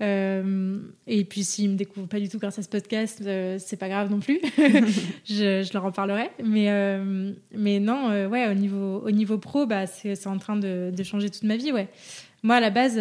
et 0.00 1.24
puis 1.28 1.44
s'ils 1.44 1.68
me 1.68 1.76
découvrent 1.76 2.08
pas 2.08 2.18
du 2.18 2.30
tout 2.30 2.38
grâce 2.38 2.58
à 2.58 2.62
ce 2.62 2.68
podcast, 2.70 3.22
c'est 3.58 3.76
pas 3.76 3.90
grave 3.90 4.10
non 4.10 4.20
plus. 4.20 4.40
je, 5.26 5.70
leur 5.74 5.84
en 5.84 5.92
parlerai. 5.92 6.30
Mais, 6.42 6.70
mais 7.54 7.80
non, 7.80 8.08
ouais, 8.28 8.48
au 8.48 8.54
niveau, 8.54 9.02
au 9.04 9.10
niveau 9.10 9.36
pro, 9.36 9.66
bah, 9.66 9.86
c'est 9.86 10.26
en 10.26 10.38
train 10.38 10.56
de, 10.56 10.90
de, 10.96 11.02
changer 11.02 11.28
toute 11.28 11.44
ma 11.44 11.58
vie. 11.58 11.72
Ouais. 11.72 11.88
Moi, 12.42 12.56
à 12.56 12.60
la 12.60 12.70
base, 12.70 12.98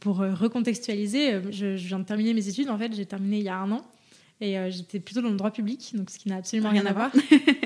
pour 0.00 0.18
recontextualiser, 0.18 1.40
je, 1.52 1.76
je, 1.76 1.86
viens 1.86 2.00
de 2.00 2.04
terminer 2.04 2.34
mes 2.34 2.48
études. 2.48 2.68
En 2.68 2.78
fait, 2.78 2.92
j'ai 2.94 3.06
terminé 3.06 3.38
il 3.38 3.44
y 3.44 3.48
a 3.48 3.56
un 3.56 3.70
an. 3.70 3.82
Et 4.40 4.58
euh, 4.58 4.70
j'étais 4.70 5.00
plutôt 5.00 5.20
dans 5.20 5.28
le 5.28 5.36
droit 5.36 5.50
public, 5.50 5.92
donc 5.94 6.10
ce 6.10 6.18
qui 6.18 6.28
n'a 6.28 6.36
absolument 6.36 6.70
rien, 6.70 6.86
à 6.86 6.92
voir. 6.92 7.12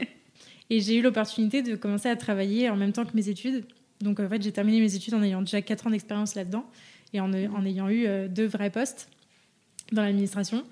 et 0.70 0.80
j'ai 0.80 0.96
eu 0.96 1.02
l'opportunité 1.02 1.62
de 1.62 1.76
commencer 1.76 2.08
à 2.08 2.16
travailler 2.16 2.68
en 2.68 2.76
même 2.76 2.92
temps 2.92 3.04
que 3.04 3.14
mes 3.14 3.28
études. 3.28 3.64
Donc 4.00 4.18
en 4.18 4.28
fait, 4.28 4.42
j'ai 4.42 4.52
terminé 4.52 4.80
mes 4.80 4.94
études 4.94 5.14
en 5.14 5.22
ayant 5.22 5.40
déjà 5.40 5.62
4 5.62 5.86
ans 5.86 5.90
d'expérience 5.90 6.34
là-dedans 6.34 6.66
et 7.12 7.20
en, 7.20 7.32
en, 7.32 7.64
ayant 7.64 7.88
eu 7.88 8.06
euh, 8.06 8.26
deux 8.26 8.46
vrais 8.46 8.70
postes 8.70 9.08
dans 9.92 10.02
l'administration. 10.02 10.64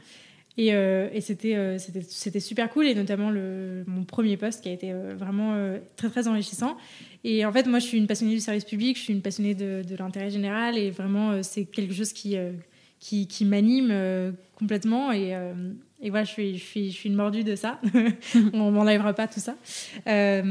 Et, 0.59 0.75
euh, 0.75 1.09
et 1.15 1.23
c'était, 1.23 1.79
c'était, 1.79 2.41
super 2.41 2.69
cool, 2.69 2.87
et 2.87 2.95
notamment 2.95 3.31
le, 3.31 3.85
mon 3.87 4.05
premier 4.05 4.37
poste 4.37 4.63
qui 4.63 4.69
a 4.69 4.73
été 4.73 4.93
vraiment 4.93 5.57
très 5.97 6.11
très 6.11 6.29
enrichissant. 6.29 6.77
Et 7.25 7.47
en 7.47 7.53
fait, 7.53 7.67
moi, 7.67 7.79
je 7.79 7.87
suis 7.87 7.97
une 7.97 8.07
passionnée 8.07 8.35
du 8.35 8.41
service 8.41 8.65
public, 8.65 8.99
je 8.99 9.03
suis 9.03 9.15
une 9.15 9.23
passionnée 9.23 9.55
de, 9.55 9.83
de 9.83 9.97
l'intérêt 9.97 10.29
général, 10.29 10.77
et 10.77 10.91
vraiment, 10.91 11.43
c'est 11.43 11.65
quelque 11.65 11.95
chose 11.95 12.13
qui, 12.13 12.37
qui, 13.01 13.27
qui 13.29 13.47
m'anime 13.47 14.35
complètement. 14.55 15.11
Et, 15.11 15.35
et 16.03 16.11
voilà, 16.11 16.25
je 16.25 16.31
suis, 16.31 16.59
je, 16.59 16.65
suis, 16.65 16.91
je 16.91 16.97
suis 16.97 17.09
une 17.09 17.15
mordue 17.15 17.45
de 17.45 17.55
ça. 17.55 17.81
On 18.53 18.71
m'enlèvera 18.71 19.13
pas 19.15 19.29
tout 19.29 19.41
ça. 19.41 19.55
et 20.07 20.43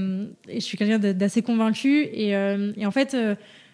je 0.55 0.59
suis 0.59 0.77
quelqu'un 0.77 0.97
d'assez 0.97 1.41
convaincu. 1.41 2.03
Et, 2.03 2.29
et, 2.29 2.85
en 2.85 2.91
fait, 2.91 3.15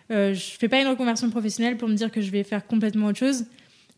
je 0.09 0.55
fais 0.59 0.67
pas 0.67 0.81
une 0.81 0.87
reconversion 0.87 1.29
professionnelle 1.29 1.77
pour 1.77 1.87
me 1.87 1.93
dire 1.93 2.11
que 2.11 2.21
je 2.21 2.31
vais 2.31 2.43
faire 2.43 2.65
complètement 2.65 3.07
autre 3.07 3.19
chose 3.19 3.45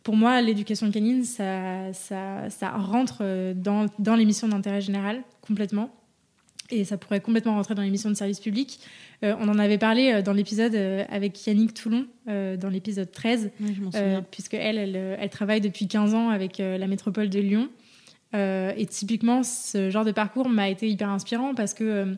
pour 0.03 0.15
moi, 0.15 0.41
l'éducation 0.41 0.89
canine, 0.91 1.23
ça, 1.23 1.93
ça, 1.93 2.49
ça 2.49 2.69
rentre 2.71 3.53
dans, 3.53 3.85
dans 3.99 4.15
les 4.15 4.25
missions 4.25 4.47
d'intérêt 4.47 4.81
général 4.81 5.21
complètement. 5.41 5.91
Et 6.71 6.83
ça 6.83 6.97
pourrait 6.97 7.19
complètement 7.19 7.55
rentrer 7.55 7.73
dans 7.75 7.81
les 7.81 7.89
missions 7.89 8.09
de 8.09 8.15
service 8.15 8.39
public. 8.39 8.79
Euh, 9.23 9.35
on 9.39 9.47
en 9.49 9.57
avait 9.57 9.77
parlé 9.77 10.11
euh, 10.11 10.21
dans 10.21 10.33
l'épisode 10.33 10.75
euh, 10.75 11.03
avec 11.09 11.45
Yannick 11.47 11.73
Toulon, 11.73 12.05
dans 12.27 12.69
l'épisode 12.69 13.11
13, 13.11 13.49
oui, 13.59 13.75
puisque 14.29 14.53
elle, 14.53 14.77
elle, 14.77 15.17
elle, 15.19 15.29
travaille 15.29 15.61
depuis 15.61 15.87
15 15.87 16.13
ans 16.13 16.29
avec 16.29 16.59
la 16.59 16.85
métropole 16.85 17.27
de 17.27 17.39
Lyon. 17.39 17.69
et 18.35 18.85
typiquement, 18.87 19.41
ce 19.41 19.89
genre 19.89 20.05
de 20.05 20.11
parcours 20.11 20.47
m'a 20.47 20.69
été 20.69 20.87
hyper 20.87 21.09
inspirant 21.09 21.55
parce 21.55 21.73
que 21.73 22.15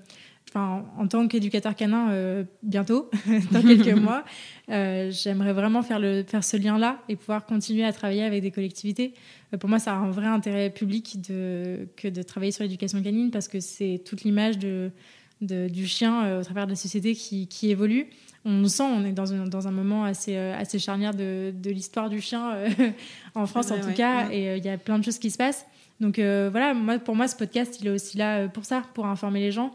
enfin, 0.54 0.84
en 0.98 1.08
tant 1.08 1.28
qu'éducateur 1.28 1.76
canin, 1.76 2.12
euh, 2.12 2.44
bientôt, 2.62 3.10
dans 3.52 3.62
quelques 3.62 3.88
mois, 4.00 4.26
euh, 4.70 5.10
j'aimerais 5.10 5.54
vraiment 5.54 5.82
faire, 5.82 6.00
le, 6.00 6.24
faire 6.24 6.44
ce 6.44 6.58
lien-là 6.58 7.00
et 7.08 7.16
pouvoir 7.16 7.46
continuer 7.46 7.86
à 7.86 7.94
travailler 7.94 8.24
avec 8.24 8.42
des 8.42 8.52
collectivités. 8.52 9.14
Euh, 9.54 9.58
pour 9.58 9.70
moi, 9.70 9.80
ça 9.80 9.94
a 9.94 9.96
un 9.96 10.12
vrai 10.12 10.28
intérêt 10.28 10.70
public 10.70 11.22
de, 11.22 11.88
que 11.96 12.10
de 12.10 12.22
travailler 12.22 12.52
sur 12.52 12.64
l'éducation 12.64 13.02
canine 13.02 13.32
parce 13.32 13.48
que 13.48 13.62
c'est 13.62 14.02
toute 14.06 14.24
l'image 14.24 14.60
de, 14.60 14.92
de, 15.40 15.70
du 15.70 15.88
chien 15.88 16.40
au 16.40 16.44
travers 16.44 16.66
de 16.66 16.72
la 16.72 16.76
société 16.76 17.16
qui, 17.16 17.48
qui 17.48 17.72
évolue. 17.72 18.08
On 18.44 18.68
sent, 18.68 18.84
on 18.84 19.06
est 19.06 19.14
dans, 19.14 19.46
dans 19.48 19.68
un 19.68 19.72
moment 19.72 20.04
assez, 20.04 20.36
assez 20.36 20.80
charnière 20.80 21.14
de, 21.14 21.54
de 21.56 21.70
l'histoire 21.70 22.10
du 22.10 22.20
chien 22.20 22.56
en 23.36 23.46
France, 23.46 23.72
en 23.72 23.80
tout 23.80 23.94
cas, 23.94 24.30
et 24.32 24.58
il 24.58 24.66
y 24.66 24.70
a 24.70 24.78
plein 24.78 24.98
de 24.98 25.04
choses 25.04 25.20
qui 25.20 25.30
se 25.30 25.38
passent. 25.38 25.66
Donc 26.00 26.16
voilà, 26.16 26.74
moi, 26.74 26.98
pour 26.98 27.16
moi, 27.16 27.28
ce 27.28 27.36
podcast, 27.36 27.78
il 27.80 27.88
est 27.88 27.92
aussi 27.92 28.18
là 28.18 28.48
pour 28.48 28.66
ça, 28.66 28.82
pour 28.96 29.06
informer 29.06 29.42
les 29.42 29.52
gens 29.52 29.72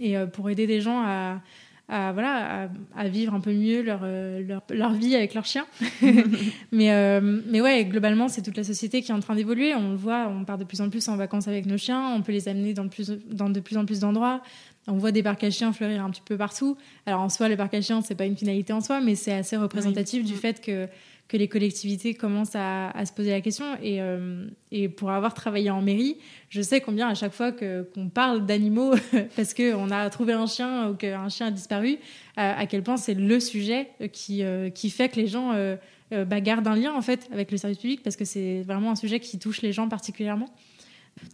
et 0.00 0.16
euh, 0.16 0.26
pour 0.26 0.50
aider 0.50 0.66
des 0.66 0.80
gens 0.80 1.02
à, 1.02 1.40
voilà, 1.88 2.68
à, 2.96 3.08
vivre 3.08 3.34
un 3.34 3.40
peu 3.40 3.52
mieux 3.52 3.82
leur, 3.82 4.00
euh, 4.02 4.42
leur, 4.42 4.62
leur 4.70 4.92
vie 4.92 5.14
avec 5.14 5.34
leur 5.34 5.44
chien. 5.44 5.66
mais, 6.72 6.92
euh, 6.92 7.40
mais 7.46 7.60
ouais, 7.60 7.84
globalement, 7.84 8.28
c'est 8.28 8.42
toute 8.42 8.56
la 8.56 8.64
société 8.64 9.02
qui 9.02 9.12
est 9.12 9.14
en 9.14 9.20
train 9.20 9.36
d'évoluer. 9.36 9.74
On 9.74 9.90
le 9.90 9.96
voit, 9.96 10.28
on 10.28 10.44
part 10.44 10.58
de 10.58 10.64
plus 10.64 10.80
en 10.80 10.90
plus 10.90 11.08
en 11.08 11.16
vacances 11.16 11.46
avec 11.48 11.66
nos 11.66 11.78
chiens, 11.78 12.10
on 12.14 12.22
peut 12.22 12.32
les 12.32 12.48
amener 12.48 12.74
dans, 12.74 12.88
plus, 12.88 13.12
dans 13.30 13.50
de 13.50 13.60
plus 13.60 13.76
en 13.76 13.84
plus 13.84 14.00
d'endroits. 14.00 14.42
On 14.88 14.98
voit 14.98 15.12
des 15.12 15.22
parcs 15.22 15.42
à 15.42 15.50
chiens 15.50 15.72
fleurir 15.72 16.04
un 16.04 16.10
petit 16.10 16.22
peu 16.24 16.36
partout. 16.36 16.76
Alors 17.06 17.20
en 17.20 17.28
soi, 17.28 17.48
le 17.48 17.56
parc 17.56 17.74
à 17.74 17.80
chiens, 17.80 18.02
c'est 18.02 18.14
pas 18.14 18.26
une 18.26 18.36
finalité 18.36 18.72
en 18.72 18.80
soi, 18.80 19.00
mais 19.00 19.14
c'est 19.14 19.32
assez 19.32 19.56
représentatif 19.56 20.24
du 20.24 20.34
fait 20.34 20.60
que 20.60 20.88
que 21.28 21.36
les 21.36 21.48
collectivités 21.48 22.14
commencent 22.14 22.54
à, 22.54 22.92
se 23.04 23.12
poser 23.12 23.30
la 23.30 23.40
question. 23.40 23.64
Et, 23.82 24.00
euh, 24.00 24.46
et, 24.70 24.88
pour 24.88 25.10
avoir 25.10 25.34
travaillé 25.34 25.70
en 25.70 25.82
mairie, 25.82 26.18
je 26.48 26.62
sais 26.62 26.80
combien 26.80 27.08
à 27.08 27.14
chaque 27.14 27.32
fois 27.32 27.52
qu'on 27.52 28.08
parle 28.08 28.46
d'animaux, 28.46 28.94
parce 29.36 29.52
qu'on 29.52 29.90
a 29.90 30.08
trouvé 30.10 30.34
un 30.34 30.46
chien 30.46 30.90
ou 30.90 30.94
qu'un 30.94 31.28
chien 31.28 31.46
a 31.46 31.50
disparu, 31.50 31.98
à, 32.36 32.66
quel 32.66 32.82
point 32.82 32.96
c'est 32.96 33.14
le 33.14 33.40
sujet 33.40 33.88
qui, 34.12 34.42
euh, 34.44 34.70
fait 34.88 35.08
que 35.08 35.16
les 35.16 35.26
gens 35.26 35.52
euh, 35.52 35.76
bah, 36.12 36.40
gardent 36.40 36.68
un 36.68 36.76
lien 36.76 36.94
en 36.94 37.02
fait 37.02 37.28
avec 37.32 37.50
le 37.50 37.56
service 37.56 37.78
public, 37.78 38.02
parce 38.02 38.14
que 38.14 38.24
c'est 38.24 38.62
vraiment 38.62 38.92
un 38.92 38.96
sujet 38.96 39.18
qui 39.18 39.38
touche 39.38 39.62
les 39.62 39.72
gens 39.72 39.88
particulièrement. 39.88 40.48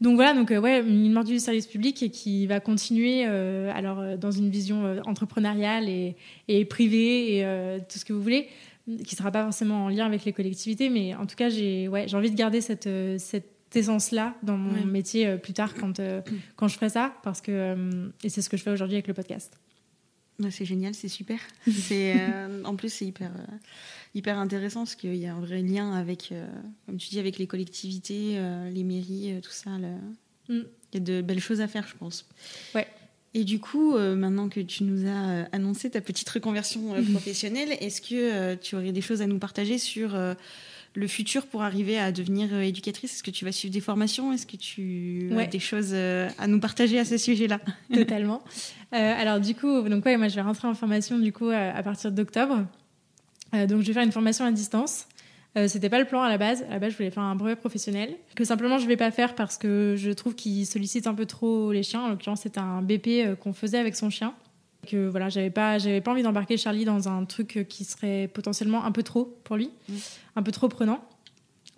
Donc 0.00 0.14
voilà, 0.14 0.32
donc 0.32 0.50
ouais, 0.50 0.80
une 0.80 1.12
mordue 1.12 1.32
du 1.32 1.38
service 1.40 1.66
public 1.66 2.04
et 2.04 2.10
qui 2.10 2.46
va 2.46 2.60
continuer 2.60 3.24
alors 3.24 4.16
dans 4.16 4.30
une 4.30 4.48
vision 4.48 4.96
entrepreneuriale 5.06 5.88
et 5.88 6.64
privée 6.66 7.38
et 7.38 7.78
tout 7.88 7.98
ce 7.98 8.04
que 8.04 8.12
vous 8.12 8.22
voulez, 8.22 8.46
qui 9.04 9.14
sera 9.16 9.30
pas 9.30 9.44
forcément 9.44 9.84
en 9.84 9.88
lien 9.88 10.06
avec 10.06 10.24
les 10.24 10.32
collectivités, 10.32 10.88
mais 10.88 11.14
en 11.14 11.26
tout 11.26 11.36
cas, 11.36 11.48
j'ai 11.48 11.88
ouais, 11.88 12.12
envie 12.14 12.30
de 12.30 12.36
garder 12.36 12.60
cette, 12.60 12.86
euh, 12.86 13.16
cette 13.18 13.74
essence-là 13.74 14.34
dans 14.42 14.56
mon 14.56 14.84
métier 14.84 15.26
euh, 15.26 15.36
plus 15.36 15.52
tard 15.52 15.74
quand, 15.74 16.00
euh, 16.00 16.20
quand 16.56 16.68
je 16.68 16.74
ferai 16.74 16.88
ça, 16.88 17.14
parce 17.22 17.40
que, 17.40 18.10
et 18.24 18.28
c'est 18.28 18.42
ce 18.42 18.50
que 18.50 18.56
je 18.56 18.62
fais 18.62 18.70
aujourd'hui 18.70 18.96
avec 18.96 19.06
le 19.06 19.14
podcast. 19.14 19.58
c'est 20.50 20.64
génial, 20.64 20.94
c'est 20.94 21.08
super. 21.08 21.38
c'est 21.70 22.16
en 22.64 22.74
plus, 22.76 22.92
c'est 22.92 23.06
hyper, 23.06 23.30
hyper 24.14 24.38
intéressant 24.38 24.80
parce 24.80 24.96
qu'il 24.96 25.16
y 25.16 25.26
a 25.26 25.34
un 25.34 25.40
vrai 25.40 25.62
lien 25.62 25.92
avec, 25.92 26.32
comme 26.86 26.96
tu 26.96 27.08
dis, 27.08 27.20
avec 27.20 27.38
les 27.38 27.46
collectivités, 27.46 28.40
les 28.72 28.84
mairies, 28.84 29.40
tout 29.42 29.52
ça. 29.52 29.70
Mm. 30.48 30.62
Il 30.92 30.94
y 30.94 30.96
a 30.96 31.00
de 31.00 31.22
belles 31.22 31.40
choses 31.40 31.60
à 31.60 31.68
faire, 31.68 31.86
je 31.86 31.96
pense. 31.96 32.28
Ouais. 32.74 32.86
Et 33.34 33.44
du 33.44 33.60
coup, 33.60 33.96
euh, 33.96 34.14
maintenant 34.14 34.48
que 34.48 34.60
tu 34.60 34.84
nous 34.84 35.06
as 35.06 35.30
euh, 35.30 35.44
annoncé 35.52 35.88
ta 35.88 36.00
petite 36.02 36.28
reconversion 36.28 36.94
euh, 36.94 37.02
professionnelle, 37.12 37.70
est-ce 37.80 38.02
que 38.02 38.54
tu 38.56 38.76
aurais 38.76 38.92
des 38.92 39.00
choses 39.00 39.22
à 39.22 39.26
nous 39.26 39.38
partager 39.38 39.78
sur 39.78 40.16
le 40.94 41.06
futur 41.06 41.46
pour 41.46 41.62
arriver 41.62 41.98
à 41.98 42.12
devenir 42.12 42.54
éducatrice? 42.60 43.14
Est-ce 43.14 43.22
que 43.22 43.30
tu 43.30 43.44
vas 43.44 43.52
suivre 43.52 43.72
des 43.72 43.80
formations? 43.80 44.32
Est-ce 44.32 44.46
que 44.46 44.56
tu 44.56 45.30
as 45.38 45.46
des 45.46 45.58
choses 45.58 45.94
à 45.94 46.46
nous 46.46 46.60
partager 46.60 46.98
à 46.98 47.04
ce 47.04 47.16
sujet-là? 47.16 47.60
Totalement. 47.94 48.42
alors 48.90 49.40
du 49.40 49.54
coup, 49.54 49.88
donc 49.88 50.04
ouais, 50.04 50.16
moi 50.18 50.28
je 50.28 50.34
vais 50.34 50.42
rentrer 50.42 50.68
en 50.68 50.74
formation 50.74 51.18
du 51.18 51.32
coup 51.32 51.48
à 51.48 51.82
partir 51.82 52.12
d'octobre. 52.12 52.66
donc 53.52 53.80
je 53.80 53.86
vais 53.86 53.92
faire 53.94 54.04
une 54.04 54.12
formation 54.12 54.44
à 54.44 54.52
distance. 54.52 55.06
Euh, 55.56 55.68
c'était 55.68 55.90
pas 55.90 55.98
le 55.98 56.06
plan 56.06 56.22
à 56.22 56.28
la 56.28 56.38
base. 56.38 56.64
À 56.68 56.74
la 56.74 56.78
base, 56.78 56.92
je 56.92 56.96
voulais 56.96 57.10
faire 57.10 57.22
un 57.22 57.34
brevet 57.34 57.56
professionnel 57.56 58.16
que 58.34 58.44
simplement 58.44 58.78
je 58.78 58.86
vais 58.86 58.96
pas 58.96 59.10
faire 59.10 59.34
parce 59.34 59.58
que 59.58 59.94
je 59.98 60.10
trouve 60.10 60.34
qu'il 60.34 60.66
sollicite 60.66 61.06
un 61.06 61.14
peu 61.14 61.26
trop 61.26 61.72
les 61.72 61.82
chiens. 61.82 62.02
En 62.02 62.08
l'occurrence, 62.08 62.40
c'était 62.42 62.60
un 62.60 62.80
BP 62.80 63.08
euh, 63.08 63.36
qu'on 63.36 63.52
faisait 63.52 63.78
avec 63.78 63.94
son 63.94 64.08
chien. 64.08 64.34
Que 64.86 65.08
voilà, 65.08 65.28
j'avais 65.28 65.50
pas, 65.50 65.78
j'avais 65.78 66.00
pas 66.00 66.10
envie 66.10 66.22
d'embarquer 66.22 66.56
Charlie 66.56 66.84
dans 66.84 67.08
un 67.08 67.24
truc 67.24 67.66
qui 67.68 67.84
serait 67.84 68.28
potentiellement 68.32 68.84
un 68.84 68.90
peu 68.90 69.04
trop 69.04 69.38
pour 69.44 69.56
lui, 69.56 69.70
mmh. 69.88 69.94
un 70.34 70.42
peu 70.42 70.50
trop 70.50 70.68
prenant. 70.68 71.04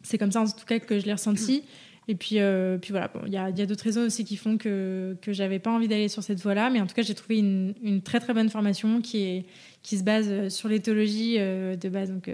C'est 0.02 0.16
comme 0.16 0.32
ça 0.32 0.40
en 0.40 0.46
tout 0.46 0.64
cas 0.66 0.78
que 0.78 0.98
je 0.98 1.04
l'ai 1.04 1.12
ressenti. 1.12 1.58
Mmh. 1.58 2.08
Et 2.08 2.14
puis, 2.14 2.38
euh, 2.38 2.78
puis 2.78 2.92
voilà, 2.92 3.10
il 3.26 3.32
y 3.32 3.36
a, 3.36 3.50
y 3.50 3.60
a 3.60 3.66
d'autres 3.66 3.84
raisons 3.84 4.02
aussi 4.02 4.24
qui 4.24 4.36
font 4.36 4.56
que, 4.56 5.18
que 5.20 5.34
j'avais 5.34 5.58
pas 5.58 5.70
envie 5.70 5.88
d'aller 5.88 6.08
sur 6.08 6.22
cette 6.22 6.40
voie-là. 6.40 6.70
Mais 6.70 6.80
en 6.80 6.86
tout 6.86 6.94
cas, 6.94 7.02
j'ai 7.02 7.14
trouvé 7.14 7.38
une, 7.38 7.74
une, 7.82 8.00
très 8.00 8.20
très 8.20 8.32
bonne 8.32 8.48
formation 8.48 9.02
qui, 9.02 9.22
est, 9.22 9.46
qui 9.82 9.98
se 9.98 10.04
base 10.04 10.48
sur 10.48 10.70
l'éthologie 10.70 11.36
de 11.38 11.88
base. 11.88 12.10
Donc, 12.10 12.30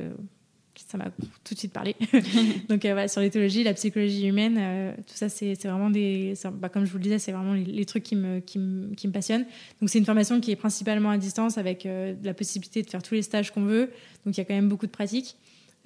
ça 0.91 0.99
m'a 0.99 1.11
tout 1.45 1.55
de 1.55 1.59
suite 1.59 1.73
parlé. 1.73 1.95
Donc 2.69 2.85
euh, 2.85 2.93
voilà, 2.93 3.07
sur 3.07 3.21
l'éthologie, 3.21 3.63
la 3.63 3.75
psychologie 3.75 4.27
humaine, 4.27 4.57
euh, 4.59 4.93
tout 4.97 5.15
ça, 5.15 5.29
c'est 5.29 5.55
vraiment 5.63 5.89
des. 5.89 6.35
Bah, 6.55 6.69
comme 6.69 6.85
je 6.85 6.91
vous 6.91 6.99
le 6.99 7.05
disais, 7.05 7.19
c'est 7.19 7.33
vraiment 7.33 7.55
les, 7.55 7.85
trucs 7.85 8.03
qui 8.03 8.17
me, 8.17 8.41
qui 8.41 8.59
me, 8.59 8.95
qui 8.95 9.07
me 9.07 9.13
passionnent. 9.13 9.47
Donc 9.81 9.89
c'est 9.89 9.99
une 9.99 10.05
formation 10.05 10.41
qui 10.41 10.51
est 10.51 10.57
principalement 10.57 11.11
à 11.11 11.19
distance 11.19 11.59
avec 11.59 11.87
euh, 11.87 12.15
la 12.25 12.35
possibilité 12.35 12.83
de 12.83 12.91
faire 12.91 13.03
tous 13.03 13.15
les 13.15 13.23
stages 13.23 13.53
qu'on 13.53 13.63
veut. 13.63 13.91
Donc 14.27 14.37
il 14.37 14.39
y 14.39 14.41
a 14.41 14.45
quand 14.45 14.55
même 14.55 14.69
beaucoup 14.69 14.87
de 14.87 14.91
pratiques. 14.91 15.37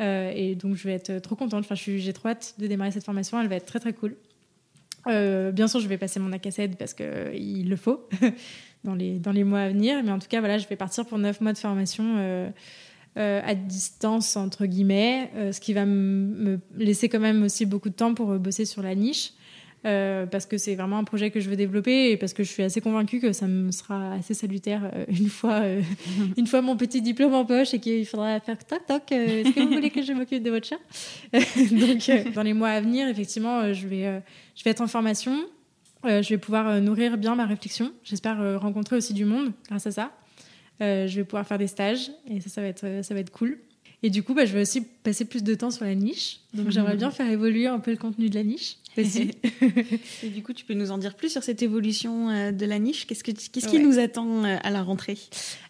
et 0.01 0.55
donc 0.55 0.77
je 0.77 0.85
vais 0.85 0.95
être 0.95 1.19
trop 1.19 1.37
contente. 1.37 1.65
Enfin, 1.65 1.75
j'ai 1.75 2.13
trop 2.13 2.29
hâte 2.29 2.55
de 2.59 2.67
démarrer 2.67 2.91
cette 2.91 3.05
formation. 3.05 3.41
Elle 3.41 3.49
va 3.49 3.57
être 3.57 3.67
très 3.67 3.81
très 3.81 3.93
cool. 3.93 4.17
bien 5.07 5.69
sûr, 5.69 5.81
je 5.81 5.89
vais 5.89 5.99
passer 5.99 6.19
mon 6.19 6.33
ACACED 6.33 6.77
parce 6.77 6.95
qu'il 6.95 7.69
le 7.69 7.77
faut 7.77 8.09
dans, 8.85 8.95
les, 8.95 9.19
dans 9.19 9.33
les 9.33 9.45
mois 9.45 9.61
à 9.61 9.69
venir. 9.69 10.03
Mais 10.03 10.13
en 10.13 10.19
tout 10.19 10.29
cas, 10.29 10.41
voilà, 10.41 10.57
je 10.57 10.67
vais 10.67 10.77
partir 10.77 11.05
pour 11.05 11.19
neuf 11.19 11.43
mois 11.43 11.53
de 11.53 11.59
formation 11.59 12.53
euh, 13.17 13.41
à 13.45 13.55
distance, 13.55 14.37
entre 14.37 14.67
guillemets, 14.67 15.31
euh, 15.37 15.53
ce 15.53 15.61
qui 15.61 15.73
va 15.73 15.87
me 15.87 16.59
laisser 16.77 17.09
quand 17.09 17.21
même 17.21 17.45
aussi 17.45 17.65
beaucoup 17.65 17.89
de 17.89 17.95
temps 17.95 18.13
pour 18.13 18.27
bosser 18.41 18.65
sur 18.65 18.83
la 18.83 18.97
niche. 18.97 19.35
Euh, 19.87 20.25
parce 20.25 20.47
que 20.47 20.57
c'est 20.57 20.75
vraiment 20.75 20.97
un 20.97 21.05
projet 21.05 21.31
que 21.31 21.41
je 21.41 21.51
veux 21.51 21.57
développer 21.57 22.11
et 22.11 22.17
parce 22.17 22.33
que 22.33 22.43
je 22.43 22.49
suis 22.49 22.63
assez 22.63 22.81
convaincue 22.81 23.21
que 23.21 23.33
ça 23.33 23.47
me 23.47 23.71
sera 23.71 24.15
assez 24.15 24.33
salutaire 24.33 24.91
une 25.09 25.29
fois 25.29 25.61
une 26.39 26.47
fois 26.47 26.63
mon 26.63 26.75
petit 26.75 27.03
diplôme 27.03 27.35
en 27.35 27.45
poche 27.45 27.75
et 27.75 27.81
qu'il 27.81 28.07
faudra 28.07 28.41
faire 28.41 28.57
toc 28.65 28.87
toc 28.87 29.13
est-ce 29.13 29.53
que 29.53 29.61
vous 29.61 29.75
voulez 29.75 29.91
que 29.91 30.01
je 30.01 30.15
m'occupe 30.15 30.43
de 30.43 30.49
votre 30.49 30.67
chat? 30.67 30.79
Donc 31.35 32.33
dans 32.33 32.43
les 32.43 32.55
mois 32.55 32.71
à 32.71 32.81
venir 32.81 33.07
effectivement 33.09 33.75
je 33.75 33.87
vais 33.87 34.23
je 34.57 34.65
vais 34.65 34.71
être 34.71 34.81
en 34.81 34.87
formation 34.87 35.37
je 36.03 36.27
vais 36.31 36.39
pouvoir 36.39 36.81
nourrir 36.81 37.19
bien 37.19 37.35
ma 37.35 37.45
réflexion 37.45 37.93
j'espère 38.05 38.59
rencontrer 38.59 38.97
aussi 38.97 39.13
du 39.13 39.27
monde 39.27 39.53
grâce 39.69 39.87
à 39.87 39.91
ça 39.91 40.13
euh, 40.81 41.07
je 41.07 41.17
vais 41.17 41.25
pouvoir 41.25 41.47
faire 41.47 41.59
des 41.59 41.67
stages 41.67 42.11
et 42.29 42.41
ça, 42.41 42.49
ça 42.49 42.61
va 42.61 42.69
être, 42.69 43.03
ça 43.03 43.15
va 43.15 43.21
être 43.21 43.31
cool. 43.31 43.59
Et 44.05 44.11
du 44.11 44.23
coup, 44.23 44.35
bah, 44.35 44.45
je 44.45 44.53
vais 44.53 44.61
aussi 44.61 44.83
passer 44.83 45.25
plus 45.25 45.43
de 45.43 45.55
temps 45.55 45.71
sur 45.71 45.87
la 45.87 45.95
niche. 45.95 46.41
Donc, 46.53 46.71
j'aimerais 46.71 46.95
bien 46.95 47.11
faire 47.11 47.27
évoluer 47.31 47.69
un 47.69 47.79
peu 47.79 47.91
le 47.91 47.97
contenu 47.97 48.29
de 48.29 48.35
la 48.35 48.45
niche 48.45 48.77
aussi. 48.99 49.31
et 50.23 50.29
du 50.29 50.43
coup, 50.43 50.53
tu 50.53 50.67
peux 50.67 50.75
nous 50.75 50.91
en 50.91 50.99
dire 50.99 51.15
plus 51.15 51.31
sur 51.31 51.43
cette 51.43 51.63
évolution 51.63 52.29
euh, 52.29 52.53
de 52.53 52.67
la 52.67 52.79
niche? 52.79 53.07
Qu'est-ce, 53.07 53.25
que, 53.25 53.31
qu'est-ce 53.31 53.67
qui 53.67 53.79
nous 53.79 53.99
attend 53.99 54.45
euh, 54.45 54.59
à 54.63 54.71
la 54.71 54.83
rentrée? 54.83 55.17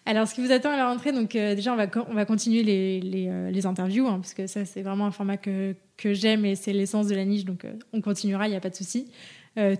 Alors, 0.04 0.26
ce 0.26 0.34
qui 0.34 0.40
vous 0.40 0.50
attend 0.50 0.70
à 0.70 0.76
la 0.76 0.88
rentrée, 0.88 1.12
donc 1.12 1.30
déjà, 1.34 1.74
on 1.74 1.76
va, 1.76 1.86
on 2.08 2.14
va 2.14 2.24
continuer 2.24 2.64
les, 2.64 3.00
les, 3.00 3.50
les 3.52 3.66
interviews, 3.66 4.08
hein, 4.08 4.18
parce 4.20 4.34
que 4.34 4.48
ça, 4.48 4.64
c'est 4.64 4.82
vraiment 4.82 5.06
un 5.06 5.12
format 5.12 5.36
que, 5.36 5.76
que 5.96 6.12
j'aime 6.12 6.44
et 6.44 6.56
c'est 6.56 6.72
l'essence 6.72 7.06
de 7.06 7.14
la 7.14 7.24
niche. 7.24 7.44
Donc, 7.44 7.64
on 7.92 8.00
continuera, 8.00 8.48
il 8.48 8.50
n'y 8.50 8.56
a 8.56 8.60
pas 8.60 8.70
de 8.70 8.74
souci. 8.74 9.06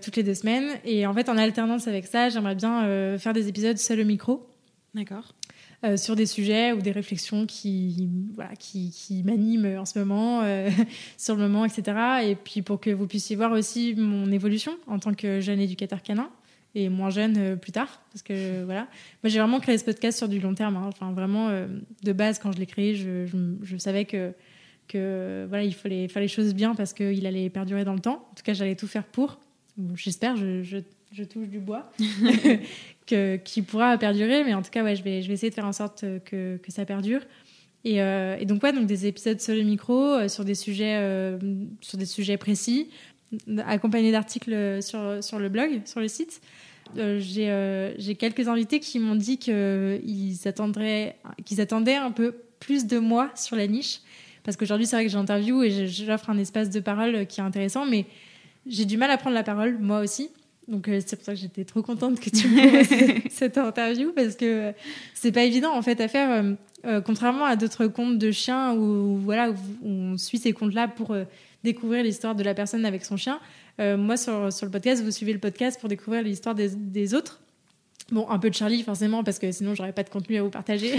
toutes 0.01 0.15
les 0.15 0.23
deux 0.23 0.33
semaines. 0.33 0.69
Et 0.85 1.05
en 1.05 1.13
fait, 1.13 1.27
en 1.27 1.37
alternance 1.37 1.89
avec 1.89 2.07
ça, 2.07 2.29
j'aimerais 2.29 2.55
bien 2.55 3.17
faire 3.17 3.33
des 3.33 3.49
épisodes 3.49 3.77
seul 3.77 3.99
au 3.99 4.05
micro. 4.05 4.47
D'accord. 4.95 5.35
Euh, 5.83 5.97
sur 5.97 6.15
des 6.15 6.25
sujets 6.25 6.71
ou 6.71 6.79
des 6.81 6.93
réflexions 6.93 7.45
qui, 7.45 8.09
voilà, 8.33 8.55
qui, 8.55 8.91
qui 8.91 9.23
m'animent 9.23 9.77
en 9.77 9.83
ce 9.83 9.99
moment, 9.99 10.41
euh, 10.41 10.69
sur 11.17 11.35
le 11.35 11.41
moment, 11.41 11.65
etc. 11.65 11.97
Et 12.23 12.35
puis 12.35 12.61
pour 12.61 12.79
que 12.79 12.91
vous 12.91 13.05
puissiez 13.05 13.35
voir 13.35 13.51
aussi 13.51 13.93
mon 13.95 14.31
évolution 14.31 14.77
en 14.87 14.97
tant 14.97 15.13
que 15.13 15.41
jeune 15.41 15.59
éducateur 15.59 16.01
canin 16.01 16.29
et 16.75 16.87
moins 16.87 17.09
jeune 17.09 17.37
euh, 17.37 17.55
plus 17.57 17.73
tard. 17.73 18.01
Parce 18.13 18.23
que 18.23 18.63
voilà, 18.63 18.87
moi 19.21 19.29
j'ai 19.29 19.39
vraiment 19.39 19.59
créé 19.59 19.77
ce 19.77 19.83
podcast 19.83 20.17
sur 20.17 20.29
du 20.29 20.39
long 20.39 20.55
terme. 20.55 20.77
Hein. 20.77 20.87
Enfin, 20.87 21.11
vraiment, 21.11 21.49
de 21.49 22.13
base, 22.13 22.39
quand 22.39 22.53
je 22.53 22.59
l'ai 22.59 22.65
créé, 22.65 22.95
je, 22.95 23.25
je, 23.61 23.77
savais 23.77 24.05
que 24.05 24.31
que 24.87 25.45
voilà, 25.49 25.65
il 25.65 25.73
fallait 25.73 26.07
faire 26.07 26.21
les 26.21 26.29
choses 26.29 26.53
bien 26.53 26.73
parce 26.73 26.93
qu'il 26.93 27.25
allait 27.25 27.49
perdurer 27.49 27.83
dans 27.83 27.95
le 27.95 27.99
temps. 27.99 28.29
En 28.31 28.35
tout 28.35 28.43
cas, 28.43 28.53
j'allais 28.53 28.75
tout 28.75 28.87
faire 28.87 29.03
pour. 29.03 29.39
J'espère, 29.95 30.37
je, 30.37 30.63
je, 30.63 30.77
touche 31.23 31.47
du 31.47 31.59
bois, 31.59 31.91
que, 33.07 33.37
qui 33.37 33.61
pourra 33.61 33.97
perdurer. 33.97 34.43
Mais 34.43 34.53
en 34.53 34.61
tout 34.61 34.71
cas, 34.71 34.83
ouais, 34.83 34.95
je, 34.95 35.03
vais, 35.03 35.21
je 35.21 35.27
vais 35.27 35.33
essayer 35.33 35.49
de 35.49 35.55
faire 35.55 35.65
en 35.65 35.73
sorte 35.73 36.05
que, 36.25 36.57
que 36.57 36.71
ça 36.71 36.85
perdure. 36.85 37.21
Et, 37.85 38.01
euh, 38.01 38.35
et, 38.39 38.45
donc, 38.45 38.63
ouais, 38.63 38.73
donc 38.73 38.87
des 38.87 39.05
épisodes 39.05 39.39
sur 39.39 39.53
le 39.53 39.61
micro, 39.61 39.93
euh, 39.93 40.27
sur, 40.27 40.43
des 40.43 40.55
sujets, 40.55 40.95
euh, 40.97 41.37
sur 41.81 41.99
des 41.99 42.07
sujets 42.07 42.35
précis, 42.35 42.89
accompagnés 43.65 44.11
d'articles 44.11 44.81
sur, 44.81 45.23
sur 45.23 45.37
le 45.37 45.49
blog, 45.49 45.81
sur 45.85 45.99
le 45.99 46.07
site. 46.07 46.41
J'ai 46.95 48.15
quelques 48.17 48.47
invités 48.47 48.79
qui 48.79 48.99
m'ont 48.99 49.15
dit 49.15 49.37
qu'ils 49.37 50.01
qu'ils 51.45 51.61
attendaient 51.61 51.95
un 51.95 52.11
peu 52.11 52.35
plus 52.59 52.87
de 52.87 52.97
moi 52.97 53.29
sur 53.35 53.55
la 53.55 53.67
niche. 53.67 53.99
Parce 54.43 54.57
qu'aujourd'hui, 54.57 54.87
c'est 54.87 54.95
vrai 54.95 55.05
que 55.05 55.11
j'interview 55.11 55.63
et 55.63 55.87
j'offre 55.87 56.29
un 56.29 56.37
espace 56.37 56.69
de 56.69 56.79
parole 56.79 57.25
qui 57.27 57.39
est 57.39 57.43
intéressant, 57.43 57.85
mais 57.85 58.05
j'ai 58.67 58.85
du 58.85 58.97
mal 58.97 59.11
à 59.11 59.17
prendre 59.17 59.35
la 59.35 59.43
parole, 59.43 59.77
moi 59.79 59.99
aussi. 59.99 60.29
Donc 60.67 60.87
euh, 60.87 60.99
c'est 61.05 61.15
pour 61.15 61.25
ça 61.25 61.33
que 61.33 61.39
j'étais 61.39 61.63
trop 61.63 61.81
contente 61.81 62.19
que 62.19 62.29
tu 62.29 62.47
me 62.47 63.29
cette 63.29 63.57
interview 63.57 64.11
parce 64.13 64.35
que 64.35 64.45
euh, 64.45 64.71
c'est 65.13 65.31
pas 65.31 65.43
évident 65.43 65.75
en 65.75 65.81
fait 65.81 66.01
à 66.01 66.07
faire. 66.07 66.43
Euh, 66.85 67.01
contrairement 67.01 67.45
à 67.45 67.55
d'autres 67.55 67.87
contes 67.87 68.19
de 68.19 68.31
chiens 68.31 68.75
où 68.75 69.17
voilà 69.17 69.49
où 69.49 69.55
on 69.89 70.17
suit 70.17 70.37
ces 70.37 70.53
contes-là 70.53 70.87
pour 70.87 71.15
découvrir 71.63 72.03
l'histoire 72.03 72.35
de 72.35 72.43
la 72.43 72.53
personne 72.53 72.85
avec 72.85 73.03
son 73.03 73.17
chien. 73.17 73.39
moi 73.79 74.17
sur, 74.17 74.53
sur, 74.53 74.67
le 74.67 74.71
podcast, 74.71 75.03
vous 75.03 75.09
suivez 75.09 75.33
le 75.33 75.39
podcast 75.39 75.79
pour 75.79 75.89
découvrir 75.89 76.21
l'histoire 76.21 76.53
des, 76.53 76.69
des, 76.75 77.15
autres. 77.15 77.41
Bon, 78.11 78.29
un 78.29 78.37
peu 78.37 78.51
de 78.51 78.55
Charlie 78.55 78.83
forcément 78.83 79.23
parce 79.23 79.39
que 79.39 79.51
sinon 79.51 79.73
j'aurais 79.73 79.93
pas 79.93 80.03
de 80.03 80.09
contenu 80.09 80.37
à 80.37 80.43
vous 80.43 80.51
partager. 80.51 80.93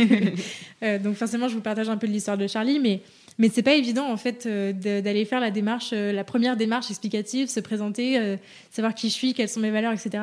donc 1.04 1.14
forcément 1.14 1.46
je 1.46 1.54
vous 1.54 1.60
partage 1.60 1.88
un 1.88 1.98
peu 1.98 2.08
de 2.08 2.12
l'histoire 2.12 2.36
de 2.36 2.48
Charlie, 2.48 2.80
mais 2.80 3.02
mais 3.38 3.48
c'est 3.48 3.62
pas 3.62 3.74
évident 3.74 4.10
en 4.10 4.16
fait 4.16 4.46
euh, 4.46 4.72
d'aller 4.72 5.24
faire 5.24 5.40
la 5.40 5.50
démarche, 5.50 5.90
euh, 5.92 6.12
la 6.12 6.24
première 6.24 6.56
démarche 6.56 6.90
explicative, 6.90 7.48
se 7.48 7.60
présenter, 7.60 8.18
euh, 8.18 8.36
savoir 8.70 8.94
qui 8.94 9.08
je 9.08 9.14
suis, 9.14 9.34
quelles 9.34 9.48
sont 9.48 9.60
mes 9.60 9.70
valeurs, 9.70 9.92
etc. 9.92 10.22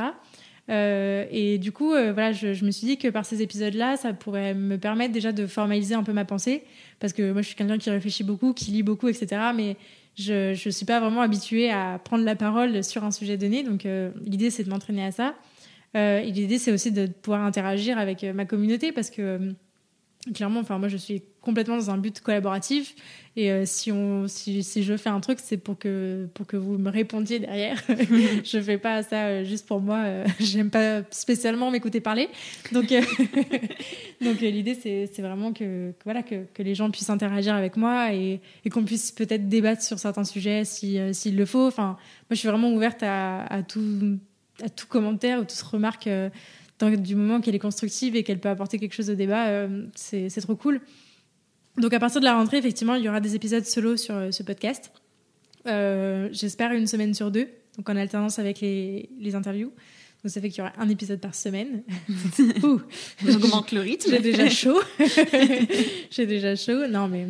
et 0.70 1.58
du 1.60 1.72
coup, 1.72 1.90
voilà, 1.90 2.32
je, 2.32 2.64
me 2.64 2.72
suis 2.72 2.88
dit 2.88 2.98
que 2.98 3.10
par 3.10 3.26
ces 3.26 3.42
épisodes-là, 3.42 3.98
ça 3.98 4.14
pourrait 4.14 4.54
me 4.54 4.78
permettre 4.78 5.12
déjà 5.12 5.34
de 5.34 5.46
formaliser 5.46 5.94
un 5.94 6.04
peu 6.04 6.14
ma 6.14 6.26
pensée, 6.26 6.64
parce 7.00 7.12
que 7.12 7.34
moi, 7.34 7.42
je 7.42 7.48
suis 7.48 7.56
quelqu'un 7.56 7.78
qui 7.78 7.90
réfléchit 7.90 8.24
beaucoup, 8.24 8.54
qui 8.54 8.72
lit 8.72 8.84
beaucoup, 8.84 9.10
etc. 9.10 9.42
Mais 9.54 9.76
je 10.16 10.52
ne 10.52 10.72
suis 10.72 10.86
pas 10.86 11.02
vraiment 11.02 11.20
habituée 11.20 11.70
à 11.70 12.00
prendre 12.02 12.24
la 12.24 12.38
parole 12.38 12.82
sur 12.82 13.04
un 13.04 13.12
sujet 13.12 13.36
donné. 13.36 13.64
Donc, 13.64 13.86
l'idée, 14.26 14.50
c'est 14.52 14.64
de 14.64 14.70
m'entraîner 14.70 15.04
à 15.04 15.12
ça. 15.12 15.36
et 15.96 16.32
l'idée, 16.32 16.58
c'est 16.58 16.72
aussi 16.72 16.94
de 16.94 17.08
pouvoir 17.08 17.42
interagir 17.44 17.98
avec 17.98 18.24
ma 18.24 18.46
communauté, 18.46 18.94
parce 18.94 19.10
que 19.10 19.54
clairement, 20.32 20.62
enfin, 20.62 20.78
moi, 20.78 20.88
je 20.88 20.98
suis 20.98 21.24
complètement 21.42 21.76
dans 21.76 21.90
un 21.90 21.98
but 21.98 22.22
collaboratif. 22.22 22.96
Et 23.36 23.52
euh, 23.52 23.64
si, 23.66 23.92
on, 23.92 24.28
si, 24.28 24.64
si, 24.64 24.84
je 24.84 24.96
fais 24.96 25.10
un 25.10 25.20
truc, 25.20 25.40
c'est 25.42 25.58
pour 25.58 25.78
que, 25.78 26.30
pour 26.34 26.46
que 26.46 26.56
vous 26.56 26.78
me 26.78 26.90
répondiez 26.90 27.40
derrière. 27.40 27.82
je 28.44 28.62
fais 28.62 28.78
pas 28.78 29.04
ça 29.04 29.26
euh, 29.26 29.44
juste 29.44 29.68
pour 29.68 29.82
moi. 29.82 29.98
Euh, 30.06 30.26
j'aime 30.40 30.70
pas 30.70 31.02
spécialement 31.10 31.72
m'écouter 31.72 32.00
parler. 32.00 32.30
Donc, 32.72 32.94
donc 34.22 34.40
l'idée, 34.40 34.76
c'est 34.76 35.22
vraiment 35.22 35.52
que, 35.52 35.94
voilà, 36.06 36.24
que, 36.24 36.46
que, 36.54 36.64
les 36.64 36.76
gens 36.76 36.90
puissent 36.92 37.10
interagir 37.10 37.56
avec 37.56 37.76
moi 37.76 38.14
et, 38.14 38.40
et 38.64 38.70
qu'on 38.70 38.86
puisse 38.86 39.12
peut-être 39.12 39.50
débattre 39.50 39.82
sur 39.82 40.00
certains 40.00 40.26
sujets 40.26 40.64
s'il 40.64 41.14
si, 41.14 41.32
le 41.32 41.46
faut. 41.46 41.68
Enfin, 41.68 41.88
moi, 41.88 42.32
je 42.32 42.36
suis 42.36 42.48
vraiment 42.48 42.72
ouverte 42.72 43.04
à, 43.04 43.46
à, 43.48 43.64
tout, 43.64 44.20
à 44.64 44.70
tout 44.70 44.88
commentaire 44.88 45.40
ou 45.40 45.44
toute 45.44 45.60
remarque 45.60 46.08
du 46.92 47.16
moment 47.16 47.42
qu'elle 47.42 47.56
est 47.56 47.60
constructive 47.60 48.16
et 48.16 48.24
qu'elle 48.24 48.40
peut 48.40 48.50
apporter 48.50 48.80
quelque 48.80 48.94
chose 48.94 49.10
au 49.10 49.16
débat, 49.16 49.48
euh, 49.48 49.86
c'est 49.96 50.30
trop 50.42 50.56
cool. 50.56 50.82
Donc 51.78 51.94
à 51.94 52.00
partir 52.00 52.20
de 52.22 52.26
la 52.26 52.36
rentrée, 52.36 52.58
effectivement, 52.58 52.96
il 52.96 53.04
y 53.04 53.10
aura 53.10 53.20
des 53.20 53.36
épisodes 53.36 53.66
solo 53.66 53.98
sur 53.98 54.16
euh, 54.16 54.32
ce 54.32 54.44
podcast. 54.44 54.92
Euh, 55.68 56.30
j'espère 56.32 56.72
une 56.74 56.88
semaine 56.88 57.14
sur 57.14 57.32
deux, 57.32 57.48
donc 57.78 57.90
en 57.90 57.96
alternance 57.96 58.40
avec 58.40 58.62
les, 58.62 59.10
les 59.20 59.36
interviews. 59.36 59.72
Donc 60.24 60.32
ça 60.32 60.40
fait 60.40 60.50
qu'il 60.50 60.60
y 60.60 60.62
aura 60.62 60.74
un 60.78 60.90
épisode 60.90 61.20
par 61.20 61.36
semaine. 61.36 61.84
J'augmente 63.26 63.72
le 63.72 63.82
rythme. 63.82 64.10
J'ai 64.10 64.20
déjà 64.20 64.50
chaud. 64.50 64.80
J'ai 66.12 66.26
déjà 66.26 66.56
chaud. 66.56 66.88
Non, 66.88 67.10
mais 67.10 67.28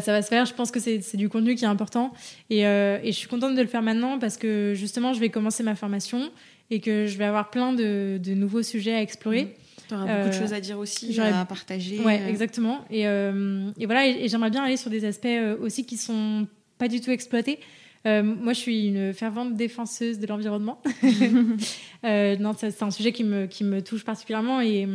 ça 0.00 0.12
va 0.12 0.22
se 0.22 0.28
faire. 0.28 0.44
Je 0.46 0.54
pense 0.54 0.70
que 0.70 0.78
c'est 0.78 1.16
du 1.16 1.28
contenu 1.28 1.56
qui 1.56 1.64
est 1.64 1.68
important. 1.68 2.12
Et, 2.48 2.60
et, 2.60 3.06
je 3.06 3.10
suis 3.10 3.26
contente 3.26 3.56
de 3.56 3.60
le 3.60 3.66
faire 3.66 3.82
maintenant 3.82 4.20
parce 4.20 4.36
que 4.36 4.72
justement, 4.76 5.14
je 5.14 5.20
vais 5.20 5.30
commencer 5.30 5.64
ma 5.64 5.74
formation 5.74 6.30
et 6.70 6.80
que 6.80 7.06
je 7.06 7.16
vais 7.16 7.24
avoir 7.24 7.50
plein 7.50 7.72
de, 7.72 8.18
de 8.22 8.34
nouveaux 8.34 8.62
sujets 8.62 8.94
à 8.94 9.02
explorer. 9.02 9.44
Mmh. 9.44 9.50
Tu 9.88 9.94
auras 9.94 10.06
beaucoup 10.06 10.28
de 10.30 10.34
euh, 10.34 10.40
choses 10.40 10.52
à 10.52 10.60
dire 10.60 10.78
aussi, 10.78 11.18
à 11.20 11.44
partager. 11.44 12.00
Ouais, 12.00 12.20
euh. 12.20 12.28
exactement. 12.28 12.84
Et, 12.90 13.06
euh, 13.06 13.70
et 13.78 13.86
voilà, 13.86 14.06
et, 14.06 14.28
j'aimerais 14.28 14.50
bien 14.50 14.64
aller 14.64 14.76
sur 14.76 14.90
des 14.90 15.04
aspects 15.04 15.28
aussi 15.60 15.86
qui 15.86 15.96
sont 15.96 16.46
pas 16.78 16.88
du 16.88 17.00
tout 17.00 17.10
exploités. 17.10 17.60
moi, 18.04 18.52
je 18.52 18.58
suis 18.58 18.88
une 18.88 19.12
fervente 19.12 19.54
défenseuse 19.54 20.18
de 20.18 20.26
l'environnement. 20.26 20.82
non, 22.02 22.52
c'est 22.56 22.82
un 22.82 22.90
sujet 22.90 23.12
qui 23.12 23.24
me, 23.24 23.46
qui 23.46 23.64
me 23.64 23.80
touche 23.80 24.04
particulièrement 24.04 24.60
et, 24.60 24.88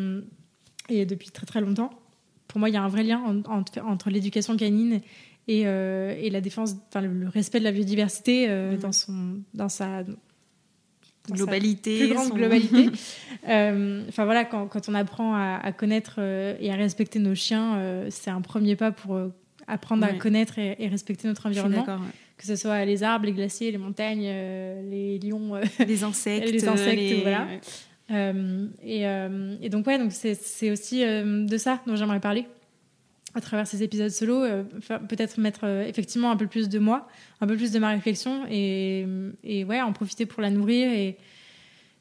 et 0.89 1.05
depuis 1.05 1.29
très 1.29 1.45
très 1.45 1.61
longtemps. 1.61 1.91
Pour 2.47 2.59
moi, 2.59 2.69
il 2.69 2.73
y 2.73 2.77
a 2.77 2.83
un 2.83 2.89
vrai 2.89 3.03
lien 3.03 3.21
entre, 3.47 3.81
entre 3.81 4.09
l'éducation 4.09 4.57
canine 4.57 4.99
et, 5.47 5.61
et, 5.61 6.29
la 6.29 6.41
défense, 6.41 6.75
enfin 6.89 6.99
le, 6.99 7.29
respect 7.29 7.59
de 7.59 7.63
la 7.63 7.71
biodiversité 7.71 8.49
mmh. 8.49 8.77
dans, 8.77 8.91
son, 8.91 9.41
dans 9.53 9.69
sa 9.69 10.03
globalité, 11.29 11.99
plus 11.99 12.13
grande 12.13 12.33
globalité. 12.33 12.89
Euh, 13.49 14.03
enfin 14.07 14.25
voilà, 14.25 14.45
quand, 14.45 14.67
quand, 14.67 14.87
on 14.87 14.93
apprend 14.93 15.33
à, 15.33 15.71
connaître 15.71 16.17
euh, 16.19 16.53
et 16.59 16.71
à 16.71 16.75
respecter 16.75 17.17
nos 17.17 17.33
chiens, 17.33 17.75
euh, 17.77 18.07
c'est 18.11 18.29
un 18.29 18.41
premier 18.41 18.75
pas 18.75 18.91
pour 18.91 19.19
apprendre 19.65 20.05
à 20.05 20.13
connaître 20.13 20.59
et, 20.59 20.87
respecter 20.87 21.27
notre 21.27 21.47
environnement. 21.47 21.83
Que 22.37 22.45
ce 22.45 22.55
soit 22.55 22.85
les 22.85 23.01
arbres, 23.01 23.25
les 23.25 23.31
glaciers, 23.33 23.71
les 23.71 23.79
montagnes, 23.79 24.21
les 24.21 25.17
lions, 25.17 25.59
les 25.87 26.03
insectes, 26.03 26.51
les 26.51 26.67
insectes, 26.67 27.23
voilà. 27.23 27.47
Et, 28.85 29.01
et, 29.01 29.69
donc 29.69 29.87
ouais, 29.87 29.97
donc 29.97 30.11
c'est 30.11 30.69
aussi 30.69 31.03
de 31.03 31.57
ça 31.57 31.81
dont 31.87 31.95
j'aimerais 31.95 32.19
parler 32.19 32.45
à 33.33 33.41
travers 33.41 33.67
ces 33.67 33.83
épisodes 33.83 34.09
solo, 34.09 34.43
euh, 34.43 34.63
peut-être 35.07 35.39
mettre 35.39 35.61
euh, 35.63 35.85
effectivement 35.87 36.31
un 36.31 36.37
peu 36.37 36.47
plus 36.47 36.69
de 36.69 36.79
moi, 36.79 37.07
un 37.39 37.47
peu 37.47 37.55
plus 37.55 37.71
de 37.71 37.79
ma 37.79 37.89
réflexion 37.89 38.45
et, 38.49 39.05
et 39.43 39.63
ouais, 39.63 39.81
en 39.81 39.93
profiter 39.93 40.25
pour 40.25 40.41
la 40.41 40.49
nourrir 40.49 40.91
et, 40.91 41.17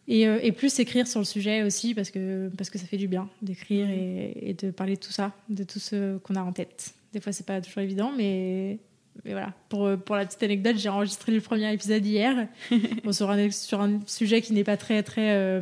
et, 0.09 0.27
euh, 0.27 0.41
et, 0.43 0.51
plus 0.53 0.79
écrire 0.81 1.07
sur 1.07 1.21
le 1.21 1.25
sujet 1.25 1.63
aussi 1.63 1.95
parce 1.95 2.11
que, 2.11 2.51
parce 2.57 2.69
que 2.69 2.79
ça 2.79 2.87
fait 2.87 2.97
du 2.97 3.07
bien 3.07 3.29
d'écrire 3.43 3.87
mmh. 3.87 3.91
et, 3.91 4.57
de 4.61 4.71
parler 4.71 4.97
de 4.97 5.01
tout 5.01 5.13
ça, 5.13 5.33
de 5.49 5.63
tout 5.63 5.79
ce 5.79 6.19
qu'on 6.19 6.35
a 6.35 6.43
en 6.43 6.53
tête. 6.53 6.95
Des 7.13 7.21
fois, 7.21 7.33
c'est 7.33 7.47
pas 7.47 7.61
toujours 7.61 7.83
évident, 7.83 8.13
mais, 8.17 8.79
mais 9.25 9.33
voilà. 9.33 9.53
Pour, 9.69 9.89
pour 10.05 10.17
la 10.17 10.27
petite 10.27 10.43
anecdote, 10.43 10.77
j'ai 10.79 10.89
enregistré 10.89 11.33
le 11.33 11.41
premier 11.41 11.73
épisode 11.73 12.05
hier 12.05 12.49
bon, 13.05 13.13
sur, 13.13 13.31
un, 13.31 13.51
sur 13.51 13.81
un 13.81 14.01
sujet 14.07 14.41
qui 14.43 14.53
n'est 14.53 14.65
pas 14.65 14.77
très, 14.77 15.03
très 15.03 15.61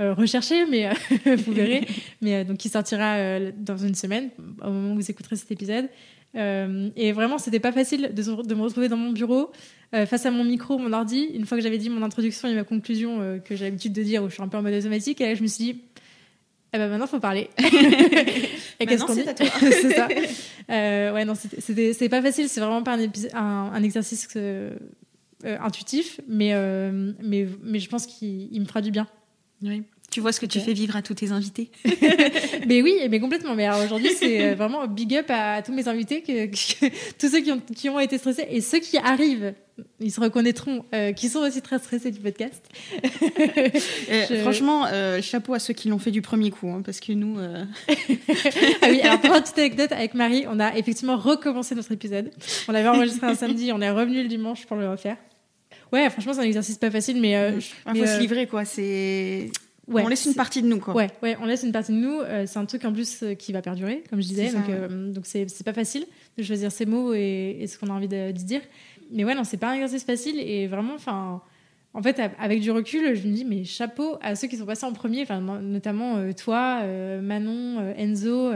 euh, 0.00 0.14
recherché, 0.14 0.64
mais 0.64 0.86
euh, 0.86 1.36
vous 1.36 1.52
verrez. 1.52 1.86
mais 2.22 2.36
euh, 2.36 2.44
donc, 2.44 2.56
qui 2.56 2.70
sortira 2.70 3.38
dans 3.54 3.76
une 3.76 3.94
semaine, 3.94 4.30
au 4.62 4.70
moment 4.70 4.92
où 4.92 4.94
vous 4.94 5.10
écouterez 5.10 5.36
cet 5.36 5.50
épisode. 5.52 5.88
et 6.34 7.12
vraiment, 7.12 7.36
c'était 7.36 7.60
pas 7.60 7.72
facile 7.72 8.14
de, 8.14 8.42
de, 8.42 8.54
me 8.54 8.62
retrouver 8.62 8.88
dans 8.88 8.96
mon 8.96 9.12
bureau, 9.12 9.52
face 9.92 10.24
à 10.24 10.30
mon 10.30 10.44
micro, 10.44 10.78
mon 10.78 10.92
ordi. 10.92 11.24
Une 11.34 11.44
fois 11.44 11.58
que 11.58 11.62
j'avais 11.62 11.78
dit 11.78 11.90
mon 11.90 12.02
introduction 12.02 12.48
et 12.48 12.54
ma 12.54 12.64
conclusion, 12.64 13.40
que 13.44 13.56
j'ai 13.56 13.66
l'habitude 13.66 13.92
de 13.92 14.02
dire, 14.02 14.22
où 14.22 14.28
je 14.28 14.34
suis 14.34 14.42
un 14.42 14.48
peu 14.48 14.56
en 14.56 14.62
mode 14.62 14.74
automatique, 14.74 15.20
et 15.20 15.26
là, 15.26 15.34
je 15.34 15.42
me 15.42 15.48
suis 15.48 15.64
dit, 15.64 15.82
eh 16.72 16.78
ben 16.78 16.88
maintenant, 16.88 17.06
faut 17.06 17.20
parler. 17.20 17.50
et 18.80 18.86
qu'est-ce 18.86 19.04
qu'on 19.04 19.14
dit 19.14 19.24
C'est 19.60 19.92
ça. 19.92 20.08
ouais, 21.12 21.24
non, 21.26 21.34
c'est 21.34 22.08
pas 22.08 22.22
facile. 22.22 22.48
C'est 22.48 22.60
vraiment 22.60 22.82
pas 22.82 22.96
un, 22.96 23.72
un, 23.74 23.82
exercice 23.82 24.28
intuitif, 25.44 26.20
mais, 26.26 26.54
mais, 27.22 27.46
mais 27.62 27.80
je 27.80 27.88
pense 27.90 28.06
qu'il 28.06 28.58
me 28.58 28.66
fera 28.66 28.80
du 28.80 28.92
bien. 28.92 29.06
Oui. 29.62 29.82
Tu 30.10 30.20
vois 30.20 30.32
ce 30.32 30.40
que 30.40 30.46
tu 30.46 30.58
fais 30.58 30.72
vivre 30.72 30.96
à 30.96 31.02
tous 31.02 31.14
tes 31.14 31.30
invités. 31.30 31.70
mais 32.66 32.82
oui, 32.82 32.96
mais 33.08 33.20
complètement. 33.20 33.54
Mais 33.54 33.68
aujourd'hui, 33.70 34.10
c'est 34.18 34.42
euh, 34.42 34.54
vraiment 34.56 34.88
big 34.88 35.14
up 35.14 35.26
à, 35.28 35.62
tous 35.62 35.72
mes 35.72 35.86
invités, 35.86 36.22
que, 36.22 36.46
tous 37.18 37.28
ceux 37.28 37.40
qui 37.40 37.52
ont, 37.52 37.60
qui 37.76 37.88
ont, 37.88 38.00
été 38.00 38.18
stressés 38.18 38.44
et 38.50 38.60
ceux 38.60 38.80
qui 38.80 38.98
arrivent, 38.98 39.54
ils 40.00 40.10
se 40.10 40.20
reconnaîtront, 40.20 40.84
euh, 40.94 41.12
qui 41.12 41.28
sont 41.28 41.38
aussi 41.38 41.62
très 41.62 41.78
stressés 41.78 42.10
du 42.10 42.18
podcast. 42.20 42.62
Euh, 44.10 44.42
franchement, 44.42 44.86
chapeau 45.22 45.54
à 45.54 45.58
ceux 45.58 45.72
qui 45.72 45.88
l'ont 45.88 45.98
fait 45.98 46.10
du 46.10 46.22
premier 46.22 46.50
coup, 46.50 46.68
hein, 46.68 46.82
parce 46.84 46.98
que 46.98 47.12
nous. 47.12 47.38
ah 47.38 48.88
oui, 48.88 49.00
alors 49.02 49.20
pour 49.20 49.34
une 49.34 49.42
petite 49.42 49.58
anecdote, 49.58 49.92
avec 49.92 50.14
Marie, 50.14 50.44
on 50.48 50.58
a 50.58 50.76
effectivement 50.76 51.16
recommencé 51.16 51.74
notre 51.74 51.92
épisode. 51.92 52.30
On 52.68 52.72
l'avait 52.72 52.88
enregistré 52.88 53.26
un 53.26 53.34
samedi, 53.34 53.70
on 53.72 53.80
est 53.80 53.90
revenu 53.90 54.22
le 54.22 54.28
dimanche 54.28 54.66
pour 54.66 54.76
le 54.76 54.90
refaire. 54.90 55.16
Ouais, 55.92 56.08
franchement, 56.10 56.32
c'est 56.34 56.40
un 56.40 56.44
exercice 56.44 56.78
pas 56.78 56.90
facile, 56.90 57.20
mais. 57.20 57.54
il 57.92 58.00
faut 58.00 58.06
se 58.06 58.20
livrer, 58.20 58.46
quoi. 58.46 58.64
C'est 58.64 59.50
on 59.92 60.08
laisse 60.08 60.24
une 60.26 60.34
partie 60.34 60.62
de 60.62 60.68
nous, 60.68 60.78
quoi. 60.78 60.94
Ouais, 60.94 61.10
ouais, 61.22 61.36
on 61.40 61.46
laisse 61.46 61.62
une 61.62 61.72
partie 61.72 61.92
de 61.92 61.98
nous. 61.98 62.20
Euh, 62.20 62.44
c'est 62.46 62.58
un 62.58 62.64
truc 62.64 62.84
en 62.84 62.92
plus 62.92 63.22
euh, 63.22 63.34
qui 63.34 63.52
va 63.52 63.62
perdurer, 63.62 64.02
comme 64.08 64.20
je 64.20 64.28
disais. 64.28 64.52
donc, 64.52 64.68
euh, 64.68 65.12
donc 65.12 65.26
c'est, 65.26 65.46
pas 65.64 65.72
facile 65.72 66.06
de 66.38 66.42
choisir 66.42 66.70
ses 66.70 66.86
mots 66.86 67.12
et, 67.14 67.64
ce 67.66 67.78
qu'on 67.78 67.88
a 67.88 67.92
envie 67.92 68.08
de, 68.08 68.30
dire. 68.32 68.60
Mais 69.12 69.24
ouais, 69.24 69.34
non, 69.34 69.44
c'est 69.44 69.56
pas 69.56 69.70
un 69.70 69.74
exercice 69.74 70.04
facile. 70.04 70.38
Et 70.38 70.66
vraiment, 70.66 70.94
enfin, 70.94 71.42
en 71.94 72.02
fait, 72.02 72.20
avec 72.38 72.60
du 72.60 72.70
recul, 72.70 73.14
je 73.14 73.26
me 73.26 73.32
dis, 73.32 73.44
mais 73.44 73.64
chapeau 73.64 74.16
à 74.22 74.36
ceux 74.36 74.48
qui 74.48 74.56
sont 74.56 74.66
passés 74.66 74.86
en 74.86 74.92
premier, 74.92 75.22
enfin, 75.22 75.40
notamment 75.40 76.32
toi, 76.34 76.82
Manon, 77.20 77.94
Enzo. 77.96 78.52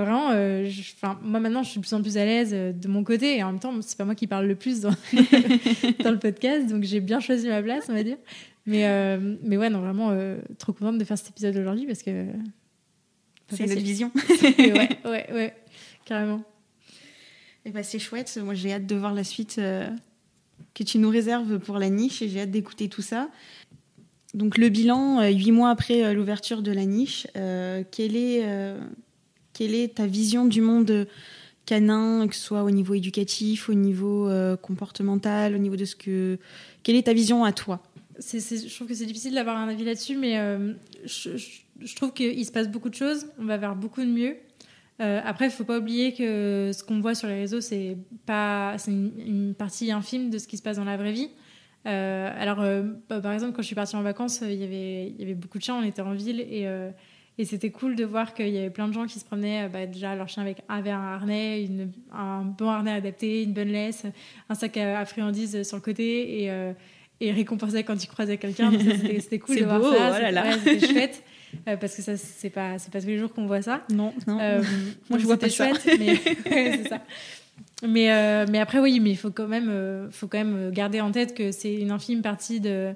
Vraiment, 0.00 0.28
enfin, 0.28 1.18
moi 1.22 1.40
maintenant, 1.40 1.62
je 1.62 1.70
suis 1.70 1.80
de 1.80 1.84
plus 1.84 1.94
en 1.94 2.02
plus 2.02 2.16
à 2.16 2.24
l'aise 2.24 2.52
de 2.52 2.88
mon 2.88 3.04
côté 3.04 3.36
et 3.36 3.42
en 3.42 3.52
même 3.52 3.60
temps, 3.60 3.74
c'est 3.82 3.98
pas 3.98 4.04
moi 4.04 4.14
qui 4.14 4.26
parle 4.26 4.46
le 4.46 4.54
plus 4.54 4.80
dans, 4.80 4.90
dans 6.04 6.10
le 6.10 6.18
podcast, 6.18 6.66
donc 6.68 6.82
j'ai 6.84 7.00
bien 7.00 7.20
choisi 7.20 7.48
ma 7.48 7.62
place, 7.62 7.86
on 7.88 7.92
va 7.92 8.02
dire. 8.02 8.16
Mais, 8.64 9.18
mais 9.42 9.56
ouais, 9.56 9.70
non, 9.70 9.80
vraiment, 9.80 10.16
trop 10.58 10.72
contente 10.72 10.98
de 10.98 11.04
faire 11.04 11.18
cet 11.18 11.30
épisode 11.30 11.56
aujourd'hui 11.56 11.86
parce 11.86 12.02
que. 12.02 12.26
C'est 13.50 13.66
notre 13.66 13.82
vision. 13.82 14.10
ouais, 14.58 14.98
ouais, 15.04 15.26
ouais, 15.32 15.54
carrément. 16.06 16.42
Et 17.64 17.68
eh 17.68 17.70
bah, 17.70 17.80
ben, 17.80 17.84
c'est 17.84 17.98
chouette. 17.98 18.40
Moi, 18.42 18.54
j'ai 18.54 18.72
hâte 18.72 18.86
de 18.86 18.96
voir 18.96 19.12
la 19.14 19.24
suite 19.24 19.60
que 20.74 20.82
tu 20.82 20.98
nous 20.98 21.10
réserves 21.10 21.58
pour 21.58 21.78
la 21.78 21.90
niche 21.90 22.22
et 22.22 22.28
j'ai 22.28 22.40
hâte 22.40 22.50
d'écouter 22.50 22.88
tout 22.88 23.02
ça. 23.02 23.28
Donc 24.34 24.56
le 24.56 24.68
bilan, 24.70 25.20
euh, 25.20 25.28
huit 25.28 25.52
mois 25.52 25.70
après 25.70 26.04
euh, 26.04 26.14
l'ouverture 26.14 26.62
de 26.62 26.72
la 26.72 26.86
niche, 26.86 27.26
euh, 27.36 27.84
quelle, 27.90 28.16
est, 28.16 28.46
quelle 29.52 29.74
est 29.74 29.96
ta 29.96 30.06
vision 30.06 30.46
du 30.46 30.60
monde 30.60 31.06
canin, 31.66 32.26
que 32.28 32.34
ce 32.34 32.42
soit 32.42 32.64
au 32.64 32.70
niveau 32.70 32.94
éducatif, 32.94 33.68
au 33.68 33.74
niveau 33.74 34.28
comportemental, 34.62 35.54
au 35.54 35.58
niveau 35.58 35.76
de 35.76 35.84
ce 35.84 35.94
que... 35.94 36.38
Quelle 36.82 36.96
est 36.96 37.04
ta 37.04 37.12
vision 37.12 37.44
à 37.44 37.52
toi? 37.52 37.80
Je 38.18 38.74
trouve 38.74 38.88
que 38.88 38.94
c'est 38.94 39.06
difficile 39.06 39.34
d'avoir 39.34 39.56
un 39.56 39.68
avis 39.68 39.84
là-dessus, 39.84 40.16
mais 40.16 40.36
je, 41.04 41.36
je, 41.36 41.96
trouve 41.96 42.12
qu'il 42.12 42.44
se 42.44 42.50
passe 42.50 42.68
beaucoup 42.68 42.88
de 42.88 42.94
choses, 42.94 43.26
on 43.38 43.44
va 43.44 43.56
vers 43.58 43.76
beaucoup 43.76 44.00
de 44.00 44.06
mieux. 44.06 44.36
après, 44.98 45.46
il 45.46 45.48
ne 45.48 45.54
faut 45.54 45.64
pas 45.64 45.78
oublier 45.78 46.12
que 46.14 46.72
ce 46.74 46.82
qu'on 46.82 47.00
voit 47.00 47.14
sur 47.14 47.28
les 47.28 47.38
réseaux, 47.40 47.60
c'est 47.60 47.96
une, 48.88 49.54
partie 49.56 49.92
infime 49.92 50.30
de 50.30 50.38
ce 50.38 50.48
qui 50.48 50.56
se 50.56 50.62
passe 50.62 50.78
dans 50.78 50.84
la 50.84 50.96
vraie 50.96 51.12
vie. 51.12 51.28
Euh, 51.86 52.30
alors, 52.36 52.60
euh, 52.60 52.82
bah, 53.08 53.20
par 53.20 53.32
exemple, 53.32 53.54
quand 53.54 53.62
je 53.62 53.66
suis 53.66 53.74
partie 53.74 53.96
en 53.96 54.02
vacances, 54.02 54.40
il 54.42 54.54
y 54.54 54.64
avait, 54.64 55.34
beaucoup 55.34 55.58
de 55.58 55.62
chiens, 55.62 55.76
on 55.76 55.82
était 55.82 56.02
en 56.02 56.12
ville 56.12 56.40
et, 56.40 56.66
euh, 56.66 56.90
et 57.42 57.44
c'était 57.44 57.70
cool 57.70 57.96
de 57.96 58.04
voir 58.04 58.34
qu'il 58.34 58.48
y 58.48 58.58
avait 58.58 58.70
plein 58.70 58.88
de 58.88 58.92
gens 58.92 59.06
qui 59.06 59.18
se 59.18 59.24
promenaient 59.24 59.68
bah, 59.68 59.86
déjà 59.86 60.14
leur 60.14 60.28
chien 60.28 60.42
avec 60.42 60.58
un, 60.68 60.84
un 60.84 61.14
harnais, 61.14 61.64
une, 61.64 61.90
un 62.12 62.42
bon 62.42 62.68
harnais 62.68 62.92
adapté, 62.92 63.42
une 63.42 63.52
bonne 63.52 63.68
laisse, 63.68 64.04
un 64.48 64.54
sac 64.54 64.76
à, 64.76 65.04
friandises 65.04 65.62
sur 65.62 65.76
le 65.76 65.82
côté 65.82 66.44
et, 66.44 66.50
et 67.20 67.32
récompensaient 67.32 67.84
quand 67.84 68.02
ils 68.02 68.08
croisaient 68.08 68.38
quelqu'un. 68.38 68.72
C'était 69.20 69.38
cool 69.40 69.56
de 69.56 69.64
voir 69.64 69.82
ça. 69.82 70.20
Oh 70.20 70.58
c'était 70.64 70.86
chouette. 70.86 71.22
parce 71.64 71.96
que 71.96 72.02
ça 72.02 72.16
c'est 72.16 72.50
pas 72.50 72.78
c'est 72.78 72.90
pas 72.90 73.00
tous 73.00 73.08
les 73.08 73.18
jours 73.18 73.30
qu'on 73.34 73.46
voit 73.46 73.60
ça 73.60 73.82
non 73.90 74.14
non 74.26 74.38
moi 75.10 75.18
je 75.18 75.26
vois 75.26 75.36
pas 75.36 75.50
chouette 75.50 75.80
ça. 75.80 75.90
mais 75.98 76.84
ça 76.88 77.02
mais, 77.86 78.12
euh, 78.12 78.46
mais 78.48 78.58
après, 78.58 78.78
oui, 78.78 79.00
mais 79.00 79.10
il 79.10 79.16
faut 79.16 79.30
quand 79.30 79.48
même, 79.48 79.68
euh, 79.68 80.10
faut 80.10 80.28
quand 80.28 80.38
même 80.38 80.70
garder 80.70 81.00
en 81.00 81.10
tête 81.10 81.34
que 81.34 81.50
c'est 81.50 81.74
une 81.74 81.90
infime 81.90 82.22
partie 82.22 82.60
de, 82.60 82.92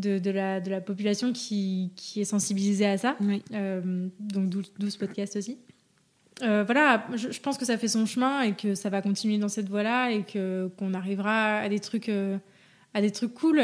de, 0.00 0.18
de, 0.18 0.30
la, 0.30 0.60
de 0.60 0.70
la 0.70 0.80
population 0.80 1.32
qui, 1.32 1.92
qui 1.96 2.20
est 2.20 2.24
sensibilisée 2.24 2.86
à 2.86 2.98
ça. 2.98 3.16
Euh, 3.52 4.08
donc, 4.18 4.48
12, 4.78 4.96
podcasts 4.96 5.36
aussi. 5.36 5.58
voilà, 6.40 7.06
je, 7.14 7.38
pense 7.40 7.58
que 7.58 7.64
ça 7.64 7.78
fait 7.78 7.88
son 7.88 8.06
chemin 8.06 8.42
et 8.42 8.52
que 8.52 8.74
ça 8.74 8.90
va 8.90 9.02
continuer 9.02 9.38
dans 9.38 9.48
cette 9.48 9.68
voie-là 9.68 10.10
et 10.10 10.22
que 10.22 10.70
qu'on 10.78 10.94
arrivera 10.94 11.58
à 11.58 11.68
des 11.68 11.80
trucs, 11.80 12.10
à 12.94 13.00
des 13.00 13.10
trucs 13.10 13.34
cool. 13.34 13.62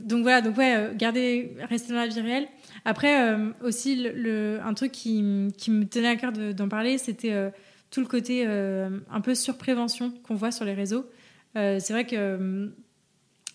donc 0.00 0.22
voilà, 0.22 0.40
donc 0.40 0.56
ouais, 0.58 0.92
garder, 0.96 1.56
rester 1.68 1.92
dans 1.92 2.00
la 2.00 2.08
vie 2.08 2.20
réelle. 2.20 2.48
Après 2.84 3.36
aussi, 3.62 3.96
le, 3.96 4.60
un 4.64 4.74
truc 4.74 4.92
qui, 4.92 5.48
qui, 5.56 5.70
me 5.70 5.84
tenait 5.84 6.08
à 6.08 6.16
cœur 6.16 6.32
d'en 6.32 6.68
parler, 6.68 6.98
c'était 6.98 7.50
tout 7.90 8.00
le 8.00 8.06
côté 8.06 8.44
euh, 8.46 8.90
un 9.10 9.20
peu 9.20 9.34
surprévention 9.34 10.12
qu'on 10.22 10.34
voit 10.34 10.50
sur 10.50 10.64
les 10.64 10.74
réseaux. 10.74 11.06
Euh, 11.56 11.78
c'est 11.80 11.92
vrai 11.92 12.06
que 12.06 12.16
euh, 12.16 12.68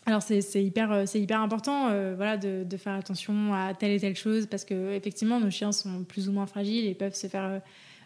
alors 0.05 0.21
c'est 0.21 0.41
hyper, 0.63 1.07
c'est 1.07 1.21
hyper 1.21 1.39
important 1.41 1.87
voilà, 2.15 2.37
de, 2.37 2.77
faire 2.77 2.93
attention 2.93 3.53
à 3.53 3.73
telle 3.73 3.91
et 3.91 3.99
telle 3.99 4.15
chose 4.15 4.47
parce 4.47 4.65
que 4.65 4.93
effectivement 4.93 5.39
nos 5.39 5.49
chiens 5.49 5.71
sont 5.71 6.03
plus 6.03 6.27
ou 6.27 6.33
moins 6.33 6.45
fragiles 6.45 6.85
et 6.85 6.93
peuvent 6.93 7.15
se 7.15 7.27
faire 7.27 7.61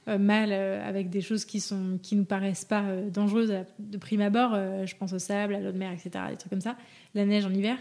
mal 0.05 0.53
avec 0.53 1.09
des 1.09 1.21
choses 1.21 1.43
qui 1.43 1.59
sont 1.59 1.97
qui 2.03 2.15
nous 2.15 2.23
paraissent 2.23 2.65
pas 2.65 2.83
dangereuses 3.11 3.51
de 3.79 3.97
prime 3.97 4.21
abord. 4.21 4.53
je 4.53 4.95
pense 4.95 5.11
au 5.11 5.19
sable, 5.19 5.55
à 5.55 5.59
l'eau 5.59 5.71
de 5.71 5.77
mer, 5.77 5.91
etc. 5.91 6.25
Des 6.29 6.37
trucs 6.37 6.51
comme 6.51 6.61
ça, 6.61 6.77
la 7.15 7.25
neige 7.25 7.45
en 7.45 7.53
hiver. 7.53 7.77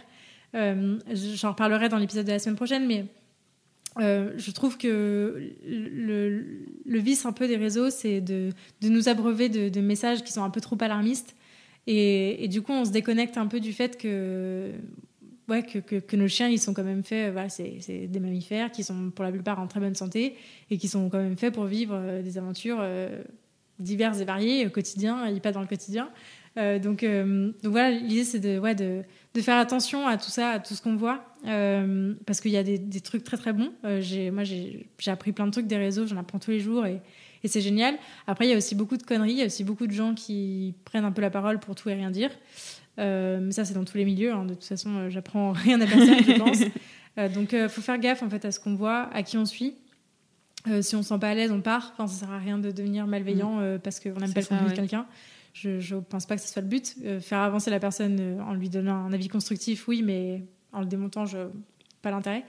J'en 0.55 1.51
reparlerai 1.51 1.91
dans 1.91 1.99
l'épisode 1.99 2.25
de 2.25 2.33
la 2.33 2.39
semaine 2.39 2.57
prochaine, 2.57 2.87
mais 2.87 3.05
euh, 3.99 4.33
je 4.37 4.51
trouve 4.51 4.77
que 4.77 5.53
le, 5.67 6.99
vice 6.99 7.25
un 7.25 7.33
peu 7.33 7.49
des 7.49 7.57
réseaux, 7.57 7.91
c'est 7.91 8.21
de, 8.21 8.51
de, 8.83 8.89
nous 8.89 9.09
abreuver 9.09 9.49
de, 9.49 9.81
messages 9.81 10.23
qui 10.23 10.33
sont 10.33 10.43
un 10.43 10.51
peu 10.51 10.61
trop 10.61 10.77
alarmistes. 10.81 11.35
Et, 11.87 12.49
du 12.49 12.63
coup, 12.63 12.73
on 12.73 12.85
se 12.85 12.91
déconnecte 12.91 13.37
un 13.37 13.47
peu 13.47 13.61
du 13.61 13.73
fait 13.73 13.97
que, 13.97 14.73
ouais, 15.49 15.63
que, 15.63 16.17
nos 16.17 16.29
chiens, 16.29 16.49
ils 16.49 16.59
sont 16.59 16.75
quand 16.75 16.85
même 16.85 17.05
faits, 17.05 17.33
voilà, 17.33 17.49
c'est 17.49 18.09
des 18.09 18.21
mammifères 18.21 18.73
qui 18.73 18.83
sont 18.83 19.11
pour 19.11 19.25
la 19.25 19.31
plupart 19.31 19.61
en 19.61 19.67
très 19.67 19.81
bonne 19.81 19.95
santé 19.95 20.35
et 20.71 20.79
qui 20.79 20.89
sont 20.89 21.09
quand 21.09 21.19
même 21.19 21.37
faits 21.37 21.55
pour 21.55 21.65
vivre 21.67 21.95
euh, 21.95 22.23
des 22.23 22.39
aventures 22.39 22.79
euh, 22.81 23.23
diverses 23.79 24.21
et 24.21 24.25
variées 24.25 24.67
au 24.67 24.71
quotidien 24.71 25.27
et 25.27 25.39
pas 25.39 25.53
dans 25.53 25.61
le 25.61 25.67
quotidien. 25.67 26.09
donc, 26.57 27.05
donc 27.05 27.73
voilà, 27.73 27.91
l'idée, 27.91 28.25
c'est 28.25 28.41
de, 28.41 28.59
ouais, 28.59 28.75
de, 28.75 29.03
de 29.37 29.43
faire 29.43 29.59
attention 29.59 30.07
à 30.07 30.17
tout 30.17 30.31
ça, 30.31 30.51
à 30.51 30.59
tout 30.59 30.75
ce 30.75 30.81
qu'on 30.81 30.97
voit, 30.97 31.23
euh, 31.47 32.15
parce 32.25 32.41
qu'il 32.41 32.51
y 32.51 32.57
a 32.57 32.63
des, 32.63 33.01
trucs 33.01 33.23
très 33.23 33.37
très 33.37 33.53
bons. 33.53 33.71
Euh, 33.85 34.33
moi, 34.33 34.45
j'ai, 34.45 34.89
appris 35.07 35.33
plein 35.33 35.47
de 35.47 35.53
trucs 35.53 35.67
des 35.67 35.77
réseaux, 35.77 36.07
j'en 36.07 36.17
apprends 36.17 36.39
tous 36.39 36.51
les 36.51 36.61
jours 36.61 36.87
et, 36.87 37.01
et, 37.47 37.49
c'est 37.49 37.61
génial. 37.61 37.97
Après, 38.27 38.47
il 38.47 38.51
y 38.51 38.55
a 38.55 38.57
aussi 38.57 38.75
beaucoup 38.75 38.97
de 38.97 39.03
conneries, 39.03 39.33
il 39.33 39.39
y 39.39 39.43
a 39.43 39.47
aussi 39.47 39.65
beaucoup 39.65 39.87
de 39.87 39.93
gens 39.93 40.15
qui 40.15 40.75
prennent 40.85 41.05
un 41.05 41.13
peu 41.13 41.23
la 41.23 41.31
parole 41.31 41.59
pour 41.59 41.75
tout 41.75 41.89
et 41.89 41.95
rien 41.95 42.11
dire. 42.11 42.31
Euh, 42.99 43.41
mais 43.41 43.53
ça, 43.53 43.65
c'est 43.65 43.75
dans 43.75 43.85
tous 43.85 43.97
les 43.97 44.05
milieux. 44.05 44.33
Hein. 44.33 44.45
De 44.45 44.55
toute 44.55 44.65
façon, 44.65 45.09
j'apprends 45.11 45.53
rien 45.53 45.81
à 45.81 45.87
personne, 45.87 46.25
je 46.25 46.39
pense. 46.39 46.61
donc, 47.35 47.53
il 47.53 47.69
faut 47.69 47.83
faire 47.83 47.99
gaffe 47.99 48.23
en 48.23 48.31
fait 48.31 48.45
à 48.45 48.53
ce 48.53 48.61
qu'on 48.61 48.75
voit, 48.75 49.09
à 49.13 49.23
qui 49.23 49.39
on 49.39 49.45
suit. 49.45 49.75
si 50.81 50.97
on 50.97 51.03
se 51.03 51.09
sent 51.09 51.19
pas 51.19 51.31
à 51.31 51.35
l'aise, 51.35 51.53
on 51.53 51.61
part. 51.61 51.93
Enfin, 51.93 52.07
ça 52.07 52.27
sert 52.27 52.33
à 52.33 52.39
rien 52.39 52.59
de 52.59 52.71
devenir 52.71 53.07
malveillant 53.07 53.61
mm. 53.61 53.79
parce 53.81 54.01
qu'on 54.01 54.15
n'aime 54.15 54.33
pas 54.33 54.41
le 54.41 54.47
contenu 54.47 54.71
de 54.71 54.75
quelqu'un. 54.75 55.07
Je 55.57 55.95
ne 55.95 56.01
pense 56.01 56.27
pas 56.27 56.37
que 56.37 56.43
ce 56.43 56.49
soit 56.49 56.61
le 56.61 56.69
but. 56.69 56.97
Euh, 57.05 57.19
faire 57.19 57.39
avancer 57.39 57.71
la 57.71 57.81
personne 57.81 58.19
euh, 58.21 58.41
en 58.41 58.53
lui 58.53 58.69
donnant 58.69 59.07
un 59.07 59.13
avis 59.13 59.29
constructif, 59.29 59.89
oui, 59.89 60.03
mais 60.03 60.45
en 60.73 60.81
le 60.81 60.87
démontant, 60.87 61.25
je 61.25 61.39
pas 62.03 62.11
l'intérêt. 62.11 62.45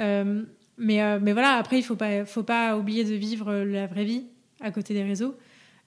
Euh, 0.00 0.44
mais, 0.78 1.20
mais 1.20 1.32
voilà, 1.32 1.54
après, 1.54 1.76
il 1.76 1.80
ne 1.80 1.86
faut 1.86 1.96
pas, 1.96 2.24
faut 2.24 2.42
pas 2.42 2.76
oublier 2.76 3.04
de 3.04 3.14
vivre 3.14 3.52
la 3.52 3.86
vraie 3.86 4.04
vie 4.04 4.26
à 4.64 4.70
côté 4.70 4.94
des 4.94 5.02
réseaux. 5.02 5.36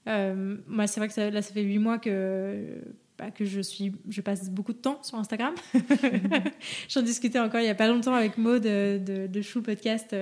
moi, 0.06 0.88
c'est 0.88 1.00
vrai 1.00 1.08
que 1.08 1.14
ça, 1.14 1.30
là, 1.30 1.42
ça 1.42 1.54
fait 1.54 1.64
huit 1.64 1.80
mois 1.80 1.98
que, 1.98 2.78
bah, 3.18 3.32
que 3.32 3.44
je, 3.44 3.60
suis, 3.60 3.92
je 4.08 4.22
passe 4.22 4.50
beaucoup 4.50 4.74
de 4.74 4.78
temps 4.78 5.00
sur 5.04 5.18
Instagram. 5.18 5.54
J'en 6.88 7.02
discutais 7.02 7.40
encore 7.40 7.60
il 7.60 7.64
n'y 7.64 7.70
a 7.70 7.76
pas 7.76 7.88
longtemps 7.88 8.14
avec 8.14 8.38
Maud 8.38 8.64
de, 8.64 9.00
de, 9.06 9.28
de 9.28 9.42
Chou 9.42 9.62
Podcast 9.62 10.16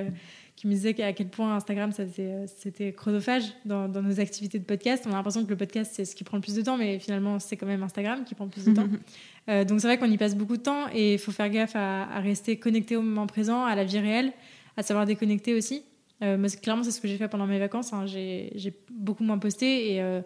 qui 0.55 0.67
me 0.67 0.73
disait 0.73 1.01
à 1.03 1.11
quel 1.11 1.27
point 1.27 1.55
Instagram, 1.55 1.91
c'était 1.91 2.93
chronophage 2.93 3.43
dans, 3.65 3.87
nos 3.89 4.19
activités 4.19 4.57
de 4.57 4.63
podcast. 4.63 5.03
On 5.05 5.11
a 5.11 5.15
l'impression 5.15 5.43
que 5.43 5.49
le 5.49 5.57
podcast, 5.57 5.91
c'est 5.93 6.05
ce 6.05 6.15
qui 6.15 6.23
prend 6.23 6.37
le 6.37 6.41
plus 6.41 6.55
de 6.55 6.61
temps, 6.61 6.77
mais 6.77 6.97
finalement, 6.99 7.39
c'est 7.39 7.57
quand 7.57 7.65
même 7.65 7.83
Instagram 7.83 8.23
qui 8.23 8.35
prend 8.35 8.45
le 8.45 8.51
plus 8.51 8.65
de 8.65 8.73
temps. 8.73 8.87
Euh, 9.47 9.63
donc 9.63 9.79
c'est 9.79 9.85
vrai 9.85 9.99
qu'on 9.99 10.09
y 10.09 10.17
passe 10.17 10.35
beaucoup 10.35 10.57
de 10.57 10.63
temps 10.63 10.87
et 10.91 11.13
il 11.13 11.19
faut 11.19 11.31
faire 11.31 11.51
gaffe 11.51 11.75
à, 11.75 12.19
rester 12.19 12.57
connecté 12.57 12.95
au 12.95 13.03
moment 13.03 13.27
présent, 13.27 13.63
à 13.63 13.75
la 13.75 13.83
vie 13.83 13.99
réelle, 13.99 14.33
à 14.75 14.81
savoir 14.81 15.05
déconnecter 15.05 15.53
aussi. 15.53 15.83
Euh, 16.23 16.47
clairement, 16.61 16.83
c'est 16.83 16.91
ce 16.91 17.01
que 17.01 17.07
j'ai 17.07 17.17
fait 17.17 17.27
pendant 17.27 17.47
mes 17.47 17.59
vacances. 17.59 17.93
Hein. 17.93 18.05
J'ai 18.05 18.77
beaucoup 18.91 19.23
moins 19.23 19.37
posté 19.37 19.93
et 19.93 20.01
euh, 20.01 20.21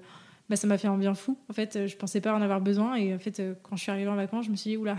bah, 0.50 0.56
ça 0.56 0.68
m'a 0.68 0.78
fait 0.78 0.88
un 0.88 0.98
bien 0.98 1.14
fou. 1.14 1.38
En 1.50 1.54
fait, 1.54 1.88
je 1.88 1.96
pensais 1.96 2.22
pas 2.22 2.34
en 2.34 2.42
avoir 2.42 2.62
besoin 2.62 2.96
et 2.96 3.14
en 3.14 3.20
fait, 3.20 3.42
quand 3.64 3.76
je 3.76 3.84
suis 3.84 3.92
arrivée 3.92 4.10
en 4.10 4.16
vacances, 4.16 4.46
je 4.46 4.52
me 4.52 4.56
suis 4.56 4.72
dit, 4.72 4.78
oula, 4.78 4.98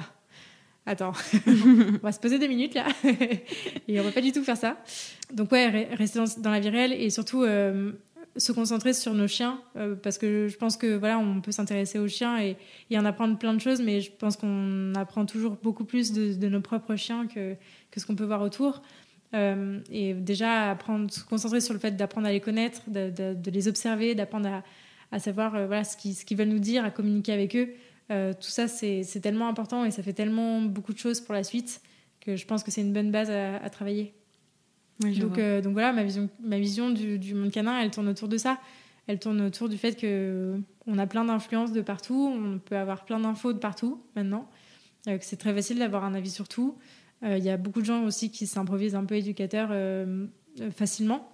attends, 0.86 1.12
on 1.46 1.98
va 2.02 2.12
se 2.12 2.20
poser 2.20 2.38
deux 2.38 2.48
minutes 2.48 2.74
là. 2.74 2.86
et 3.88 4.00
on 4.00 4.02
va 4.02 4.10
pas 4.10 4.20
du 4.20 4.32
tout 4.32 4.42
faire 4.42 4.56
ça. 4.56 4.76
Donc 5.32 5.52
ouais, 5.52 5.88
rester 5.94 6.18
dans, 6.38 6.50
la 6.50 6.60
vie 6.60 6.68
réelle 6.68 6.92
et 6.92 7.10
surtout 7.10 7.42
euh, 7.42 7.92
se 8.36 8.52
concentrer 8.52 8.92
sur 8.92 9.14
nos 9.14 9.28
chiens 9.28 9.60
euh, 9.76 9.94
parce 9.94 10.18
que 10.18 10.48
je 10.48 10.56
pense 10.56 10.76
que 10.76 10.96
voilà, 10.96 11.18
on 11.18 11.40
peut 11.40 11.52
s'intéresser 11.52 11.98
aux 11.98 12.08
chiens 12.08 12.40
et, 12.40 12.56
y 12.90 12.98
en 12.98 13.04
apprendre 13.04 13.38
plein 13.38 13.54
de 13.54 13.60
choses, 13.60 13.80
mais 13.80 14.00
je 14.00 14.10
pense 14.10 14.36
qu'on 14.36 14.94
apprend 14.94 15.26
toujours 15.26 15.56
beaucoup 15.62 15.84
plus 15.84 16.12
de, 16.12 16.48
nos 16.48 16.60
propres 16.60 16.96
chiens 16.96 17.26
que 17.26 17.56
ce 17.96 18.06
qu'on 18.06 18.16
peut 18.16 18.24
voir 18.24 18.42
autour. 18.42 18.82
Euh, 19.32 19.80
et 19.90 20.12
déjà 20.14 20.70
apprendre, 20.70 21.10
se 21.10 21.22
concentrer 21.22 21.60
sur 21.60 21.72
le 21.72 21.78
fait 21.78 21.92
d'apprendre 21.92 22.26
à 22.26 22.32
les 22.32 22.40
connaître, 22.40 22.82
de, 22.88 23.50
les 23.50 23.68
observer, 23.68 24.14
d'apprendre 24.16 24.48
à, 24.48 24.64
à, 25.12 25.18
savoir 25.20 25.52
voilà 25.66 25.84
ce 25.84 25.96
qu'ils, 25.96 26.36
veulent 26.36 26.48
nous 26.48 26.58
dire, 26.58 26.84
à 26.84 26.90
communiquer 26.90 27.32
avec 27.32 27.54
eux. 27.54 27.68
Euh, 28.10 28.32
tout 28.32 28.50
ça, 28.50 28.66
c'est 28.66 29.20
tellement 29.22 29.48
important 29.48 29.84
et 29.84 29.90
ça 29.90 30.02
fait 30.02 30.12
tellement 30.12 30.60
beaucoup 30.62 30.92
de 30.92 30.98
choses 30.98 31.20
pour 31.20 31.34
la 31.34 31.44
suite 31.44 31.80
que 32.20 32.36
je 32.36 32.44
pense 32.44 32.64
que 32.64 32.70
c'est 32.70 32.80
une 32.80 32.92
bonne 32.92 33.10
base 33.10 33.30
à, 33.30 33.70
travailler. 33.70 34.12
donc, 35.00 35.38
euh, 35.38 35.62
donc 35.62 35.72
voilà, 35.72 35.92
ma 35.92 36.02
vision, 36.02 36.28
ma 36.42 36.58
vision 36.58 36.90
du, 36.90 37.34
monde 37.34 37.50
canin, 37.50 37.80
elle 37.80 37.90
tourne 37.90 38.08
autour 38.08 38.28
de 38.28 38.36
ça. 38.36 38.58
Elle 39.06 39.18
tourne 39.18 39.40
autour 39.40 39.68
du 39.68 39.78
fait 39.78 39.98
qu'on 39.98 40.98
a 40.98 41.06
plein 41.06 41.24
d'influences 41.24 41.72
de 41.72 41.80
partout, 41.80 42.32
on 42.36 42.58
peut 42.58 42.76
avoir 42.76 43.04
plein 43.04 43.18
d'infos 43.18 43.52
de 43.52 43.58
partout 43.58 44.02
maintenant, 44.14 44.48
euh, 45.08 45.16
que 45.16 45.24
c'est 45.24 45.36
très 45.36 45.54
facile 45.54 45.78
d'avoir 45.78 46.04
un 46.04 46.14
avis 46.14 46.30
sur 46.30 46.48
tout. 46.48 46.76
Il 47.22 47.44
y 47.44 47.50
a 47.50 47.56
beaucoup 47.56 47.80
de 47.80 47.86
gens 47.86 48.04
aussi 48.04 48.30
qui 48.30 48.46
s'improvisent 48.46 48.94
un 48.94 49.04
peu 49.04 49.14
éducateurs 49.14 49.70
facilement. 50.74 51.30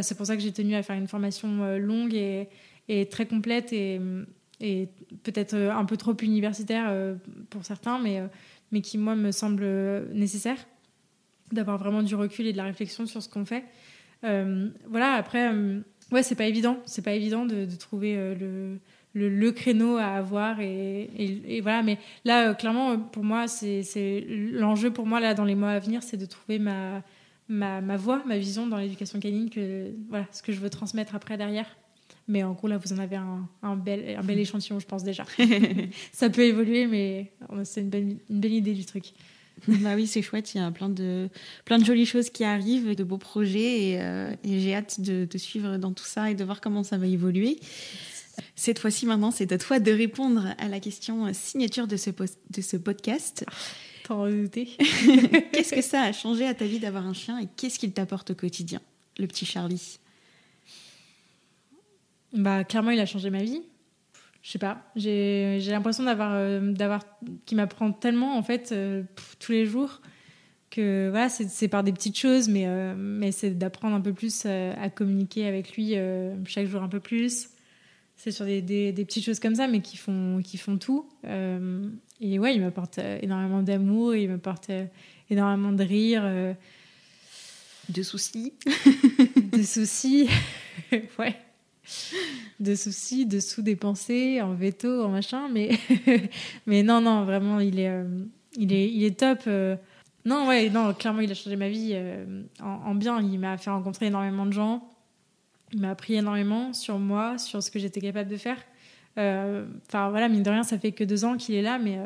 c'est 0.00 0.16
pour 0.16 0.26
ça 0.26 0.36
que 0.36 0.42
j'ai 0.42 0.52
tenu 0.52 0.74
à 0.74 0.82
faire 0.82 0.96
une 0.96 1.06
formation 1.06 1.76
longue 1.78 2.14
et, 2.14 3.08
très 3.08 3.26
complète 3.26 3.72
et 3.72 4.00
peut-être 5.22 5.54
euh, 5.54 5.72
un 5.72 5.84
peu 5.84 5.96
trop 5.96 6.14
universitaire 6.22 6.86
euh, 6.88 7.14
pour 7.50 7.64
certains, 7.64 7.98
mais, 7.98 8.20
euh, 8.20 8.80
qui, 8.80 8.98
moi, 8.98 9.14
me 9.14 9.32
semble 9.32 9.64
nécessaire 10.12 10.58
d'avoir 11.52 11.78
vraiment 11.78 12.02
du 12.02 12.14
recul 12.14 12.46
et 12.46 12.52
de 12.52 12.58
la 12.58 12.64
réflexion 12.64 13.06
sur 13.06 13.22
ce 13.22 13.28
qu'on 13.28 13.46
fait. 13.46 13.64
voilà, 14.22 15.14
après, 15.14 15.50
ouais, 16.12 16.22
c'est 16.22 16.34
pas 16.34 16.44
évident. 16.44 16.78
C'est 16.84 17.00
pas 17.00 17.14
évident 17.14 17.46
de, 17.46 17.64
trouver 17.76 18.34
le, 18.34 18.78
le, 19.14 19.50
créneau 19.52 19.96
à 19.96 20.06
avoir. 20.06 20.60
Et, 20.60 21.10
et, 21.46 21.60
voilà. 21.60 21.82
Mais 21.82 21.98
là, 22.24 22.54
clairement, 22.54 22.98
pour 22.98 23.24
moi, 23.24 23.48
c'est 23.48 24.26
l'enjeu 24.52 24.90
pour 24.90 25.06
moi, 25.06 25.20
là, 25.20 25.34
dans 25.34 25.44
les 25.44 25.54
mois 25.54 25.70
à 25.70 25.78
venir, 25.78 26.02
c'est 26.02 26.16
de 26.16 26.26
trouver 26.26 26.58
ma, 26.58 27.02
ma, 27.48 27.80
ma 27.80 27.96
voix, 27.96 28.22
ma 28.26 28.38
vision 28.38 28.66
dans 28.66 28.76
l'éducation 28.76 29.18
canine, 29.20 29.50
que, 29.50 29.92
voilà, 30.08 30.26
ce 30.32 30.42
que 30.42 30.52
je 30.52 30.60
veux 30.60 30.70
transmettre 30.70 31.14
après 31.14 31.36
derrière. 31.36 31.66
Mais 32.30 32.42
en 32.42 32.52
gros, 32.52 32.68
là, 32.68 32.76
vous 32.76 32.92
en 32.92 32.98
avez 32.98 33.16
un, 33.16 33.48
un 33.62 33.76
bel, 33.76 34.16
un 34.18 34.22
bel 34.22 34.38
échantillon, 34.38 34.78
je 34.78 34.86
pense 34.86 35.02
déjà. 35.02 35.24
ça 36.12 36.28
peut 36.28 36.42
évoluer, 36.42 36.86
mais 36.86 37.32
c'est 37.64 37.80
une 37.80 37.88
belle, 37.88 38.16
une 38.28 38.40
belle 38.40 38.52
idée 38.52 38.74
du 38.74 38.84
truc. 38.84 39.12
bah 39.66 39.94
oui, 39.96 40.06
c'est 40.06 40.20
chouette. 40.20 40.54
Il 40.54 40.58
y 40.58 40.60
a 40.60 40.70
plein 40.70 40.90
de, 40.90 41.30
plein 41.64 41.78
de 41.78 41.84
jolies 41.86 42.04
choses 42.04 42.28
qui 42.28 42.44
arrivent, 42.44 42.94
de 42.94 43.02
beaux 43.02 43.16
projets. 43.16 43.88
Et, 43.88 44.00
euh, 44.02 44.30
j'ai 44.44 44.74
hâte 44.74 45.00
de 45.00 45.38
suivre 45.38 45.78
dans 45.78 45.92
tout 45.92 46.04
ça 46.04 46.30
et 46.30 46.34
de 46.34 46.44
voir 46.44 46.60
comment 46.60 46.82
ça 46.82 46.98
va 46.98 47.06
évoluer. 47.06 47.58
Cette 48.54 48.78
fois-ci, 48.78 49.06
maintenant, 49.06 49.30
c'est 49.30 49.52
à 49.52 49.58
toi 49.58 49.78
de 49.78 49.92
répondre 49.92 50.54
à 50.58 50.68
la 50.68 50.80
question 50.80 51.32
signature 51.32 51.86
de 51.86 51.96
ce, 51.96 52.10
de 52.10 52.60
ce 52.60 52.76
podcast. 52.76 53.44
T'en 54.04 54.22
redoutais. 54.22 54.66
Qu'est-ce 55.52 55.74
que 55.74 55.82
ça 55.82 56.02
a 56.02 56.12
changé 56.12 56.46
à 56.46 56.54
ta 56.54 56.64
vie 56.64 56.78
d'avoir 56.78 57.06
un 57.06 57.12
chien 57.12 57.38
et 57.38 57.46
qu'est-ce 57.56 57.78
qu'il 57.78 57.92
t'apporte 57.92 58.30
au 58.30 58.34
quotidien, 58.34 58.80
le 59.18 59.26
petit 59.26 59.44
Charlie? 59.44 59.98
Bah, 62.32 62.64
clairement, 62.64 62.90
il 62.90 63.00
a 63.00 63.06
changé 63.06 63.30
ma 63.30 63.42
vie. 63.42 63.62
Je 64.42 64.52
sais 64.52 64.58
pas. 64.58 64.82
J'ai 64.96 65.60
l'impression 65.68 66.04
d'avoir, 66.04 66.32
euh, 66.34 66.72
d'avoir, 66.72 67.02
qu'il 67.44 67.56
m'apprend 67.56 67.92
tellement, 67.92 68.36
en 68.38 68.42
fait, 68.42 68.72
euh, 68.72 69.02
tous 69.38 69.52
les 69.52 69.66
jours, 69.66 70.00
que 70.70 71.08
voilà, 71.10 71.28
c'est 71.28 71.68
par 71.68 71.82
des 71.82 71.92
petites 71.92 72.18
choses, 72.18 72.48
mais, 72.48 72.66
euh, 72.66 72.94
mais 72.96 73.32
c'est 73.32 73.50
d'apprendre 73.50 73.94
un 73.94 74.00
peu 74.00 74.12
plus 74.12 74.46
à 74.46 74.90
communiquer 74.90 75.46
avec 75.46 75.76
lui 75.76 75.94
chaque 76.46 76.66
jour 76.66 76.82
un 76.82 76.88
peu 76.88 77.00
plus. 77.00 77.50
C'est 78.18 78.30
sur 78.30 78.44
des, 78.44 78.60
des, 78.60 78.92
des, 78.92 79.04
petites 79.04 79.24
choses 79.24 79.40
comme 79.40 79.54
ça, 79.54 79.66
mais 79.66 79.80
qui 79.80 79.96
font, 79.96 80.42
qui 80.44 80.58
font 80.58 80.76
tout. 80.76 81.08
et 81.24 82.38
ouais, 82.38 82.54
il 82.54 82.60
m'apporte 82.60 82.98
énormément 82.98 83.62
d'amour, 83.62 84.14
il 84.14 84.28
m'apporte 84.28 84.70
énormément 85.30 85.72
de 85.72 85.84
rire. 85.84 86.54
de 87.88 88.02
soucis. 88.02 88.52
de 89.52 89.62
soucis. 89.62 90.28
ouais 91.18 91.36
de 92.60 92.74
soucis, 92.74 93.26
de 93.26 93.40
sous-dépensés, 93.40 94.40
en 94.42 94.54
veto, 94.54 95.04
en 95.04 95.08
machin. 95.08 95.48
Mais, 95.48 95.70
mais 96.66 96.82
non, 96.82 97.00
non, 97.00 97.24
vraiment, 97.24 97.60
il 97.60 97.78
est, 97.78 97.88
euh, 97.88 98.04
il 98.56 98.72
est, 98.72 98.90
il 98.90 99.04
est 99.04 99.18
top. 99.18 99.40
Euh. 99.46 99.76
Non, 100.24 100.48
ouais, 100.48 100.68
non, 100.70 100.92
clairement, 100.94 101.20
il 101.20 101.30
a 101.30 101.34
changé 101.34 101.56
ma 101.56 101.68
vie 101.68 101.92
euh, 101.94 102.42
en, 102.60 102.94
bien. 102.94 103.20
Il 103.20 103.38
m'a 103.38 103.56
fait 103.56 103.70
rencontrer 103.70 104.06
énormément 104.06 104.46
de 104.46 104.52
gens. 104.52 104.88
Il 105.72 105.80
m'a 105.80 105.90
appris 105.90 106.14
énormément 106.14 106.72
sur 106.72 106.98
moi, 106.98 107.38
sur 107.38 107.62
ce 107.62 107.70
que 107.70 107.78
j'étais 107.78 108.00
capable 108.00 108.30
de 108.30 108.36
faire. 108.36 108.58
Enfin, 109.16 110.10
voilà, 110.10 110.28
mine 110.28 110.42
de 110.42 110.50
rien, 110.50 110.62
ça 110.62 110.78
fait 110.78 110.92
que 110.92 111.04
deux 111.04 111.24
ans 111.24 111.36
qu'il 111.36 111.54
est 111.54 111.62
là, 111.62 111.78
mais. 111.78 111.98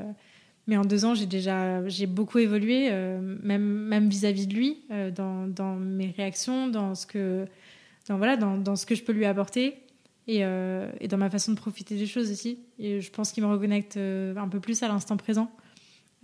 Mais 0.69 0.77
en 0.77 0.85
deux 0.85 1.05
ans, 1.05 1.15
j'ai 1.15 1.27
déjà 1.27 1.87
j'ai 1.89 2.07
beaucoup 2.07 2.39
évolué, 2.39 2.91
même 3.43 3.63
même 3.63 4.09
vis-à-vis 4.09 4.47
de 4.47 4.55
lui, 4.55 4.79
dans, 5.15 5.49
dans, 5.49 5.75
mes 5.75 6.15
réactions, 6.17 6.69
dans 6.69 6.95
ce 6.95 7.05
que 7.05 7.47
dans, 8.09 8.17
voilà, 8.17 8.37
dans, 8.37 8.57
dans, 8.57 8.77
ce 8.77 8.87
que 8.87 8.95
je 8.95 9.03
peux 9.03 9.13
lui 9.13 9.25
apporter 9.25 9.77
et, 10.27 10.45
euh, 10.45 10.91
et, 11.01 11.09
dans 11.09 11.17
ma 11.17 11.31
façon 11.31 11.53
de 11.53 11.57
profiter 11.57 11.97
des 11.97 12.07
choses 12.07 12.31
aussi. 12.31 12.59
Et 12.79 13.01
je 13.01 13.11
pense 13.11 13.33
qu'il 13.33 13.43
me 13.43 13.49
reconnecte 13.49 13.97
euh, 13.97 14.35
un 14.37 14.49
peu 14.49 14.61
plus 14.61 14.83
à 14.83 14.89
l'instant 14.89 15.17
présent. 15.17 15.51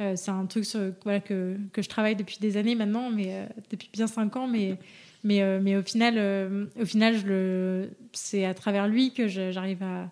Euh, 0.01 0.15
c'est 0.17 0.31
un 0.31 0.47
truc 0.47 0.65
que, 0.65 1.57
que, 1.73 1.83
je 1.83 1.89
travaille 1.89 2.15
depuis 2.15 2.39
des 2.41 2.57
années 2.57 2.75
maintenant, 2.75 3.11
mais 3.11 3.49
depuis 3.71 3.91
bien 3.93 4.07
cinq 4.07 4.37
ans. 4.37 4.47
Mais, 4.47 4.77
mais, 5.25 5.61
mais 5.61 5.77
au 5.77 5.83
final, 5.83 6.69
au 6.81 6.85
final 6.85 7.91
c'est 8.13 8.45
à 8.45 8.55
travers 8.55 8.89
lui 8.89 9.13
que 9.13 9.27
j'arrive 9.29 9.83
à, 9.83 10.11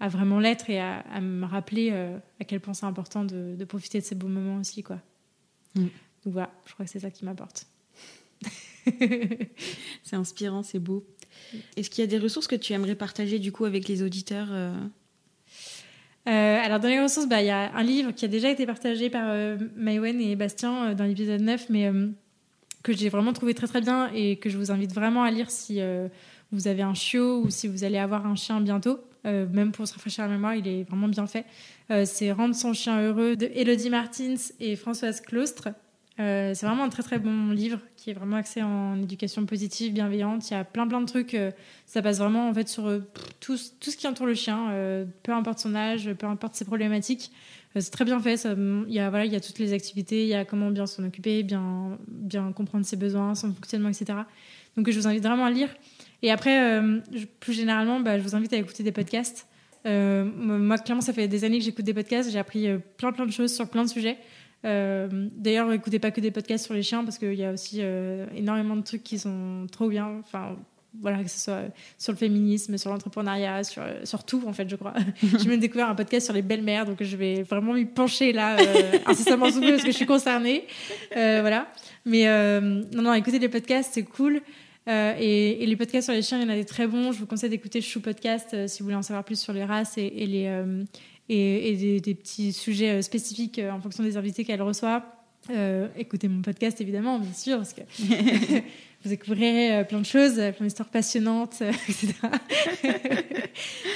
à, 0.00 0.08
vraiment 0.08 0.40
l'être 0.40 0.70
et 0.70 0.80
à, 0.80 1.00
à, 1.00 1.20
me 1.20 1.46
rappeler 1.46 1.90
à 1.90 2.44
quel 2.44 2.60
point 2.60 2.74
c'est 2.74 2.86
important 2.86 3.24
de, 3.24 3.54
de, 3.56 3.64
profiter 3.64 4.00
de 4.00 4.04
ces 4.04 4.14
beaux 4.14 4.28
moments 4.28 4.58
aussi. 4.60 4.82
Quoi. 4.82 5.00
Mm. 5.74 5.86
Donc 6.24 6.32
voilà, 6.32 6.50
je 6.66 6.72
crois 6.72 6.84
que 6.84 6.90
c'est 6.90 7.00
ça 7.00 7.10
qui 7.10 7.24
m'apporte. 7.24 7.66
c'est 10.02 10.16
inspirant, 10.16 10.62
c'est 10.62 10.78
beau. 10.78 11.06
Est-ce 11.76 11.90
qu'il 11.90 12.02
y 12.02 12.04
a 12.04 12.08
des 12.08 12.18
ressources 12.18 12.46
que 12.46 12.56
tu 12.56 12.72
aimerais 12.72 12.94
partager 12.94 13.38
du 13.38 13.52
coup 13.52 13.64
avec 13.64 13.88
les 13.88 14.02
auditeurs 14.02 14.48
euh? 14.50 14.72
Euh, 16.28 16.58
alors 16.60 16.80
dans 16.80 16.88
les 16.88 17.00
ressources, 17.00 17.28
bah, 17.28 17.40
il 17.40 17.46
y 17.46 17.50
a 17.50 17.72
un 17.72 17.84
livre 17.84 18.10
qui 18.10 18.24
a 18.24 18.28
déjà 18.28 18.50
été 18.50 18.66
partagé 18.66 19.10
par 19.10 19.28
euh, 19.28 19.56
Maïwen 19.76 20.20
et 20.20 20.34
Bastien 20.34 20.94
dans 20.94 21.04
l'épisode 21.04 21.40
9, 21.40 21.66
mais 21.70 21.88
que 22.86 22.92
j'ai 22.92 23.08
vraiment 23.08 23.32
trouvé 23.32 23.52
très 23.52 23.66
très 23.66 23.80
bien 23.80 24.10
et 24.14 24.36
que 24.36 24.48
je 24.48 24.56
vous 24.56 24.70
invite 24.70 24.94
vraiment 24.94 25.24
à 25.24 25.30
lire 25.32 25.50
si 25.50 25.80
vous 26.52 26.68
avez 26.68 26.82
un 26.82 26.94
chiot 26.94 27.40
ou 27.40 27.50
si 27.50 27.66
vous 27.66 27.82
allez 27.82 27.98
avoir 27.98 28.26
un 28.26 28.36
chien 28.36 28.60
bientôt. 28.60 29.00
même 29.24 29.72
pour 29.72 29.88
se 29.88 29.92
rafraîchir 29.94 30.24
la 30.24 30.30
mémoire, 30.30 30.54
il 30.54 30.68
est 30.68 30.84
vraiment 30.84 31.08
bien 31.08 31.26
fait. 31.26 31.44
c'est 32.04 32.30
Rendre 32.30 32.54
son 32.54 32.72
chien 32.72 33.00
heureux 33.02 33.34
de 33.34 33.50
Elodie 33.54 33.90
Martins 33.90 34.36
et 34.60 34.76
Françoise 34.76 35.20
Claustre. 35.20 35.70
Euh, 36.18 36.54
c'est 36.54 36.64
vraiment 36.64 36.84
un 36.84 36.88
très 36.88 37.02
très 37.02 37.18
bon 37.18 37.50
livre 37.50 37.78
qui 37.96 38.10
est 38.10 38.14
vraiment 38.14 38.36
axé 38.36 38.62
en 38.62 38.96
éducation 39.02 39.44
positive, 39.44 39.92
bienveillante. 39.92 40.48
Il 40.50 40.54
y 40.54 40.56
a 40.56 40.64
plein 40.64 40.86
plein 40.86 41.00
de 41.00 41.06
trucs. 41.06 41.34
Euh, 41.34 41.50
ça 41.84 42.00
passe 42.00 42.18
vraiment 42.18 42.48
en 42.48 42.54
fait 42.54 42.68
sur 42.68 42.86
euh, 42.86 43.00
tout, 43.40 43.58
tout, 43.80 43.90
ce 43.90 43.96
qui 43.96 44.08
entoure 44.08 44.26
le 44.26 44.34
chien, 44.34 44.70
peu 45.22 45.32
importe 45.32 45.58
son 45.58 45.74
âge, 45.74 46.12
peu 46.14 46.26
importe 46.26 46.54
ses 46.54 46.64
problématiques. 46.64 47.30
C'est 47.80 47.90
très 47.90 48.04
bien 48.04 48.20
fait. 48.20 48.36
Ça, 48.36 48.54
il, 48.56 48.92
y 48.92 48.98
a, 48.98 49.10
voilà, 49.10 49.24
il 49.24 49.32
y 49.32 49.36
a 49.36 49.40
toutes 49.40 49.58
les 49.58 49.72
activités, 49.72 50.22
il 50.22 50.28
y 50.28 50.34
a 50.34 50.44
comment 50.44 50.70
bien 50.70 50.86
s'en 50.86 51.04
occuper, 51.04 51.42
bien, 51.42 51.98
bien 52.08 52.52
comprendre 52.52 52.84
ses 52.84 52.96
besoins, 52.96 53.34
son 53.34 53.52
fonctionnement, 53.52 53.88
etc. 53.88 54.18
Donc 54.76 54.90
je 54.90 54.98
vous 54.98 55.06
invite 55.06 55.22
vraiment 55.22 55.44
à 55.44 55.50
lire. 55.50 55.68
Et 56.22 56.30
après, 56.30 56.80
plus 57.40 57.52
généralement, 57.52 58.00
bah, 58.00 58.18
je 58.18 58.22
vous 58.22 58.34
invite 58.34 58.52
à 58.52 58.56
écouter 58.56 58.82
des 58.82 58.92
podcasts. 58.92 59.46
moi, 59.84 60.78
clairement, 60.78 61.02
ça 61.02 61.12
fait 61.12 61.28
des 61.28 61.44
années 61.44 61.58
que 61.58 61.64
j'écoute 61.64 61.84
des 61.84 61.94
podcasts. 61.94 62.30
J'ai 62.30 62.38
appris 62.38 62.68
plein 62.96 63.12
plein 63.12 63.26
de 63.26 63.32
choses 63.32 63.54
sur 63.54 63.68
plein 63.68 63.84
de 63.84 63.88
sujets. 63.88 64.18
Euh, 64.64 65.28
d'ailleurs, 65.36 65.72
écoutez 65.72 65.98
pas 65.98 66.10
que 66.10 66.20
des 66.20 66.30
podcasts 66.30 66.64
sur 66.64 66.74
les 66.74 66.82
chiens 66.82 67.04
parce 67.04 67.18
qu'il 67.18 67.34
y 67.34 67.44
a 67.44 67.52
aussi 67.52 67.78
euh, 67.80 68.26
énormément 68.34 68.76
de 68.76 68.82
trucs 68.82 69.02
qui 69.02 69.18
sont 69.18 69.66
trop 69.70 69.88
bien. 69.88 70.08
Enfin, 70.20 70.56
voilà, 71.00 71.22
que 71.22 71.30
ce 71.30 71.38
soit 71.38 71.62
sur 71.98 72.12
le 72.12 72.18
féminisme, 72.18 72.76
sur 72.78 72.90
l'entrepreneuriat, 72.90 73.64
sur, 73.64 73.82
sur 74.04 74.24
tout, 74.24 74.42
en 74.46 74.52
fait, 74.52 74.68
je 74.68 74.76
crois. 74.76 74.94
J'ai 75.38 75.48
même 75.48 75.60
découvert 75.60 75.88
un 75.88 75.94
podcast 75.94 76.26
sur 76.26 76.34
les 76.34 76.42
belles-mères, 76.42 76.86
donc 76.86 77.02
je 77.02 77.16
vais 77.16 77.42
vraiment 77.42 77.72
m'y 77.72 77.84
pencher 77.84 78.32
là, 78.32 78.56
euh, 78.58 78.98
incessamment 79.06 79.50
sous 79.50 79.60
parce 79.60 79.82
que 79.82 79.90
je 79.90 79.96
suis 79.96 80.06
concernée. 80.06 80.64
voilà. 81.12 81.68
Mais 82.04 82.26
non, 82.60 83.02
non, 83.02 83.14
écoutez 83.14 83.38
les 83.38 83.48
podcasts, 83.48 83.92
c'est 83.94 84.04
cool. 84.04 84.40
Et, 84.88 85.64
les 85.66 85.76
podcasts 85.76 86.06
sur 86.06 86.14
les 86.14 86.22
chiens, 86.22 86.38
il 86.38 86.44
y 86.44 86.46
en 86.46 86.52
a 86.52 86.56
des 86.56 86.64
très 86.64 86.86
bons. 86.86 87.12
Je 87.12 87.18
vous 87.18 87.26
conseille 87.26 87.50
d'écouter 87.50 87.80
Chou 87.80 88.00
Podcast 88.00 88.68
si 88.68 88.80
vous 88.80 88.84
voulez 88.84 88.96
en 88.96 89.02
savoir 89.02 89.24
plus 89.24 89.40
sur 89.40 89.52
les 89.52 89.64
races 89.64 89.98
et, 89.98 90.12
et 90.16 90.26
les, 90.26 90.48
et, 91.28 92.00
des, 92.00 92.14
petits 92.14 92.52
sujets 92.52 92.98
euh, 92.98 93.02
spécifiques 93.02 93.58
euh, 93.58 93.70
en 93.70 93.80
fonction 93.80 94.02
des 94.02 94.16
invités 94.16 94.44
qu'elle 94.44 94.62
reçoit. 94.62 95.04
Euh, 95.50 95.88
écoutez 95.96 96.28
mon 96.28 96.42
podcast 96.42 96.80
évidemment, 96.80 97.18
bien 97.18 97.32
sûr, 97.32 97.58
parce 97.58 97.72
que 97.72 97.82
vous 99.06 99.14
découvrirez 99.14 99.84
plein 99.88 100.00
de 100.00 100.06
choses, 100.06 100.34
plein 100.34 100.66
d'histoires 100.66 100.88
passionnantes, 100.88 101.62
etc. 101.88 102.14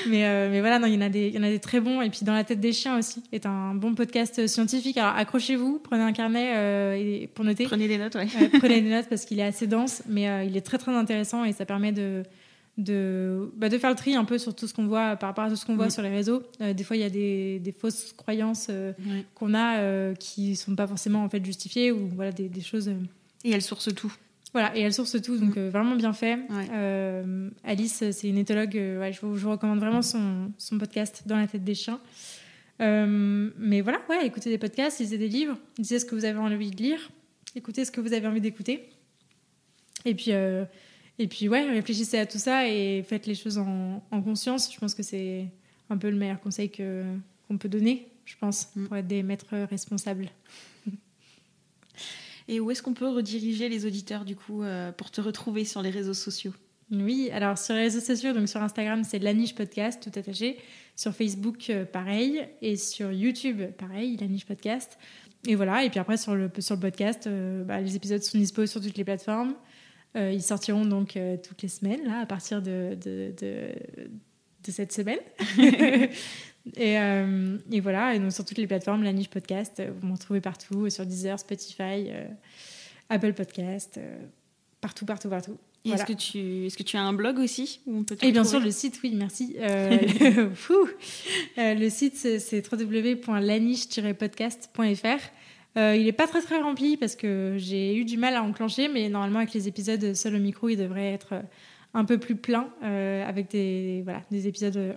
mais, 0.08 0.48
mais 0.48 0.60
voilà, 0.60 0.78
non, 0.78 0.86
il 0.86 0.94
y 0.94 0.96
en 0.96 1.02
a 1.02 1.08
des, 1.08 1.28
il 1.28 1.34
y 1.34 1.38
en 1.38 1.42
a 1.42 1.48
des 1.50 1.58
très 1.58 1.80
bons. 1.80 2.00
Et 2.00 2.10
puis 2.10 2.20
dans 2.24 2.34
la 2.34 2.44
tête 2.44 2.60
des 2.60 2.72
chiens 2.72 2.98
aussi 2.98 3.22
est 3.32 3.46
un 3.46 3.74
bon 3.74 3.94
podcast 3.94 4.46
scientifique. 4.46 4.96
Alors 4.96 5.16
accrochez-vous, 5.16 5.80
prenez 5.82 6.02
un 6.02 6.12
carnet 6.12 7.28
pour 7.34 7.44
noter. 7.44 7.64
Prenez 7.64 7.88
des 7.88 7.98
notes, 7.98 8.14
ouais. 8.14 8.28
prenez 8.58 8.80
des 8.80 8.90
notes 8.90 9.06
parce 9.08 9.24
qu'il 9.24 9.38
est 9.38 9.44
assez 9.44 9.66
dense, 9.66 10.02
mais 10.08 10.46
il 10.46 10.56
est 10.56 10.62
très 10.62 10.78
très 10.78 10.92
intéressant 10.92 11.44
et 11.44 11.52
ça 11.52 11.66
permet 11.66 11.92
de 11.92 12.22
de, 12.80 13.50
bah, 13.56 13.68
de 13.68 13.78
faire 13.78 13.90
le 13.90 13.96
tri 13.96 14.14
un 14.14 14.24
peu 14.24 14.38
sur 14.38 14.54
tout 14.54 14.66
ce 14.66 14.74
qu'on 14.74 14.86
voit 14.86 15.16
par 15.16 15.28
rapport 15.28 15.44
à 15.44 15.50
tout 15.50 15.56
ce 15.56 15.66
qu'on 15.66 15.76
voit 15.76 15.90
sur 15.90 16.02
les 16.02 16.08
réseaux. 16.08 16.42
Euh, 16.60 16.72
des 16.72 16.84
fois, 16.84 16.96
il 16.96 17.00
y 17.00 17.04
a 17.04 17.10
des, 17.10 17.58
des 17.58 17.72
fausses 17.72 18.12
croyances 18.16 18.68
euh, 18.70 18.92
qu'on 19.34 19.54
a 19.54 19.78
euh, 19.78 20.14
qui 20.14 20.56
sont 20.56 20.74
pas 20.74 20.86
forcément 20.86 21.22
en 21.22 21.28
fait 21.28 21.44
justifiées 21.44 21.92
ou 21.92 22.08
voilà 22.14 22.32
des, 22.32 22.48
des 22.48 22.60
choses. 22.60 22.90
Et 23.44 23.50
elle 23.50 23.62
source 23.62 23.94
tout. 23.94 24.12
Voilà, 24.52 24.76
et 24.76 24.80
elle 24.80 24.92
source 24.92 25.20
tout, 25.22 25.36
donc 25.38 25.56
vraiment 25.56 25.94
bien 25.94 26.12
fait. 26.12 26.38
Alice, 27.64 28.04
c'est 28.10 28.28
une 28.28 28.38
éthologue. 28.38 28.74
Ouais, 28.74 29.12
je, 29.12 29.20
vous, 29.20 29.36
je, 29.36 29.44
vous, 29.44 29.50
recommande 29.50 29.78
vraiment 29.78 30.02
son, 30.02 30.52
son, 30.58 30.78
podcast 30.78 31.22
Dans 31.26 31.36
la 31.36 31.46
tête 31.46 31.62
des 31.62 31.74
chiens. 31.74 32.00
mais 32.80 33.80
voilà, 33.80 34.00
ouais, 34.08 34.26
écoutez 34.26 34.50
des 34.50 34.58
podcasts, 34.58 34.98
lisez 34.98 35.18
des 35.18 35.28
livres, 35.28 35.56
lisez 35.78 36.00
ce 36.00 36.04
que 36.04 36.14
vous 36.14 36.24
avez 36.24 36.38
envie 36.38 36.70
de 36.70 36.82
lire, 36.82 37.10
écoutez 37.54 37.84
ce 37.84 37.92
que 37.92 38.00
vous 38.00 38.12
avez 38.12 38.26
envie 38.26 38.40
d'écouter. 38.40 38.88
Et 40.04 40.14
puis 40.14 40.32
et 41.20 41.28
puis, 41.28 41.50
ouais, 41.50 41.70
réfléchissez 41.70 42.18
à 42.18 42.24
tout 42.24 42.38
ça 42.38 42.66
et 42.66 43.02
faites 43.02 43.26
les 43.26 43.34
choses 43.34 43.58
en, 43.58 44.00
conscience. 44.22 44.72
Je 44.72 44.80
pense 44.80 44.94
que 44.94 45.02
c'est 45.02 45.48
un 45.90 45.98
peu 45.98 46.08
le 46.08 46.16
meilleur 46.16 46.40
conseil 46.40 46.70
qu'on 46.70 47.58
peut 47.58 47.68
donner, 47.68 48.08
je 48.24 48.36
pense, 48.40 48.68
mm. 48.74 48.86
pour 48.86 48.96
être 48.96 49.06
des 49.06 49.22
maîtres 49.22 49.54
responsables. 49.68 50.30
Et 52.50 52.58
où 52.58 52.68
est-ce 52.72 52.82
qu'on 52.82 52.94
peut 52.94 53.08
rediriger 53.08 53.68
les 53.68 53.86
auditeurs, 53.86 54.24
du 54.24 54.34
coup, 54.34 54.64
euh, 54.64 54.90
pour 54.90 55.12
te 55.12 55.20
retrouver 55.20 55.64
sur 55.64 55.82
les 55.82 55.90
réseaux 55.90 56.14
sociaux? 56.14 56.52
Oui, 56.90 57.30
alors 57.32 57.56
sur 57.56 57.76
les 57.76 57.82
réseaux 57.82 58.00
sociaux, 58.00 58.32
donc 58.32 58.48
sur 58.48 58.60
Instagram, 58.60 59.04
c'est 59.04 59.20
La 59.20 59.32
Niche 59.32 59.54
Podcast, 59.54 60.02
tout 60.02 60.18
attaché. 60.18 60.58
Sur 60.96 61.14
Facebook, 61.14 61.70
euh, 61.70 61.84
pareil. 61.84 62.44
Et 62.60 62.76
sur 62.76 63.12
YouTube, 63.12 63.62
pareil, 63.78 64.16
La 64.16 64.26
Niche 64.26 64.46
Podcast. 64.46 64.98
Et 65.46 65.54
voilà, 65.54 65.84
et 65.84 65.90
puis 65.90 66.00
après, 66.00 66.16
sur 66.16 66.34
le, 66.34 66.50
sur 66.58 66.74
le 66.74 66.80
podcast, 66.80 67.28
euh, 67.28 67.62
bah, 67.62 67.80
les 67.80 67.94
épisodes 67.94 68.20
sont 68.20 68.36
dispo 68.36 68.66
sur 68.66 68.80
toutes 68.80 68.96
les 68.96 69.04
plateformes. 69.04 69.54
ils 70.16 70.42
sortiront 70.42 70.84
donc 70.84 71.16
toutes 71.44 71.62
les 71.62 71.68
semaines, 71.68 72.04
là, 72.04 72.18
à 72.18 72.26
partir 72.26 72.60
de, 72.62 72.98
de, 73.00 73.32
de 73.40 73.68
cette 74.68 74.92
semaine. 74.92 75.20
et, 76.76 76.94
et, 76.94 77.80
voilà, 77.80 78.14
et 78.14 78.18
donc 78.18 78.32
sur 78.32 78.44
toutes 78.44 78.58
les 78.58 78.66
plateformes, 78.66 79.02
la 79.02 79.12
niche 79.12 79.30
podcast, 79.30 79.82
vous 80.00 80.06
m'en 80.06 80.16
trouvez 80.16 80.40
partout, 80.40 80.88
sur 80.90 81.06
Deezer, 81.06 81.38
Spotify, 81.38 82.10
Apple 83.08 83.32
Podcast, 83.32 83.98
partout, 84.80 85.04
partout, 85.04 85.28
partout. 85.28 85.58
Est-ce 85.84 86.04
que, 86.04 86.12
tu, 86.12 86.66
est 86.66 86.76
que 86.76 86.82
tu 86.82 86.98
as 86.98 87.02
un 87.02 87.14
blog 87.14 87.38
aussi 87.38 87.80
où 87.86 87.98
on 87.98 88.04
peut 88.04 88.16
Et 88.22 88.32
bien 88.32 88.44
sûr, 88.44 88.60
le 88.60 88.70
site, 88.70 89.00
oui, 89.02 89.12
merci. 89.14 89.56
Euh, 89.58 89.96
euh, 91.58 91.74
le 91.74 91.88
site, 91.88 92.16
c'est 92.16 92.62
www.laniche-podcast.fr. 92.70 95.20
Euh, 95.76 95.94
il 95.96 96.04
n'est 96.04 96.12
pas 96.12 96.26
très 96.26 96.42
très 96.42 96.60
rempli 96.60 96.96
parce 96.96 97.14
que 97.16 97.54
j'ai 97.56 97.96
eu 97.96 98.04
du 98.04 98.18
mal 98.18 98.34
à 98.34 98.42
enclencher, 98.42 98.88
mais 98.88 99.08
normalement 99.08 99.38
avec 99.38 99.54
les 99.54 99.68
épisodes 99.68 100.14
seul 100.14 100.34
au 100.34 100.38
micro, 100.38 100.68
il 100.68 100.76
devrait 100.76 101.12
être 101.12 101.34
un 101.94 102.04
peu 102.04 102.18
plus 102.18 102.36
plein 102.36 102.68
avec 102.82 103.50
des, 103.50 104.02
voilà, 104.04 104.22
des 104.30 104.46
épisodes 104.46 104.96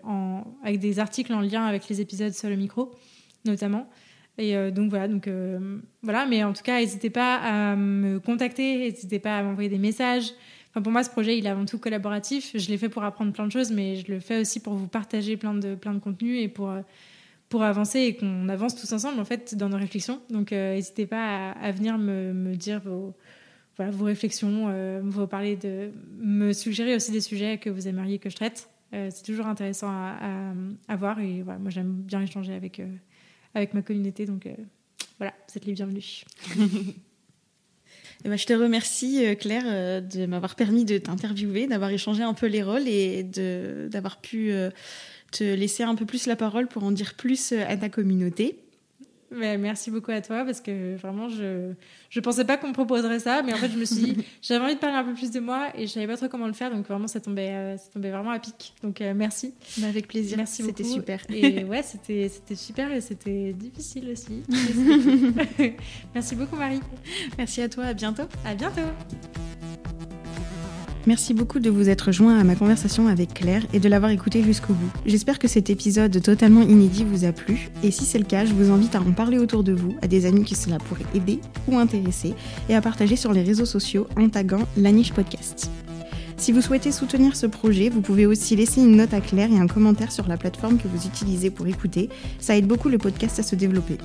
avec 0.64 0.80
des 0.80 1.00
articles 1.00 1.34
en 1.34 1.42
lien 1.42 1.66
avec 1.66 1.88
les 1.90 2.02
épisodes 2.02 2.34
seul 2.34 2.54
au 2.54 2.58
micro, 2.58 2.92
notamment. 3.46 3.90
Et 4.38 4.56
donc 4.72 4.90
voilà, 4.90 5.08
donc 5.08 5.28
voilà, 6.04 6.26
mais 6.26 6.44
en 6.44 6.54
tout 6.54 6.64
cas, 6.64 6.80
n'hésitez 6.80 7.10
pas 7.10 7.38
à 7.38 7.76
me 7.76 8.20
contacter, 8.20 8.78
n'hésitez 8.78 9.20
pas 9.20 9.40
à 9.40 9.44
m'envoyer 9.44 9.70
des 9.70 9.80
messages 9.80 10.34
pour 10.82 10.92
moi, 10.92 11.04
ce 11.04 11.10
projet, 11.10 11.38
il 11.38 11.46
est 11.46 11.50
avant 11.50 11.66
tout 11.66 11.78
collaboratif. 11.78 12.52
Je 12.56 12.70
l'ai 12.70 12.78
fait 12.78 12.90
pour 12.90 13.04
apprendre 13.04 13.32
plein 13.32 13.46
de 13.46 13.52
choses, 13.52 13.72
mais 13.72 13.96
je 13.98 14.12
le 14.12 14.20
fais 14.20 14.40
aussi 14.40 14.60
pour 14.60 14.74
vous 14.74 14.88
partager 14.88 15.38
plein 15.38 15.54
de, 15.54 15.76
plein 15.76 15.94
de 15.94 16.00
contenus 16.00 16.42
et 16.42 16.48
pour, 16.48 16.74
pour 17.50 17.62
avancer 17.62 18.00
et 18.00 18.16
qu'on 18.16 18.50
avance 18.50 18.76
tous 18.76 18.92
ensemble, 18.92 19.20
en 19.20 19.26
fait, 19.26 19.56
dans 19.56 19.70
nos 19.70 19.78
réflexions. 19.78 20.20
Donc, 20.32 20.52
euh, 20.52 20.74
n'hésitez 20.74 21.06
pas 21.06 21.52
à, 21.52 21.52
à, 21.52 21.72
venir 21.72 22.00
me, 22.00 22.34
me, 22.34 22.56
dire 22.56 22.82
vos, 22.84 23.14
voilà, 23.78 23.92
vos 23.92 24.06
réflexions, 24.06 24.68
euh, 24.70 25.02
vous 25.04 25.28
parler 25.28 25.56
de, 25.56 25.92
me 26.18 26.54
suggérer 26.54 26.96
aussi 26.96 27.12
des 27.12 27.22
sujets 27.22 27.58
que 27.58 27.70
vous 27.70 27.88
aimeriez 27.88 28.20
que 28.20 28.30
je 28.30 28.36
traite. 28.36 28.70
Euh, 28.94 29.10
c'est 29.12 29.24
toujours 29.24 29.48
intéressant 29.48 29.90
à, 29.90 30.54
à, 30.88 30.96
voir 30.96 31.20
et 31.20 31.42
voilà, 31.42 31.60
moi, 31.60 31.72
j'aime 31.72 31.94
bien 31.94 32.22
échanger 32.22 32.54
avec, 32.54 32.82
avec 33.56 33.74
ma 33.74 33.82
communauté. 33.82 34.26
Donc, 34.26 34.48
voilà, 35.18 35.34
vous 35.48 35.58
êtes 35.58 35.66
les 35.66 35.74
bienvenus. 35.74 36.26
Eh 38.26 38.30
ben, 38.30 38.38
je 38.38 38.46
te 38.46 38.54
remercie, 38.54 39.26
euh, 39.26 39.36
Claire, 39.36 39.66
euh, 39.66 40.00
de 40.00 40.26
m'avoir 40.26 40.56
permis 40.56 40.86
de 40.86 40.98
t'interviewer, 40.98 41.68
d'avoir 41.68 41.90
échangé 41.90 42.24
un 42.24 42.34
peu 42.34 42.48
les 42.48 42.64
rôles 42.64 42.88
et 42.88 43.24
d'avoir 43.24 44.22
pu 44.22 44.52
euh, 44.52 44.70
te 45.32 45.44
laisser 45.44 45.84
un 45.84 45.96
peu 45.96 46.06
plus 46.06 46.26
la 46.26 46.38
parole 46.38 46.68
pour 46.68 46.84
en 46.84 46.92
dire 46.92 47.16
plus 47.16 47.52
à 47.52 47.76
ta 47.76 47.90
communauté 47.90 48.60
merci 49.34 49.92
beaucoup 49.92 50.12
à 50.12 50.22
toi 50.22 50.46
parce 50.46 50.62
que 50.62 50.96
vraiment, 50.96 51.30
je 51.30 52.20
pensais 52.20 52.46
pas 52.46 52.58
qu'on 52.58 52.70
me 52.70 52.74
proposerait 52.74 53.20
ça, 53.20 53.42
mais 53.44 53.54
en 53.54 53.58
fait, 53.58 53.70
je 53.70 53.78
me 53.78 53.86
suis 53.86 54.14
dit, 54.14 54.26
j'avais 54.42 54.64
envie 54.64 54.76
de 54.76 54.80
parler 54.80 54.98
un 54.98 55.04
peu 55.04 55.14
plus 55.14 55.32
de 55.32 55.40
moi 55.40 55.70
et 55.76 55.88
je 55.88 55.92
savais 55.92 56.08
pas 56.08 56.18
trop 56.18 56.28
comment 56.28 56.48
le 56.48 56.54
faire, 56.54 56.72
donc 56.72 56.88
vraiment, 56.88 57.08
ça 57.08 57.20
tombait, 57.20 57.50
euh, 57.50 57.78
ça 57.78 57.90
tombait 57.92 58.12
vraiment 58.12 58.32
à 58.32 58.40
pic. 58.40 58.74
Donc 58.84 59.02
euh, 59.02 59.14
merci. 59.16 59.54
Mais 59.80 59.88
avec 59.88 60.08
plaisir. 60.08 60.38
Merci 60.38 60.64
C'était 60.64 60.84
super. 60.84 61.20
Et 61.30 61.64
ouais, 61.64 61.84
c'était 61.84 62.30
super 62.56 62.92
et 62.92 63.02
c'était 63.02 63.54
difficile 63.54 64.10
aussi. 64.12 64.44
merci 66.14 66.36
beaucoup, 66.36 66.56
Marie. 66.56 66.82
Merci 67.38 67.62
à 67.62 67.70
toi. 67.70 67.86
À 67.86 67.94
bientôt. 67.94 68.24
À 68.46 68.56
bientôt. 68.56 68.82
Merci 71.06 71.34
beaucoup 71.34 71.60
de 71.60 71.70
vous 71.70 71.90
être 71.90 72.14
joint 72.14 72.40
à 72.40 72.46
ma 72.46 72.56
conversation 72.56 73.08
avec 73.08 73.34
Claire 73.34 73.64
et 73.74 73.82
de 73.82 73.90
l'avoir 73.90 74.12
écouté 74.12 74.42
jusqu'au 74.42 74.74
bout. 74.74 74.90
J'espère 75.06 75.38
que 75.38 75.50
cet 75.50 75.70
épisode 75.70 76.22
totalement 76.22 76.62
inédit 76.62 77.04
vous 77.04 77.26
a 77.26 77.34
plu 77.34 77.70
et 77.84 77.92
si 77.92 78.06
c'est 78.06 78.20
le 78.20 78.24
cas, 78.24 78.46
je 78.46 78.54
vous 78.54 78.72
invite 78.72 78.96
à 78.96 79.02
en 79.02 79.12
parler 79.12 79.38
autour 79.38 79.66
de 79.66 79.74
vous, 79.74 79.98
à 80.02 80.08
des 80.08 80.26
amis 80.26 80.46
qui 80.46 80.56
cela 80.56 80.78
pourrait 80.78 81.06
aider 81.14 81.42
ou 81.68 81.78
intéresser 81.78 82.36
et 82.70 82.76
à 82.76 82.80
partager 82.80 83.18
sur 83.18 83.34
les 83.34 83.44
réseaux 83.44 83.66
sociaux 83.66 84.08
en 84.16 84.30
taguant 84.30 84.66
la 84.78 84.94
niche 84.94 85.12
podcast. 85.12 85.70
Si 86.38 86.54
vous 86.54 86.62
souhaitez 86.62 86.94
soutenir 86.94 87.36
ce 87.36 87.48
projet, 87.48 87.90
vous 87.90 88.02
pouvez 88.02 88.26
aussi 88.26 88.56
laisser 88.56 88.82
une 88.82 88.96
note 88.96 89.14
à 89.14 89.20
Claire 89.20 89.52
et 89.52 89.60
un 89.60 89.68
commentaire 89.68 90.12
sur 90.12 90.28
la 90.30 90.38
plateforme 90.38 90.78
que 90.78 90.88
vous 90.88 91.06
utilisez 91.06 91.50
pour 91.50 91.68
écouter. 91.68 92.10
Ça 92.40 92.58
aide 92.58 92.68
beaucoup 92.68 92.90
le 92.90 92.98
podcast 92.98 93.40
à 93.40 93.44
se 93.44 93.56
développer. 93.56 93.98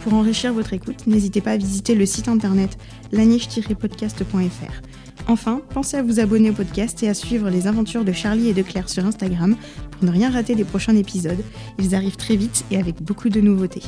Pour 0.00 0.12
enrichir 0.12 0.52
votre 0.52 0.74
écoute, 0.74 1.06
n'hésitez 1.06 1.40
pas 1.40 1.52
à 1.52 1.56
visiter 1.56 1.94
le 1.94 2.06
site 2.06 2.28
internet 2.28 2.76
laniche-podcast.fr. 3.12 4.82
Enfin, 5.28 5.60
pensez 5.70 5.96
à 5.96 6.02
vous 6.02 6.20
abonner 6.20 6.50
au 6.50 6.52
podcast 6.52 7.02
et 7.02 7.08
à 7.08 7.14
suivre 7.14 7.50
les 7.50 7.66
aventures 7.66 8.04
de 8.04 8.12
Charlie 8.12 8.48
et 8.48 8.54
de 8.54 8.62
Claire 8.62 8.88
sur 8.88 9.04
Instagram 9.04 9.56
pour 9.90 10.04
ne 10.04 10.10
rien 10.10 10.30
rater 10.30 10.54
des 10.54 10.64
prochains 10.64 10.96
épisodes. 10.96 11.42
Ils 11.78 11.94
arrivent 11.94 12.16
très 12.16 12.36
vite 12.36 12.64
et 12.70 12.78
avec 12.78 13.02
beaucoup 13.02 13.28
de 13.28 13.40
nouveautés. 13.40 13.82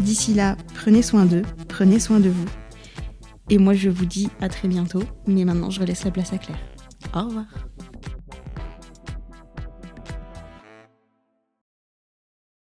D'ici 0.00 0.34
là, 0.34 0.56
prenez 0.74 1.02
soin 1.02 1.24
d'eux, 1.24 1.42
prenez 1.68 1.98
soin 1.98 2.20
de 2.20 2.28
vous. 2.28 2.46
Et 3.50 3.58
moi 3.58 3.74
je 3.74 3.90
vous 3.90 4.06
dis 4.06 4.28
à 4.40 4.48
très 4.48 4.68
bientôt, 4.68 5.02
mais 5.26 5.44
maintenant 5.44 5.70
je 5.70 5.82
laisse 5.82 6.04
la 6.04 6.10
place 6.10 6.32
à 6.32 6.38
Claire. 6.38 6.58
Au 7.14 7.26
revoir. 7.26 7.46